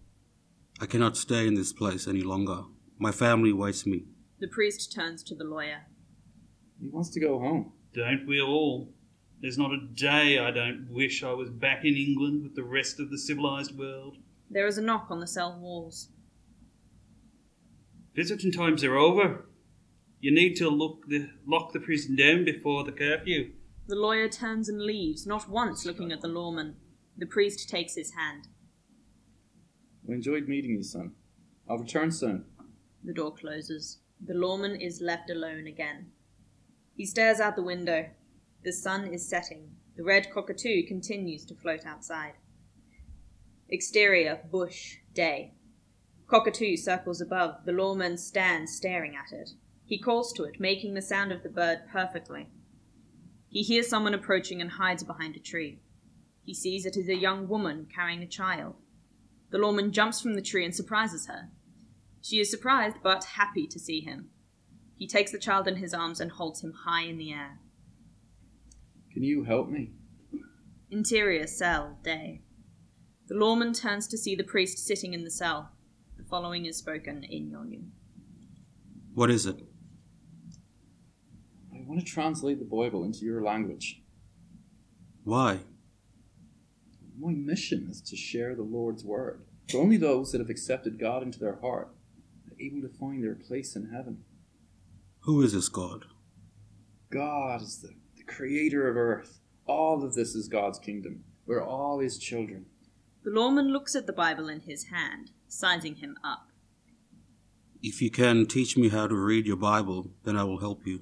I 0.82 0.86
cannot 0.86 1.18
stay 1.18 1.48
in 1.48 1.54
this 1.54 1.72
place 1.72 2.08
any 2.08 2.22
longer. 2.22 2.64
My 2.98 3.12
family 3.12 3.54
waits 3.54 3.86
me. 3.86 4.06
The 4.40 4.48
priest 4.48 4.92
turns 4.94 5.24
to 5.24 5.36
the 5.36 5.44
lawyer. 5.44 5.84
He 6.82 6.90
wants 6.90 7.10
to 7.12 7.20
go 7.20 7.40
home. 7.40 7.74
Don't 7.94 8.28
we 8.28 8.42
all? 8.42 8.94
There's 9.42 9.58
not 9.58 9.72
a 9.72 9.88
day 9.94 10.40
I 10.40 10.52
don't 10.52 10.88
wish 10.90 11.24
I 11.24 11.34
was 11.34 11.50
back 11.50 11.86
in 11.86 11.96
England 11.96 12.44
with 12.44 12.56
the 12.56 12.64
rest 12.64 13.00
of 13.00 13.12
the 13.12 13.18
civilized 13.18 13.78
world. 13.78 14.18
There 14.50 14.68
is 14.68 14.78
a 14.78 14.82
knock 14.82 15.08
on 15.10 15.20
the 15.20 15.28
cell 15.28 15.60
walls. 15.60 16.10
Visiting 18.16 18.52
times 18.52 18.84
are 18.84 18.96
over. 18.96 19.46
You 20.20 20.34
need 20.34 20.56
to 20.56 20.70
look 20.70 21.08
the, 21.08 21.30
lock 21.46 21.74
the 21.74 21.80
prison 21.80 22.16
down 22.16 22.46
before 22.46 22.84
the 22.84 22.92
curfew. 22.92 23.52
The 23.86 23.96
lawyer 23.96 24.30
turns 24.30 24.70
and 24.70 24.82
leaves, 24.82 25.28
not 25.28 25.50
once 25.50 25.86
looking 25.86 26.12
at 26.12 26.22
the 26.22 26.30
lawman. 26.30 26.78
The 27.18 27.26
priest 27.26 27.70
takes 27.70 27.96
his 27.96 28.14
hand. 28.14 28.48
I 30.10 30.14
enjoyed 30.14 30.48
meeting 30.48 30.72
you, 30.72 30.84
son. 30.84 31.14
I'll 31.70 31.78
return 31.78 32.12
soon. 32.12 32.46
The 33.04 33.14
door 33.14 33.34
closes. 33.34 34.00
The 34.26 34.34
lawman 34.34 34.80
is 34.80 35.02
left 35.02 35.30
alone 35.30 35.68
again. 35.68 36.12
He 36.96 37.06
stares 37.06 37.42
out 37.42 37.58
the 37.58 37.64
window. 37.64 38.10
The 38.64 38.72
sun 38.72 39.08
is 39.08 39.28
setting. 39.28 39.72
The 39.98 40.04
red 40.04 40.32
cockatoo 40.32 40.88
continues 40.88 41.46
to 41.46 41.56
float 41.56 41.86
outside. 41.86 42.34
Exterior, 43.68 44.40
bush, 44.50 44.98
day. 45.14 45.56
Cockatoo 46.28 46.78
circles 46.78 47.20
above. 47.20 47.66
The 47.66 47.74
lawman 47.74 48.18
stands 48.18 48.74
staring 48.74 49.16
at 49.16 49.34
it. 49.34 49.52
He 49.86 50.00
calls 50.00 50.32
to 50.34 50.44
it, 50.46 50.60
making 50.60 50.94
the 50.94 51.02
sound 51.02 51.34
of 51.34 51.44
the 51.44 51.50
bird 51.50 51.82
perfectly. 51.92 52.48
He 53.54 53.62
hears 53.62 53.88
someone 53.88 54.16
approaching 54.16 54.62
and 54.62 54.72
hides 54.72 55.04
behind 55.04 55.36
a 55.36 55.40
tree. 55.40 55.78
He 56.42 56.56
sees 56.56 56.88
it 56.88 56.98
is 56.98 57.08
a 57.08 57.16
young 57.16 57.48
woman 57.48 57.86
carrying 57.94 58.24
a 58.24 58.28
child. 58.28 58.74
The 59.52 59.60
lawman 59.60 59.92
jumps 59.92 60.20
from 60.20 60.34
the 60.34 60.42
tree 60.42 60.66
and 60.66 60.74
surprises 60.74 61.28
her. 61.28 61.50
She 62.20 62.40
is 62.40 62.50
surprised 62.50 62.98
but 63.04 63.24
happy 63.24 63.68
to 63.68 63.78
see 63.78 64.02
him. 64.02 64.30
He 64.98 65.06
takes 65.06 65.32
the 65.32 65.38
child 65.38 65.68
in 65.68 65.76
his 65.76 65.94
arms 65.94 66.20
and 66.20 66.32
holds 66.32 66.64
him 66.64 66.74
high 66.84 67.04
in 67.04 67.20
the 67.20 67.32
air. 67.32 67.60
Can 69.12 69.22
you 69.22 69.44
help 69.44 69.70
me? 69.70 69.92
Interior 70.90 71.46
cell, 71.46 72.00
day. 72.04 72.42
The 73.28 73.36
lawman 73.36 73.74
turns 73.74 74.08
to 74.08 74.18
see 74.18 74.34
the 74.34 74.44
priest 74.44 74.80
sitting 74.80 75.14
in 75.14 75.24
the 75.24 75.30
cell. 75.30 75.74
The 76.18 76.24
following 76.24 76.66
is 76.66 76.78
spoken 76.78 77.24
in 77.24 77.52
Yolngu. 77.52 77.84
What 79.14 79.30
is 79.30 79.46
it? 79.46 79.58
I 81.84 81.86
want 81.86 82.00
to 82.00 82.06
translate 82.06 82.60
the 82.60 82.66
Bible 82.66 83.04
into 83.04 83.26
your 83.26 83.44
language. 83.44 84.02
Why? 85.26 85.60
My 87.20 87.34
mission 87.34 87.88
is 87.92 88.02
to 88.04 88.16
share 88.16 88.56
the 88.56 88.64
Lord's 88.64 89.04
word. 89.04 89.42
For 89.70 89.82
only 89.82 89.98
those 89.98 90.32
that 90.32 90.40
have 90.40 90.50
accepted 90.50 90.98
God 90.98 91.24
into 91.24 91.40
their 91.40 91.60
heart 91.60 91.90
are 92.48 92.56
able 92.62 92.82
to 92.88 92.98
find 92.98 93.22
their 93.22 93.36
place 93.36 93.76
in 93.76 93.90
heaven. 93.90 94.24
Who 95.22 95.42
is 95.42 95.52
this 95.52 95.68
God? 95.68 96.06
God 97.10 97.62
is 97.62 97.82
the, 97.82 97.90
the 98.16 98.24
creator 98.24 98.88
of 98.90 98.96
earth. 98.96 99.42
All 99.66 100.06
of 100.06 100.14
this 100.14 100.36
is 100.36 100.48
God's 100.48 100.80
kingdom. 100.80 101.26
We're 101.46 101.66
all 101.66 102.00
his 102.00 102.18
children. 102.18 102.66
The 103.26 103.32
lawman 103.32 103.74
looks 103.74 103.94
at 103.94 104.08
the 104.08 104.14
Bible 104.14 104.48
in 104.48 104.62
his 104.62 104.86
hand, 104.86 105.32
sizing 105.50 105.96
him 105.96 106.16
up. 106.24 106.48
If 107.82 108.02
you 108.02 108.10
can 108.10 108.46
teach 108.46 108.78
me 108.78 108.88
how 108.88 109.08
to 109.08 109.16
read 109.16 109.46
your 109.46 109.58
Bible, 109.58 110.12
then 110.24 110.38
I 110.38 110.46
will 110.46 110.60
help 110.60 110.88
you. 110.88 111.02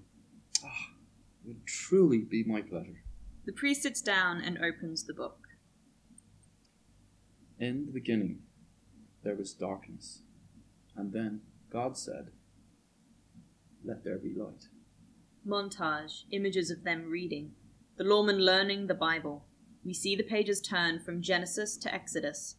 Would 1.52 1.68
truly 1.68 2.20
be 2.20 2.46
my 2.46 2.62
pleasure. 2.62 3.04
The 3.46 3.52
priest 3.52 3.82
sits 3.82 4.02
down 4.02 4.40
and 4.40 4.58
opens 4.60 5.04
the 5.04 5.14
book. 5.14 5.50
In 7.60 7.88
the 7.88 7.92
beginning, 7.92 8.44
there 9.26 9.36
was 9.36 9.52
darkness. 9.52 10.22
And 10.96 11.12
then 11.12 11.42
God 11.70 11.98
said, 11.98 12.32
Let 13.84 14.06
there 14.06 14.18
be 14.18 14.34
light. 14.34 14.70
Montage, 15.46 16.24
images 16.32 16.72
of 16.72 16.86
them 16.86 17.10
reading. 17.10 17.52
The 17.98 18.06
lawman 18.06 18.46
learning 18.46 18.88
the 18.88 18.94
Bible. 18.94 19.44
We 19.84 19.94
see 19.94 20.16
the 20.16 20.24
pages 20.24 20.62
turn 20.62 21.02
from 21.02 21.22
Genesis 21.22 21.76
to 21.80 21.94
Exodus. 21.94 22.56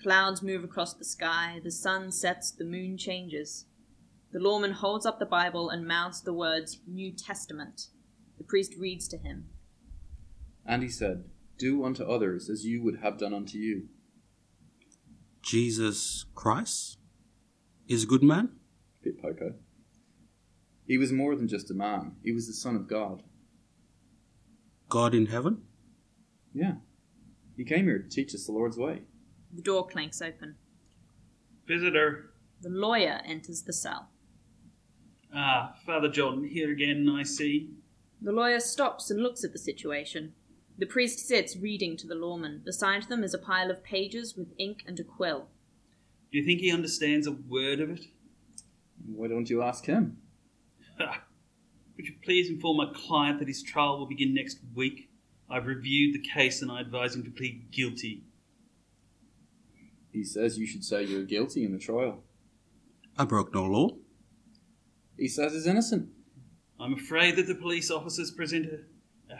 Clouds 0.00 0.44
move 0.44 0.62
across 0.62 0.94
the 0.94 1.04
sky, 1.04 1.58
the 1.64 1.72
sun 1.72 2.12
sets, 2.12 2.52
the 2.52 2.64
moon 2.64 2.98
changes. 2.98 3.66
The 4.30 4.38
lawman 4.38 4.74
holds 4.74 5.06
up 5.06 5.18
the 5.18 5.26
Bible 5.26 5.70
and 5.70 5.84
mouths 5.84 6.22
the 6.22 6.32
words 6.32 6.78
New 6.86 7.10
Testament. 7.10 7.88
The 8.38 8.44
priest 8.44 8.74
reads 8.78 9.08
to 9.08 9.18
him. 9.18 9.46
And 10.64 10.82
he 10.82 10.88
said, 10.88 11.24
Do 11.58 11.84
unto 11.84 12.04
others 12.04 12.48
as 12.48 12.64
you 12.64 12.82
would 12.82 13.00
have 13.00 13.18
done 13.18 13.34
unto 13.34 13.58
you. 13.58 13.88
Jesus 15.42 16.24
Christ 16.34 16.98
is 17.88 18.04
a 18.04 18.06
good 18.06 18.22
man? 18.22 18.50
Bit 19.02 19.20
poker. 19.20 19.56
He 20.86 20.98
was 20.98 21.12
more 21.12 21.36
than 21.36 21.48
just 21.48 21.70
a 21.70 21.74
man, 21.74 22.16
he 22.22 22.32
was 22.32 22.46
the 22.46 22.52
Son 22.52 22.76
of 22.76 22.88
God. 22.88 23.22
God 24.88 25.14
in 25.14 25.26
heaven? 25.26 25.62
Yeah. 26.54 26.74
He 27.56 27.64
came 27.64 27.84
here 27.84 27.98
to 27.98 28.08
teach 28.08 28.34
us 28.34 28.46
the 28.46 28.52
Lord's 28.52 28.78
way. 28.78 29.02
The 29.52 29.62
door 29.62 29.86
clanks 29.86 30.22
open. 30.22 30.56
Visitor. 31.66 32.30
The 32.62 32.70
lawyer 32.70 33.20
enters 33.26 33.62
the 33.62 33.72
cell. 33.72 34.08
Ah, 35.34 35.74
Father 35.84 36.08
John, 36.08 36.44
here 36.44 36.70
again, 36.72 37.08
I 37.08 37.22
see. 37.22 37.70
The 38.20 38.32
lawyer 38.32 38.60
stops 38.60 39.10
and 39.10 39.22
looks 39.22 39.44
at 39.44 39.52
the 39.52 39.58
situation. 39.58 40.32
The 40.76 40.86
priest 40.86 41.26
sits 41.26 41.56
reading 41.56 41.96
to 41.98 42.06
the 42.06 42.14
lawman. 42.14 42.62
Beside 42.64 43.04
them 43.04 43.24
is 43.24 43.34
a 43.34 43.38
pile 43.38 43.70
of 43.70 43.82
pages 43.82 44.36
with 44.36 44.54
ink 44.58 44.82
and 44.86 44.98
a 44.98 45.04
quill. 45.04 45.48
Do 46.30 46.38
you 46.38 46.44
think 46.44 46.60
he 46.60 46.72
understands 46.72 47.26
a 47.26 47.32
word 47.32 47.80
of 47.80 47.90
it? 47.90 48.04
Why 49.06 49.28
don't 49.28 49.48
you 49.48 49.62
ask 49.62 49.86
him? 49.86 50.18
Would 50.98 52.06
you 52.06 52.14
please 52.24 52.48
inform 52.48 52.76
my 52.76 52.92
client 52.94 53.38
that 53.38 53.48
his 53.48 53.62
trial 53.62 53.98
will 53.98 54.06
begin 54.06 54.34
next 54.34 54.58
week? 54.74 55.10
I've 55.50 55.66
reviewed 55.66 56.14
the 56.14 56.28
case 56.28 56.62
and 56.62 56.70
I 56.70 56.80
advise 56.80 57.14
him 57.14 57.24
to 57.24 57.30
plead 57.30 57.70
guilty. 57.72 58.24
He 60.12 60.22
says 60.24 60.58
you 60.58 60.66
should 60.66 60.84
say 60.84 61.04
you're 61.04 61.24
guilty 61.24 61.64
in 61.64 61.72
the 61.72 61.78
trial. 61.78 62.22
I 63.16 63.24
broke 63.24 63.52
no 63.54 63.64
law. 63.64 63.90
He 65.16 65.28
says 65.28 65.52
he's 65.52 65.66
innocent. 65.66 66.10
I'm 66.80 66.94
afraid 66.94 67.36
that 67.36 67.46
the 67.46 67.54
police 67.54 67.90
officers 67.90 68.30
present 68.30 68.66
a. 68.66 69.34
Uh, 69.34 69.38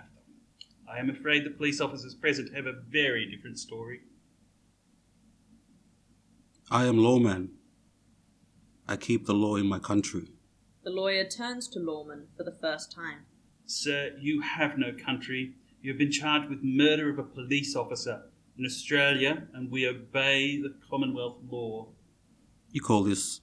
I 0.92 0.98
am 0.98 1.08
afraid 1.10 1.44
the 1.44 1.50
police 1.50 1.80
officers 1.80 2.14
present 2.14 2.54
have 2.54 2.66
a 2.66 2.72
very 2.88 3.30
different 3.30 3.58
story. 3.58 4.00
I 6.70 6.86
am 6.86 6.98
lawman. 6.98 7.50
I 8.88 8.96
keep 8.96 9.26
the 9.26 9.34
law 9.34 9.56
in 9.56 9.66
my 9.66 9.78
country. 9.78 10.32
The 10.82 10.90
lawyer 10.90 11.24
turns 11.24 11.68
to 11.68 11.78
Lawman 11.78 12.28
for 12.36 12.44
the 12.44 12.56
first 12.62 12.90
time. 12.90 13.26
Sir, 13.66 14.12
you 14.18 14.40
have 14.40 14.78
no 14.78 14.92
country. 14.92 15.52
You 15.82 15.90
have 15.92 15.98
been 15.98 16.10
charged 16.10 16.48
with 16.48 16.60
murder 16.62 17.10
of 17.10 17.18
a 17.18 17.22
police 17.22 17.76
officer 17.76 18.22
in 18.58 18.64
Australia, 18.64 19.48
and 19.52 19.70
we 19.70 19.86
obey 19.86 20.60
the 20.60 20.74
Commonwealth 20.88 21.38
law. 21.46 21.88
You 22.70 22.80
call 22.80 23.02
this 23.04 23.42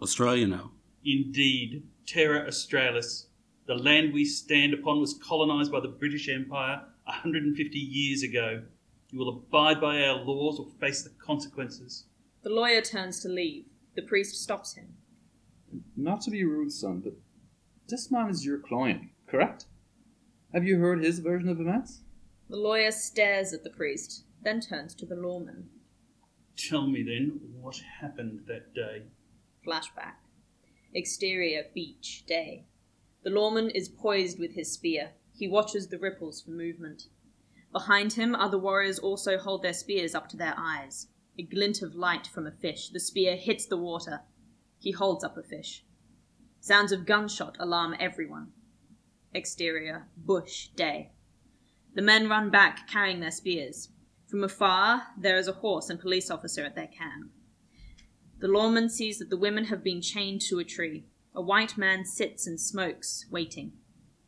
Australia 0.00 0.46
now? 0.46 0.72
Indeed, 1.04 1.82
Terra 2.10 2.44
Australis. 2.44 3.26
The 3.66 3.76
land 3.76 4.12
we 4.12 4.24
stand 4.24 4.74
upon 4.74 4.98
was 4.98 5.14
colonised 5.14 5.70
by 5.70 5.78
the 5.78 5.86
British 5.86 6.28
Empire 6.28 6.82
150 7.04 7.78
years 7.78 8.24
ago. 8.24 8.62
You 9.10 9.18
will 9.20 9.28
abide 9.28 9.80
by 9.80 10.02
our 10.02 10.16
laws 10.16 10.58
or 10.58 10.66
face 10.80 11.04
the 11.04 11.10
consequences. 11.24 12.06
The 12.42 12.50
lawyer 12.50 12.80
turns 12.80 13.20
to 13.20 13.28
leave. 13.28 13.66
The 13.94 14.02
priest 14.02 14.42
stops 14.42 14.74
him. 14.74 14.94
Not 15.96 16.20
to 16.22 16.32
be 16.32 16.42
rude, 16.42 16.72
son, 16.72 16.98
but 16.98 17.12
this 17.86 18.10
man 18.10 18.28
is 18.28 18.44
your 18.44 18.58
client, 18.58 19.02
correct? 19.28 19.66
Have 20.52 20.64
you 20.64 20.78
heard 20.78 21.04
his 21.04 21.20
version 21.20 21.48
of 21.48 21.60
events? 21.60 22.00
The 22.48 22.56
lawyer 22.56 22.90
stares 22.90 23.52
at 23.52 23.62
the 23.62 23.70
priest, 23.70 24.24
then 24.42 24.60
turns 24.60 24.96
to 24.96 25.06
the 25.06 25.14
lawman. 25.14 25.68
Tell 26.56 26.88
me 26.88 27.04
then 27.04 27.38
what 27.60 27.80
happened 28.00 28.40
that 28.48 28.74
day. 28.74 29.02
Flashback. 29.64 30.14
Exterior 30.92 31.64
beach, 31.74 32.24
day. 32.26 32.66
The 33.22 33.30
lawman 33.30 33.70
is 33.70 33.88
poised 33.88 34.38
with 34.38 34.54
his 34.54 34.72
spear. 34.72 35.10
He 35.32 35.46
watches 35.46 35.88
the 35.88 35.98
ripples 35.98 36.42
for 36.42 36.50
movement. 36.50 37.04
Behind 37.72 38.14
him, 38.14 38.34
other 38.34 38.58
warriors 38.58 38.98
also 38.98 39.38
hold 39.38 39.62
their 39.62 39.72
spears 39.72 40.14
up 40.14 40.28
to 40.30 40.36
their 40.36 40.54
eyes. 40.56 41.06
A 41.38 41.42
glint 41.42 41.82
of 41.82 41.94
light 41.94 42.26
from 42.26 42.46
a 42.46 42.50
fish. 42.50 42.88
The 42.88 42.98
spear 42.98 43.36
hits 43.36 43.66
the 43.66 43.76
water. 43.76 44.22
He 44.78 44.90
holds 44.90 45.22
up 45.22 45.36
a 45.36 45.42
fish. 45.42 45.84
Sounds 46.60 46.92
of 46.92 47.06
gunshot 47.06 47.56
alarm 47.60 47.94
everyone. 48.00 48.52
Exterior, 49.32 50.08
bush, 50.16 50.68
day. 50.74 51.12
The 51.94 52.02
men 52.02 52.28
run 52.28 52.50
back, 52.50 52.88
carrying 52.88 53.20
their 53.20 53.30
spears. 53.30 53.90
From 54.26 54.44
afar, 54.44 55.02
there 55.16 55.36
is 55.36 55.48
a 55.48 55.52
horse 55.52 55.88
and 55.88 56.00
police 56.00 56.30
officer 56.30 56.64
at 56.64 56.74
their 56.74 56.88
camp. 56.88 57.30
The 58.40 58.48
lawman 58.48 58.88
sees 58.88 59.18
that 59.18 59.28
the 59.28 59.36
women 59.36 59.66
have 59.66 59.84
been 59.84 60.00
chained 60.00 60.40
to 60.42 60.58
a 60.58 60.64
tree. 60.64 61.04
A 61.34 61.42
white 61.42 61.76
man 61.76 62.06
sits 62.06 62.46
and 62.46 62.58
smokes, 62.58 63.26
waiting. 63.30 63.72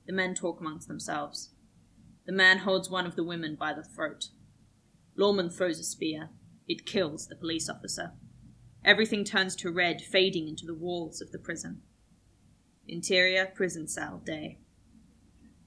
The 0.06 0.12
men 0.12 0.34
talk 0.34 0.60
amongst 0.60 0.86
themselves. 0.86 1.50
The 2.26 2.32
man 2.32 2.58
holds 2.58 2.90
one 2.90 3.06
of 3.06 3.16
the 3.16 3.24
women 3.24 3.56
by 3.58 3.72
the 3.72 3.82
throat. 3.82 4.28
Lawman 5.16 5.48
throws 5.48 5.78
a 5.78 5.84
spear. 5.84 6.28
It 6.68 6.84
kills 6.84 7.26
the 7.26 7.36
police 7.36 7.70
officer. 7.70 8.12
Everything 8.84 9.24
turns 9.24 9.56
to 9.56 9.70
red, 9.70 10.02
fading 10.02 10.46
into 10.46 10.66
the 10.66 10.74
walls 10.74 11.22
of 11.22 11.32
the 11.32 11.38
prison. 11.38 11.80
Interior 12.86 13.46
prison 13.46 13.88
cell, 13.88 14.20
day. 14.24 14.58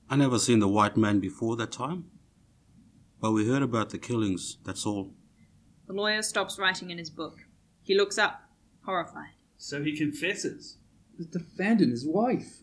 I 0.08 0.18
never 0.18 0.38
seen 0.38 0.60
the 0.60 0.68
white 0.68 0.96
man 0.96 1.20
before 1.20 1.56
that 1.56 1.72
time. 1.72 2.06
But 3.20 3.32
we 3.32 3.48
heard 3.48 3.64
about 3.64 3.89
the 3.89 3.98
killings, 3.98 4.58
that's 4.64 4.86
all. 4.86 5.16
The 5.88 5.93
lawyer 5.93 6.22
stops 6.22 6.60
writing 6.60 6.91
in 6.91 7.00
his 7.00 7.10
book. 7.10 7.39
He 7.86 7.96
looks 7.96 8.18
up, 8.18 8.42
horrified. 8.84 9.36
So 9.58 9.84
he 9.84 9.96
confesses. 9.96 10.78
The 11.20 11.26
defendant, 11.26 11.92
his 11.92 12.06
wife. 12.06 12.58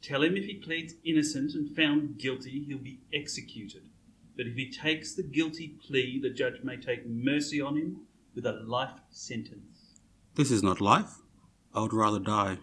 Tell 0.00 0.22
him 0.22 0.36
if 0.36 0.44
he 0.44 0.54
pleads 0.54 0.94
innocent 1.04 1.54
and 1.54 1.74
found 1.74 2.16
guilty, 2.18 2.64
he'll 2.64 2.78
be 2.78 3.00
executed. 3.12 3.88
But 4.36 4.46
if 4.46 4.54
he 4.54 4.70
takes 4.70 5.14
the 5.14 5.24
guilty 5.24 5.76
plea, 5.84 6.20
the 6.22 6.30
judge 6.30 6.62
may 6.62 6.76
take 6.76 7.06
mercy 7.06 7.60
on 7.60 7.76
him 7.76 8.02
with 8.36 8.46
a 8.46 8.52
life 8.52 9.00
sentence. 9.10 9.98
This 10.36 10.52
is 10.52 10.62
not 10.62 10.80
life. 10.80 11.16
I 11.74 11.80
would 11.80 11.92
rather 11.92 12.20
die. 12.20 12.58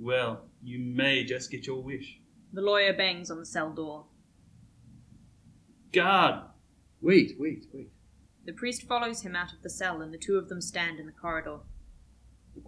Well, 0.00 0.46
you 0.64 0.80
may 0.80 1.24
just 1.24 1.50
get 1.52 1.66
your 1.66 1.80
wish. 1.80 2.18
The 2.52 2.62
lawyer 2.62 2.92
bangs 2.92 3.30
on 3.30 3.38
the 3.38 3.46
cell 3.46 3.70
door. 3.70 4.06
Guard! 5.92 6.42
Wait, 7.00 7.36
wait, 7.38 7.66
wait. 7.72 7.90
The 8.46 8.52
priest 8.52 8.82
follows 8.82 9.22
him 9.22 9.36
out 9.36 9.52
of 9.52 9.62
the 9.62 9.70
cell, 9.70 10.00
and 10.00 10.12
the 10.12 10.18
two 10.18 10.36
of 10.36 10.48
them 10.48 10.60
stand 10.60 10.98
in 10.98 11.06
the 11.06 11.12
corridor. 11.12 11.58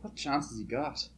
What 0.01 0.17
chance 0.17 0.51
has 0.51 0.59
he 0.59 0.65
got? 0.65 1.09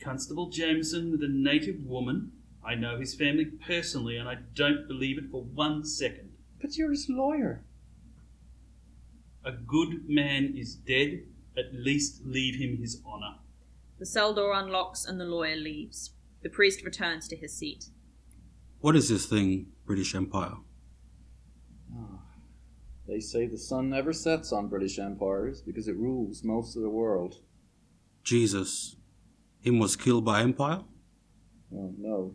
Constable 0.00 0.50
Jameson 0.50 1.10
with 1.10 1.22
a 1.22 1.28
native 1.28 1.84
woman. 1.84 2.32
I 2.64 2.74
know 2.74 2.98
his 2.98 3.14
family 3.14 3.46
personally, 3.46 4.16
and 4.16 4.28
I 4.28 4.36
don't 4.54 4.86
believe 4.86 5.18
it 5.18 5.30
for 5.30 5.42
one 5.42 5.84
second. 5.84 6.32
But 6.60 6.76
you're 6.76 6.90
his 6.90 7.08
lawyer. 7.08 7.62
A 9.44 9.52
good 9.52 10.08
man 10.08 10.54
is 10.56 10.74
dead. 10.74 11.24
At 11.56 11.74
least 11.74 12.24
leave 12.24 12.56
him 12.56 12.76
his 12.78 13.02
honour. 13.04 13.38
The 13.98 14.06
cell 14.06 14.34
door 14.34 14.52
unlocks, 14.54 15.04
and 15.04 15.18
the 15.18 15.24
lawyer 15.24 15.56
leaves. 15.56 16.12
The 16.42 16.48
priest 16.50 16.84
returns 16.84 17.26
to 17.28 17.36
his 17.36 17.54
seat. 17.56 17.86
What 18.80 18.96
is 18.96 19.08
this 19.08 19.26
thing, 19.26 19.72
British 19.84 20.14
Empire? 20.14 20.54
Ah, 21.94 22.20
They 23.10 23.18
say 23.18 23.48
the 23.48 23.58
sun 23.58 23.90
never 23.90 24.12
sets 24.12 24.52
on 24.52 24.68
British 24.68 25.00
empires 25.00 25.60
because 25.60 25.88
it 25.88 25.96
rules 25.96 26.44
most 26.44 26.76
of 26.76 26.82
the 26.82 26.88
world. 26.88 27.40
Jesus, 28.22 28.94
him 29.58 29.80
was 29.80 29.96
killed 29.96 30.24
by 30.24 30.42
Empire? 30.42 30.84
Oh, 31.74 31.92
no, 31.98 32.32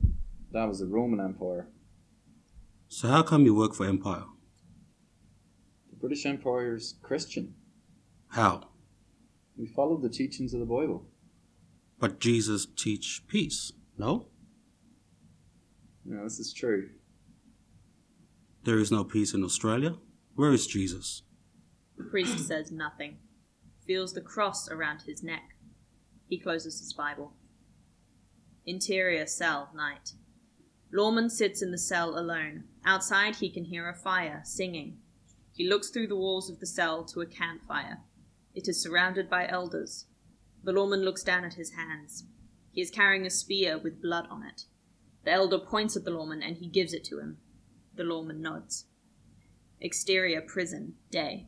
that 0.51 0.67
was 0.67 0.79
the 0.79 0.85
Roman 0.85 1.21
Empire. 1.21 1.69
So 2.89 3.07
how 3.07 3.23
come 3.23 3.45
you 3.45 3.55
work 3.55 3.73
for 3.73 3.85
Empire? 3.85 4.23
The 5.91 5.95
British 5.95 6.25
Empire 6.25 6.75
is 6.75 6.95
Christian. 7.01 7.55
How? 8.27 8.63
We 9.55 9.67
follow 9.67 9.95
the 9.95 10.09
teachings 10.09 10.53
of 10.53 10.59
the 10.59 10.65
Bible. 10.65 11.05
But 11.99 12.19
Jesus 12.19 12.67
teach 12.75 13.23
peace, 13.29 13.71
no? 13.97 14.27
No, 16.03 16.25
this 16.25 16.37
is 16.39 16.51
true. 16.51 16.89
There 18.65 18.79
is 18.79 18.91
no 18.91 19.05
peace 19.05 19.33
in 19.33 19.41
Australia. 19.41 19.95
Where 20.35 20.51
is 20.51 20.67
Jesus? 20.67 21.23
The 21.97 22.03
priest 22.03 22.45
says 22.45 22.69
nothing, 22.69 23.19
feels 23.87 24.11
the 24.11 24.19
cross 24.19 24.69
around 24.69 25.03
his 25.03 25.23
neck. 25.23 25.55
He 26.27 26.37
closes 26.37 26.79
his 26.79 26.91
Bible. 26.91 27.33
Interior 28.65 29.27
cell, 29.27 29.69
night. 29.73 30.11
Lawman 30.91 31.29
sits 31.29 31.61
in 31.61 31.71
the 31.71 31.77
cell 31.77 32.19
alone. 32.19 32.65
Outside, 32.83 33.37
he 33.37 33.49
can 33.49 33.63
hear 33.63 33.87
a 33.87 33.95
fire, 33.95 34.41
singing. 34.43 34.97
He 35.53 35.69
looks 35.69 35.89
through 35.89 36.07
the 36.07 36.17
walls 36.17 36.49
of 36.49 36.59
the 36.59 36.65
cell 36.65 37.05
to 37.05 37.21
a 37.21 37.25
campfire. 37.25 37.99
It 38.53 38.67
is 38.67 38.83
surrounded 38.83 39.29
by 39.29 39.47
elders. 39.47 40.05
The 40.63 40.73
lawman 40.73 41.03
looks 41.03 41.23
down 41.23 41.45
at 41.45 41.53
his 41.53 41.71
hands. 41.71 42.25
He 42.71 42.81
is 42.81 42.91
carrying 42.91 43.25
a 43.25 43.29
spear 43.29 43.77
with 43.77 44.01
blood 44.01 44.27
on 44.29 44.43
it. 44.43 44.63
The 45.23 45.31
elder 45.31 45.59
points 45.59 45.95
at 45.95 46.03
the 46.03 46.11
lawman 46.11 46.43
and 46.43 46.57
he 46.57 46.67
gives 46.67 46.93
it 46.93 47.05
to 47.05 47.19
him. 47.19 47.37
The 47.95 48.03
lawman 48.03 48.41
nods. 48.41 48.87
Exterior 49.81 50.41
prison, 50.41 50.95
day. 51.11 51.47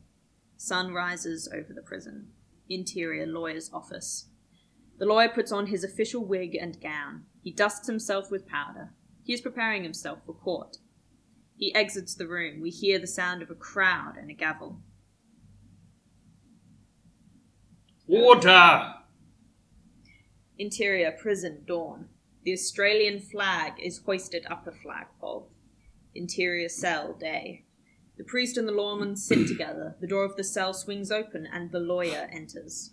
Sun 0.56 0.92
rises 0.92 1.48
over 1.52 1.72
the 1.72 1.82
prison. 1.82 2.28
Interior 2.68 3.26
lawyer's 3.26 3.70
office. 3.72 4.28
The 4.98 5.06
lawyer 5.06 5.28
puts 5.28 5.52
on 5.52 5.68
his 5.68 5.84
official 5.84 6.24
wig 6.24 6.54
and 6.54 6.80
gown. 6.80 7.24
He 7.42 7.52
dusts 7.52 7.86
himself 7.86 8.30
with 8.30 8.48
powder. 8.48 8.90
He 9.22 9.32
is 9.32 9.40
preparing 9.40 9.82
himself 9.82 10.18
for 10.26 10.34
court. 10.34 10.78
He 11.56 11.74
exits 11.74 12.14
the 12.14 12.26
room. 12.26 12.60
We 12.60 12.70
hear 12.70 12.98
the 12.98 13.06
sound 13.06 13.42
of 13.42 13.50
a 13.50 13.54
crowd 13.54 14.16
and 14.16 14.30
a 14.30 14.34
gavel. 14.34 14.80
Water! 18.06 18.94
Interior 20.58 21.12
prison, 21.12 21.62
dawn. 21.66 22.08
The 22.44 22.52
Australian 22.52 23.20
flag 23.20 23.74
is 23.80 23.98
hoisted 23.98 24.46
up 24.50 24.66
a 24.66 24.72
flagpole. 24.72 25.50
Interior 26.14 26.68
cell, 26.68 27.12
day. 27.12 27.64
The 28.18 28.24
priest 28.24 28.56
and 28.56 28.66
the 28.66 28.72
lawman 28.72 29.16
sit 29.16 29.46
together. 29.46 29.96
The 30.00 30.08
door 30.08 30.24
of 30.24 30.36
the 30.36 30.44
cell 30.44 30.74
swings 30.74 31.10
open 31.12 31.46
and 31.50 31.70
the 31.70 31.78
lawyer 31.78 32.28
enters. 32.32 32.90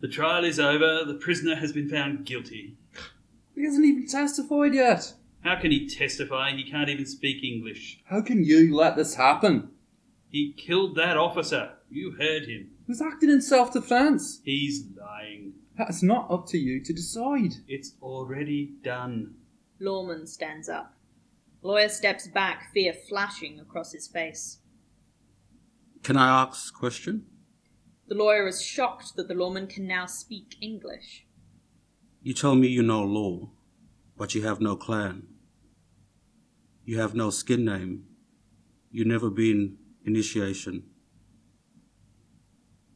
The 0.00 0.08
trial 0.08 0.44
is 0.44 0.60
over. 0.60 1.04
The 1.06 1.14
prisoner 1.14 1.56
has 1.56 1.72
been 1.72 1.88
found 1.88 2.26
guilty. 2.26 2.76
He 3.54 3.64
hasn't 3.64 3.86
even 3.86 4.06
testified 4.06 4.74
yet. 4.74 5.14
How 5.40 5.58
can 5.58 5.70
he 5.70 5.88
testify? 5.88 6.52
He 6.54 6.70
can't 6.70 6.90
even 6.90 7.06
speak 7.06 7.42
English. 7.42 8.00
How 8.04 8.20
can 8.20 8.44
you 8.44 8.74
let 8.76 8.94
this 8.96 9.14
happen? 9.14 9.70
He 10.28 10.52
killed 10.52 10.96
that 10.96 11.16
officer. 11.16 11.70
You 11.88 12.10
heard 12.10 12.42
him. 12.42 12.70
He 12.84 12.90
was 12.90 13.00
acting 13.00 13.30
in 13.30 13.40
self 13.40 13.72
defense. 13.72 14.42
He's 14.44 14.84
lying. 15.00 15.54
That's 15.78 16.02
not 16.02 16.30
up 16.30 16.46
to 16.48 16.58
you 16.58 16.84
to 16.84 16.92
decide. 16.92 17.54
It's 17.66 17.94
already 18.02 18.72
done. 18.82 19.34
Lawman 19.80 20.26
stands 20.26 20.68
up. 20.68 20.95
Lawyer 21.66 21.88
steps 21.88 22.28
back, 22.28 22.72
fear 22.72 22.92
flashing 22.92 23.58
across 23.58 23.90
his 23.90 24.06
face. 24.06 24.58
Can 26.04 26.16
I 26.16 26.42
ask 26.42 26.72
a 26.72 26.78
question? 26.78 27.26
The 28.06 28.14
lawyer 28.14 28.46
is 28.46 28.62
shocked 28.62 29.16
that 29.16 29.26
the 29.26 29.34
lawman 29.34 29.66
can 29.66 29.84
now 29.84 30.06
speak 30.06 30.54
English. 30.60 31.26
You 32.22 32.34
tell 32.34 32.54
me 32.54 32.68
you 32.68 32.84
know 32.84 33.02
law, 33.02 33.50
but 34.16 34.32
you 34.32 34.42
have 34.42 34.60
no 34.60 34.76
clan. 34.76 35.26
You 36.84 37.00
have 37.00 37.16
no 37.16 37.30
skin 37.30 37.64
name. 37.64 38.04
You 38.92 39.04
never 39.04 39.28
been 39.28 39.78
initiation. 40.04 40.84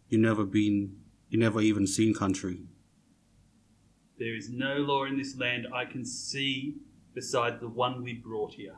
You 0.06 0.18
never 0.18 0.44
been, 0.44 1.00
you 1.28 1.40
never 1.40 1.60
even 1.60 1.88
seen 1.88 2.14
country. 2.14 2.60
There 4.16 4.36
is 4.36 4.48
no 4.48 4.74
law 4.76 5.06
in 5.06 5.18
this 5.18 5.36
land 5.36 5.66
I 5.74 5.86
can 5.86 6.04
see 6.04 6.76
beside 7.14 7.60
the 7.60 7.68
one 7.68 8.02
we 8.02 8.14
brought 8.14 8.54
here. 8.54 8.76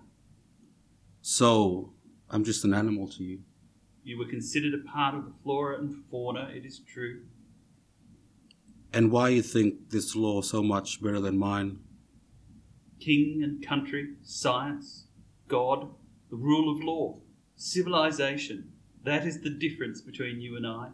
So, 1.21 1.93
I'm 2.31 2.45
just 2.45 2.65
an 2.65 2.75
animal 2.75 3.09
to 3.09 3.23
you. 3.23 3.41
You 4.05 4.19
were 4.19 4.27
considered 4.27 4.75
a 4.75 4.89
part 4.89 5.15
of 5.15 5.25
the 5.25 5.33
flora 5.43 5.79
and 5.79 5.95
fauna, 6.11 6.51
it 6.53 6.65
is 6.65 6.81
true. 6.81 7.23
And 8.93 9.11
why 9.11 9.31
you 9.31 9.43
think 9.43 9.91
this 9.91 10.17
law 10.17 10.43
so 10.43 10.63
much 10.63 11.03
better 11.03 11.21
than 11.21 11.39
mine? 11.39 11.79
King 13.01 13.43
and 13.43 13.67
country, 13.67 14.15
science, 14.23 15.07
God, 15.49 15.89
the 16.31 16.37
rule 16.37 16.75
of 16.75 16.83
law, 16.83 17.19
civilization. 17.57 18.73
That 19.05 19.27
is 19.27 19.41
the 19.41 19.51
difference 19.51 20.01
between 20.01 20.41
you 20.41 20.57
and 20.57 20.67
I. 20.67 20.89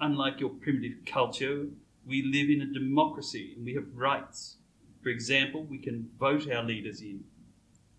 Unlike 0.00 0.40
your 0.40 0.50
primitive 0.50 1.04
culture, 1.06 1.66
we 2.06 2.22
live 2.22 2.48
in 2.48 2.62
a 2.62 2.72
democracy 2.72 3.54
and 3.56 3.64
we 3.64 3.74
have 3.74 3.94
rights. 3.94 4.56
For 5.02 5.08
example, 5.08 5.64
we 5.64 5.78
can 5.78 6.10
vote 6.18 6.50
our 6.50 6.62
leaders 6.62 7.00
in. 7.00 7.24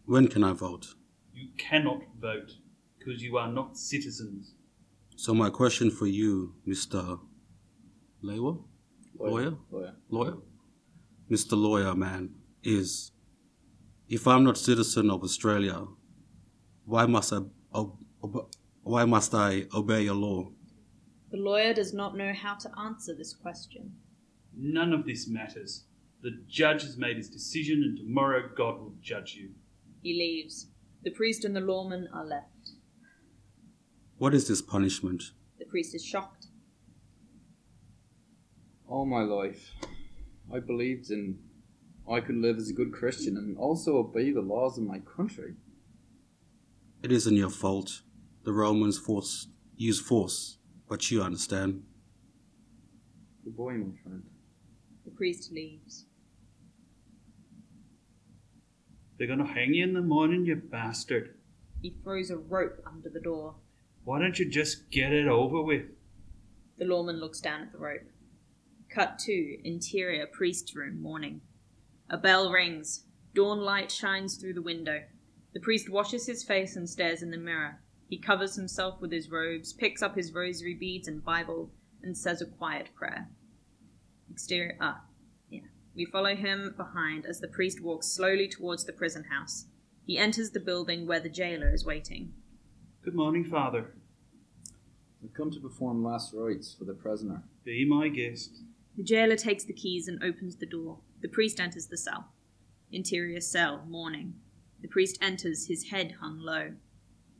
When 0.06 0.28
can 0.28 0.44
I 0.44 0.54
vote? 0.54 0.94
You 1.34 1.50
cannot 1.58 2.02
vote 2.20 2.52
because 2.98 3.24
you 3.24 3.38
are 3.38 3.52
not 3.52 3.78
citizens. 3.78 4.54
So 5.16 5.34
my 5.34 5.50
question 5.50 5.90
for 5.90 6.06
you, 6.08 6.56
Mr. 6.68 7.20
Lewa? 8.24 8.64
Lawyer? 9.20 9.54
Lawyer. 9.72 9.96
Lawyer? 10.10 10.38
Mr. 11.30 11.54
Lawyer, 11.54 11.96
man, 11.96 12.36
is 12.64 13.12
if 14.10 14.28
I'm 14.28 14.44
not 14.44 14.58
citizen 14.58 15.10
of 15.10 15.24
Australia, 15.24 15.86
why 16.86 17.06
must 17.06 17.32
I 17.34 17.38
ob- 17.74 18.04
ob- 18.24 18.52
why 18.84 19.06
must 19.06 19.34
I 19.34 19.66
obey 19.74 20.04
your 20.04 20.16
law? 20.16 20.52
The 21.32 21.38
lawyer 21.38 21.74
does 21.74 21.94
not 21.94 22.18
know 22.18 22.34
how 22.34 22.56
to 22.56 22.70
answer 22.78 23.16
this 23.16 23.34
question. 23.34 23.94
None 24.56 24.92
of 24.92 25.06
this 25.06 25.28
matters. 25.30 25.86
The 26.22 26.40
judge 26.48 26.84
has 26.84 26.98
made 26.98 27.18
his 27.18 27.30
decision, 27.30 27.82
and 27.84 27.98
tomorrow 27.98 28.50
God 28.56 28.80
will 28.80 28.94
judge 29.02 29.34
you. 29.34 29.50
He 30.04 30.14
leaves. 30.14 30.68
The 31.04 31.12
priest 31.12 31.46
and 31.46 31.56
the 31.56 31.62
lawman 31.62 32.08
are 32.14 32.26
left. 32.26 32.72
What 34.18 34.36
is 34.36 34.48
this 34.48 34.62
punishment? 34.62 35.24
The 35.58 35.66
priest 35.66 35.96
is 35.96 36.06
shocked. 36.06 36.48
All 38.88 39.06
my 39.06 39.22
life, 39.22 39.72
I 40.54 40.60
believed 40.60 41.10
in 41.10 41.40
I 42.10 42.20
could 42.20 42.36
live 42.36 42.58
as 42.58 42.70
a 42.70 42.74
good 42.74 42.92
Christian 42.92 43.38
and 43.38 43.58
also 43.58 43.98
obey 43.98 44.32
the 44.32 44.42
laws 44.42 44.78
of 44.78 44.84
my 44.84 45.00
country. 45.00 45.56
It 47.02 47.12
isn't 47.12 47.36
your 47.36 47.50
fault. 47.50 48.02
The 48.44 48.52
Romans 48.52 48.98
force 48.98 49.48
use 49.76 50.00
force, 50.00 50.58
but 50.88 51.10
you 51.10 51.24
understand. 51.24 51.84
Good 53.44 53.56
boy, 53.56 53.74
my 53.74 53.96
friend. 54.04 54.24
The 55.06 55.12
priest 55.12 55.52
leaves. 55.52 56.06
They're 59.22 59.28
gonna 59.28 59.46
hang 59.46 59.76
you 59.76 59.84
in 59.84 59.94
the 59.94 60.02
morning, 60.02 60.48
you 60.48 60.56
bastard. 60.56 61.36
He 61.80 61.94
throws 62.04 62.32
a 62.32 62.38
rope 62.38 62.82
under 62.88 63.08
the 63.08 63.20
door. 63.20 63.54
Why 64.04 64.18
don't 64.18 64.40
you 64.40 64.50
just 64.50 64.90
get 64.90 65.14
it 65.14 65.28
over 65.28 65.62
with? 65.62 65.84
The 66.80 66.86
lawman 66.86 67.20
looks 67.20 67.40
down 67.40 67.62
at 67.62 67.72
the 67.72 67.78
rope. 67.78 68.10
Cut 68.90 69.20
to 69.20 69.60
interior 69.64 70.26
priest's 70.26 70.76
room, 70.76 71.04
morning. 71.04 71.42
A 72.10 72.18
bell 72.18 72.50
rings. 72.52 73.04
Dawn 73.36 73.60
light 73.60 73.92
shines 73.92 74.38
through 74.38 74.56
the 74.56 74.62
window. 74.64 75.04
The 75.54 75.60
priest 75.60 75.88
washes 75.88 76.26
his 76.26 76.44
face 76.44 76.76
and 76.76 76.90
stares 76.90 77.22
in 77.22 77.30
the 77.30 77.38
mirror. 77.38 77.80
He 78.10 78.18
covers 78.18 78.56
himself 78.56 79.00
with 79.02 79.12
his 79.12 79.30
robes, 79.30 79.72
picks 79.72 80.02
up 80.02 80.16
his 80.16 80.34
rosary 80.34 80.74
beads 80.74 81.08
and 81.08 81.24
Bible, 81.24 81.70
and 82.02 82.18
says 82.18 82.42
a 82.42 82.48
quiet 82.48 82.90
prayer. 82.96 83.30
Exterior. 84.32 84.78
Ah. 84.82 85.04
We 85.96 86.06
follow 86.06 86.36
him 86.36 86.74
behind 86.78 87.26
as 87.26 87.40
the 87.40 87.48
priest 87.48 87.82
walks 87.82 88.08
slowly 88.08 88.48
towards 88.48 88.86
the 88.86 88.94
prison 88.94 89.26
house. 89.26 89.66
He 90.06 90.18
enters 90.18 90.52
the 90.52 90.60
building 90.60 91.06
where 91.06 91.20
the 91.20 91.30
jailer 91.30 91.74
is 91.74 91.86
waiting. 91.86 92.34
Good 93.04 93.16
morning, 93.16 93.44
Father. 93.44 93.94
We've 95.22 95.34
come 95.34 95.52
to 95.52 95.60
perform 95.60 96.04
last 96.04 96.34
rites 96.34 96.76
for 96.78 96.86
the 96.86 96.94
prisoner. 96.94 97.44
Be 97.64 97.86
my 97.86 98.08
guest. 98.08 98.64
The 98.98 99.04
jailer 99.04 99.36
takes 99.36 99.64
the 99.64 99.74
keys 99.74 100.08
and 100.08 100.24
opens 100.24 100.56
the 100.56 100.66
door. 100.66 101.00
The 101.22 101.28
priest 101.28 101.60
enters 101.60 101.88
the 101.88 101.98
cell. 101.98 102.32
Interior 102.92 103.42
cell, 103.42 103.84
morning. 103.88 104.36
The 104.82 104.88
priest 104.88 105.18
enters, 105.22 105.68
his 105.68 105.90
head 105.90 106.16
hung 106.22 106.40
low. 106.40 106.72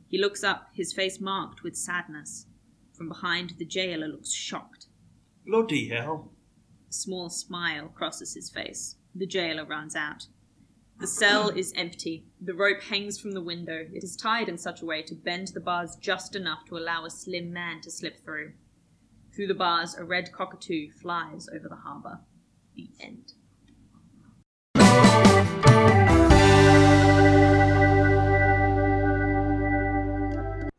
He 0.08 0.18
looks 0.18 0.44
up, 0.44 0.68
his 0.74 0.92
face 0.92 1.20
marked 1.20 1.62
with 1.62 1.76
sadness. 1.76 2.46
From 2.92 3.08
behind, 3.08 3.54
the 3.58 3.64
jailer 3.64 4.08
looks 4.08 4.32
shocked. 4.32 4.86
Bloody 5.46 5.88
hell. 5.88 6.30
A 6.92 6.94
small 6.94 7.30
smile 7.30 7.88
crosses 7.88 8.34
his 8.34 8.50
face. 8.50 8.96
The 9.14 9.24
jailer 9.24 9.64
runs 9.64 9.96
out. 9.96 10.26
The 11.00 11.06
cell 11.06 11.48
is 11.48 11.72
empty. 11.74 12.26
The 12.38 12.52
rope 12.52 12.82
hangs 12.82 13.18
from 13.18 13.32
the 13.32 13.40
window. 13.40 13.88
It 13.90 14.04
is 14.04 14.14
tied 14.14 14.46
in 14.46 14.58
such 14.58 14.82
a 14.82 14.84
way 14.84 15.00
to 15.04 15.14
bend 15.14 15.48
the 15.48 15.60
bars 15.60 15.96
just 15.96 16.36
enough 16.36 16.66
to 16.66 16.76
allow 16.76 17.06
a 17.06 17.10
slim 17.10 17.50
man 17.50 17.80
to 17.80 17.90
slip 17.90 18.22
through. 18.22 18.52
Through 19.34 19.46
the 19.46 19.54
bars, 19.54 19.94
a 19.94 20.04
red 20.04 20.32
cockatoo 20.32 20.90
flies 20.90 21.48
over 21.48 21.66
the 21.66 21.76
harbour. 21.76 22.20
The 22.76 22.90
end. 23.00 23.32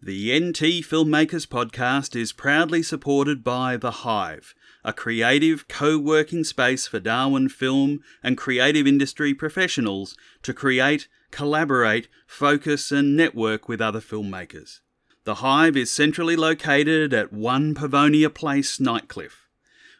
The 0.05 0.37
NT 0.37 0.83
Filmmakers 0.83 1.47
Podcast 1.47 2.13
is 2.13 2.33
proudly 2.33 2.83
supported 2.83 3.41
by 3.41 3.77
The 3.77 4.03
Hive, 4.03 4.53
a 4.83 4.91
creative 4.91 5.69
co 5.69 5.97
working 5.97 6.43
space 6.43 6.87
for 6.87 6.99
Darwin 6.99 7.47
film 7.47 8.01
and 8.21 8.37
creative 8.37 8.85
industry 8.85 9.33
professionals 9.33 10.17
to 10.41 10.53
create, 10.53 11.07
collaborate, 11.31 12.09
focus, 12.27 12.91
and 12.91 13.15
network 13.15 13.69
with 13.69 13.79
other 13.79 14.01
filmmakers. 14.01 14.81
The 15.23 15.35
Hive 15.35 15.77
is 15.77 15.89
centrally 15.89 16.35
located 16.35 17.13
at 17.13 17.31
1 17.31 17.73
Pavonia 17.73 18.33
Place, 18.33 18.79
Nightcliff. 18.79 19.47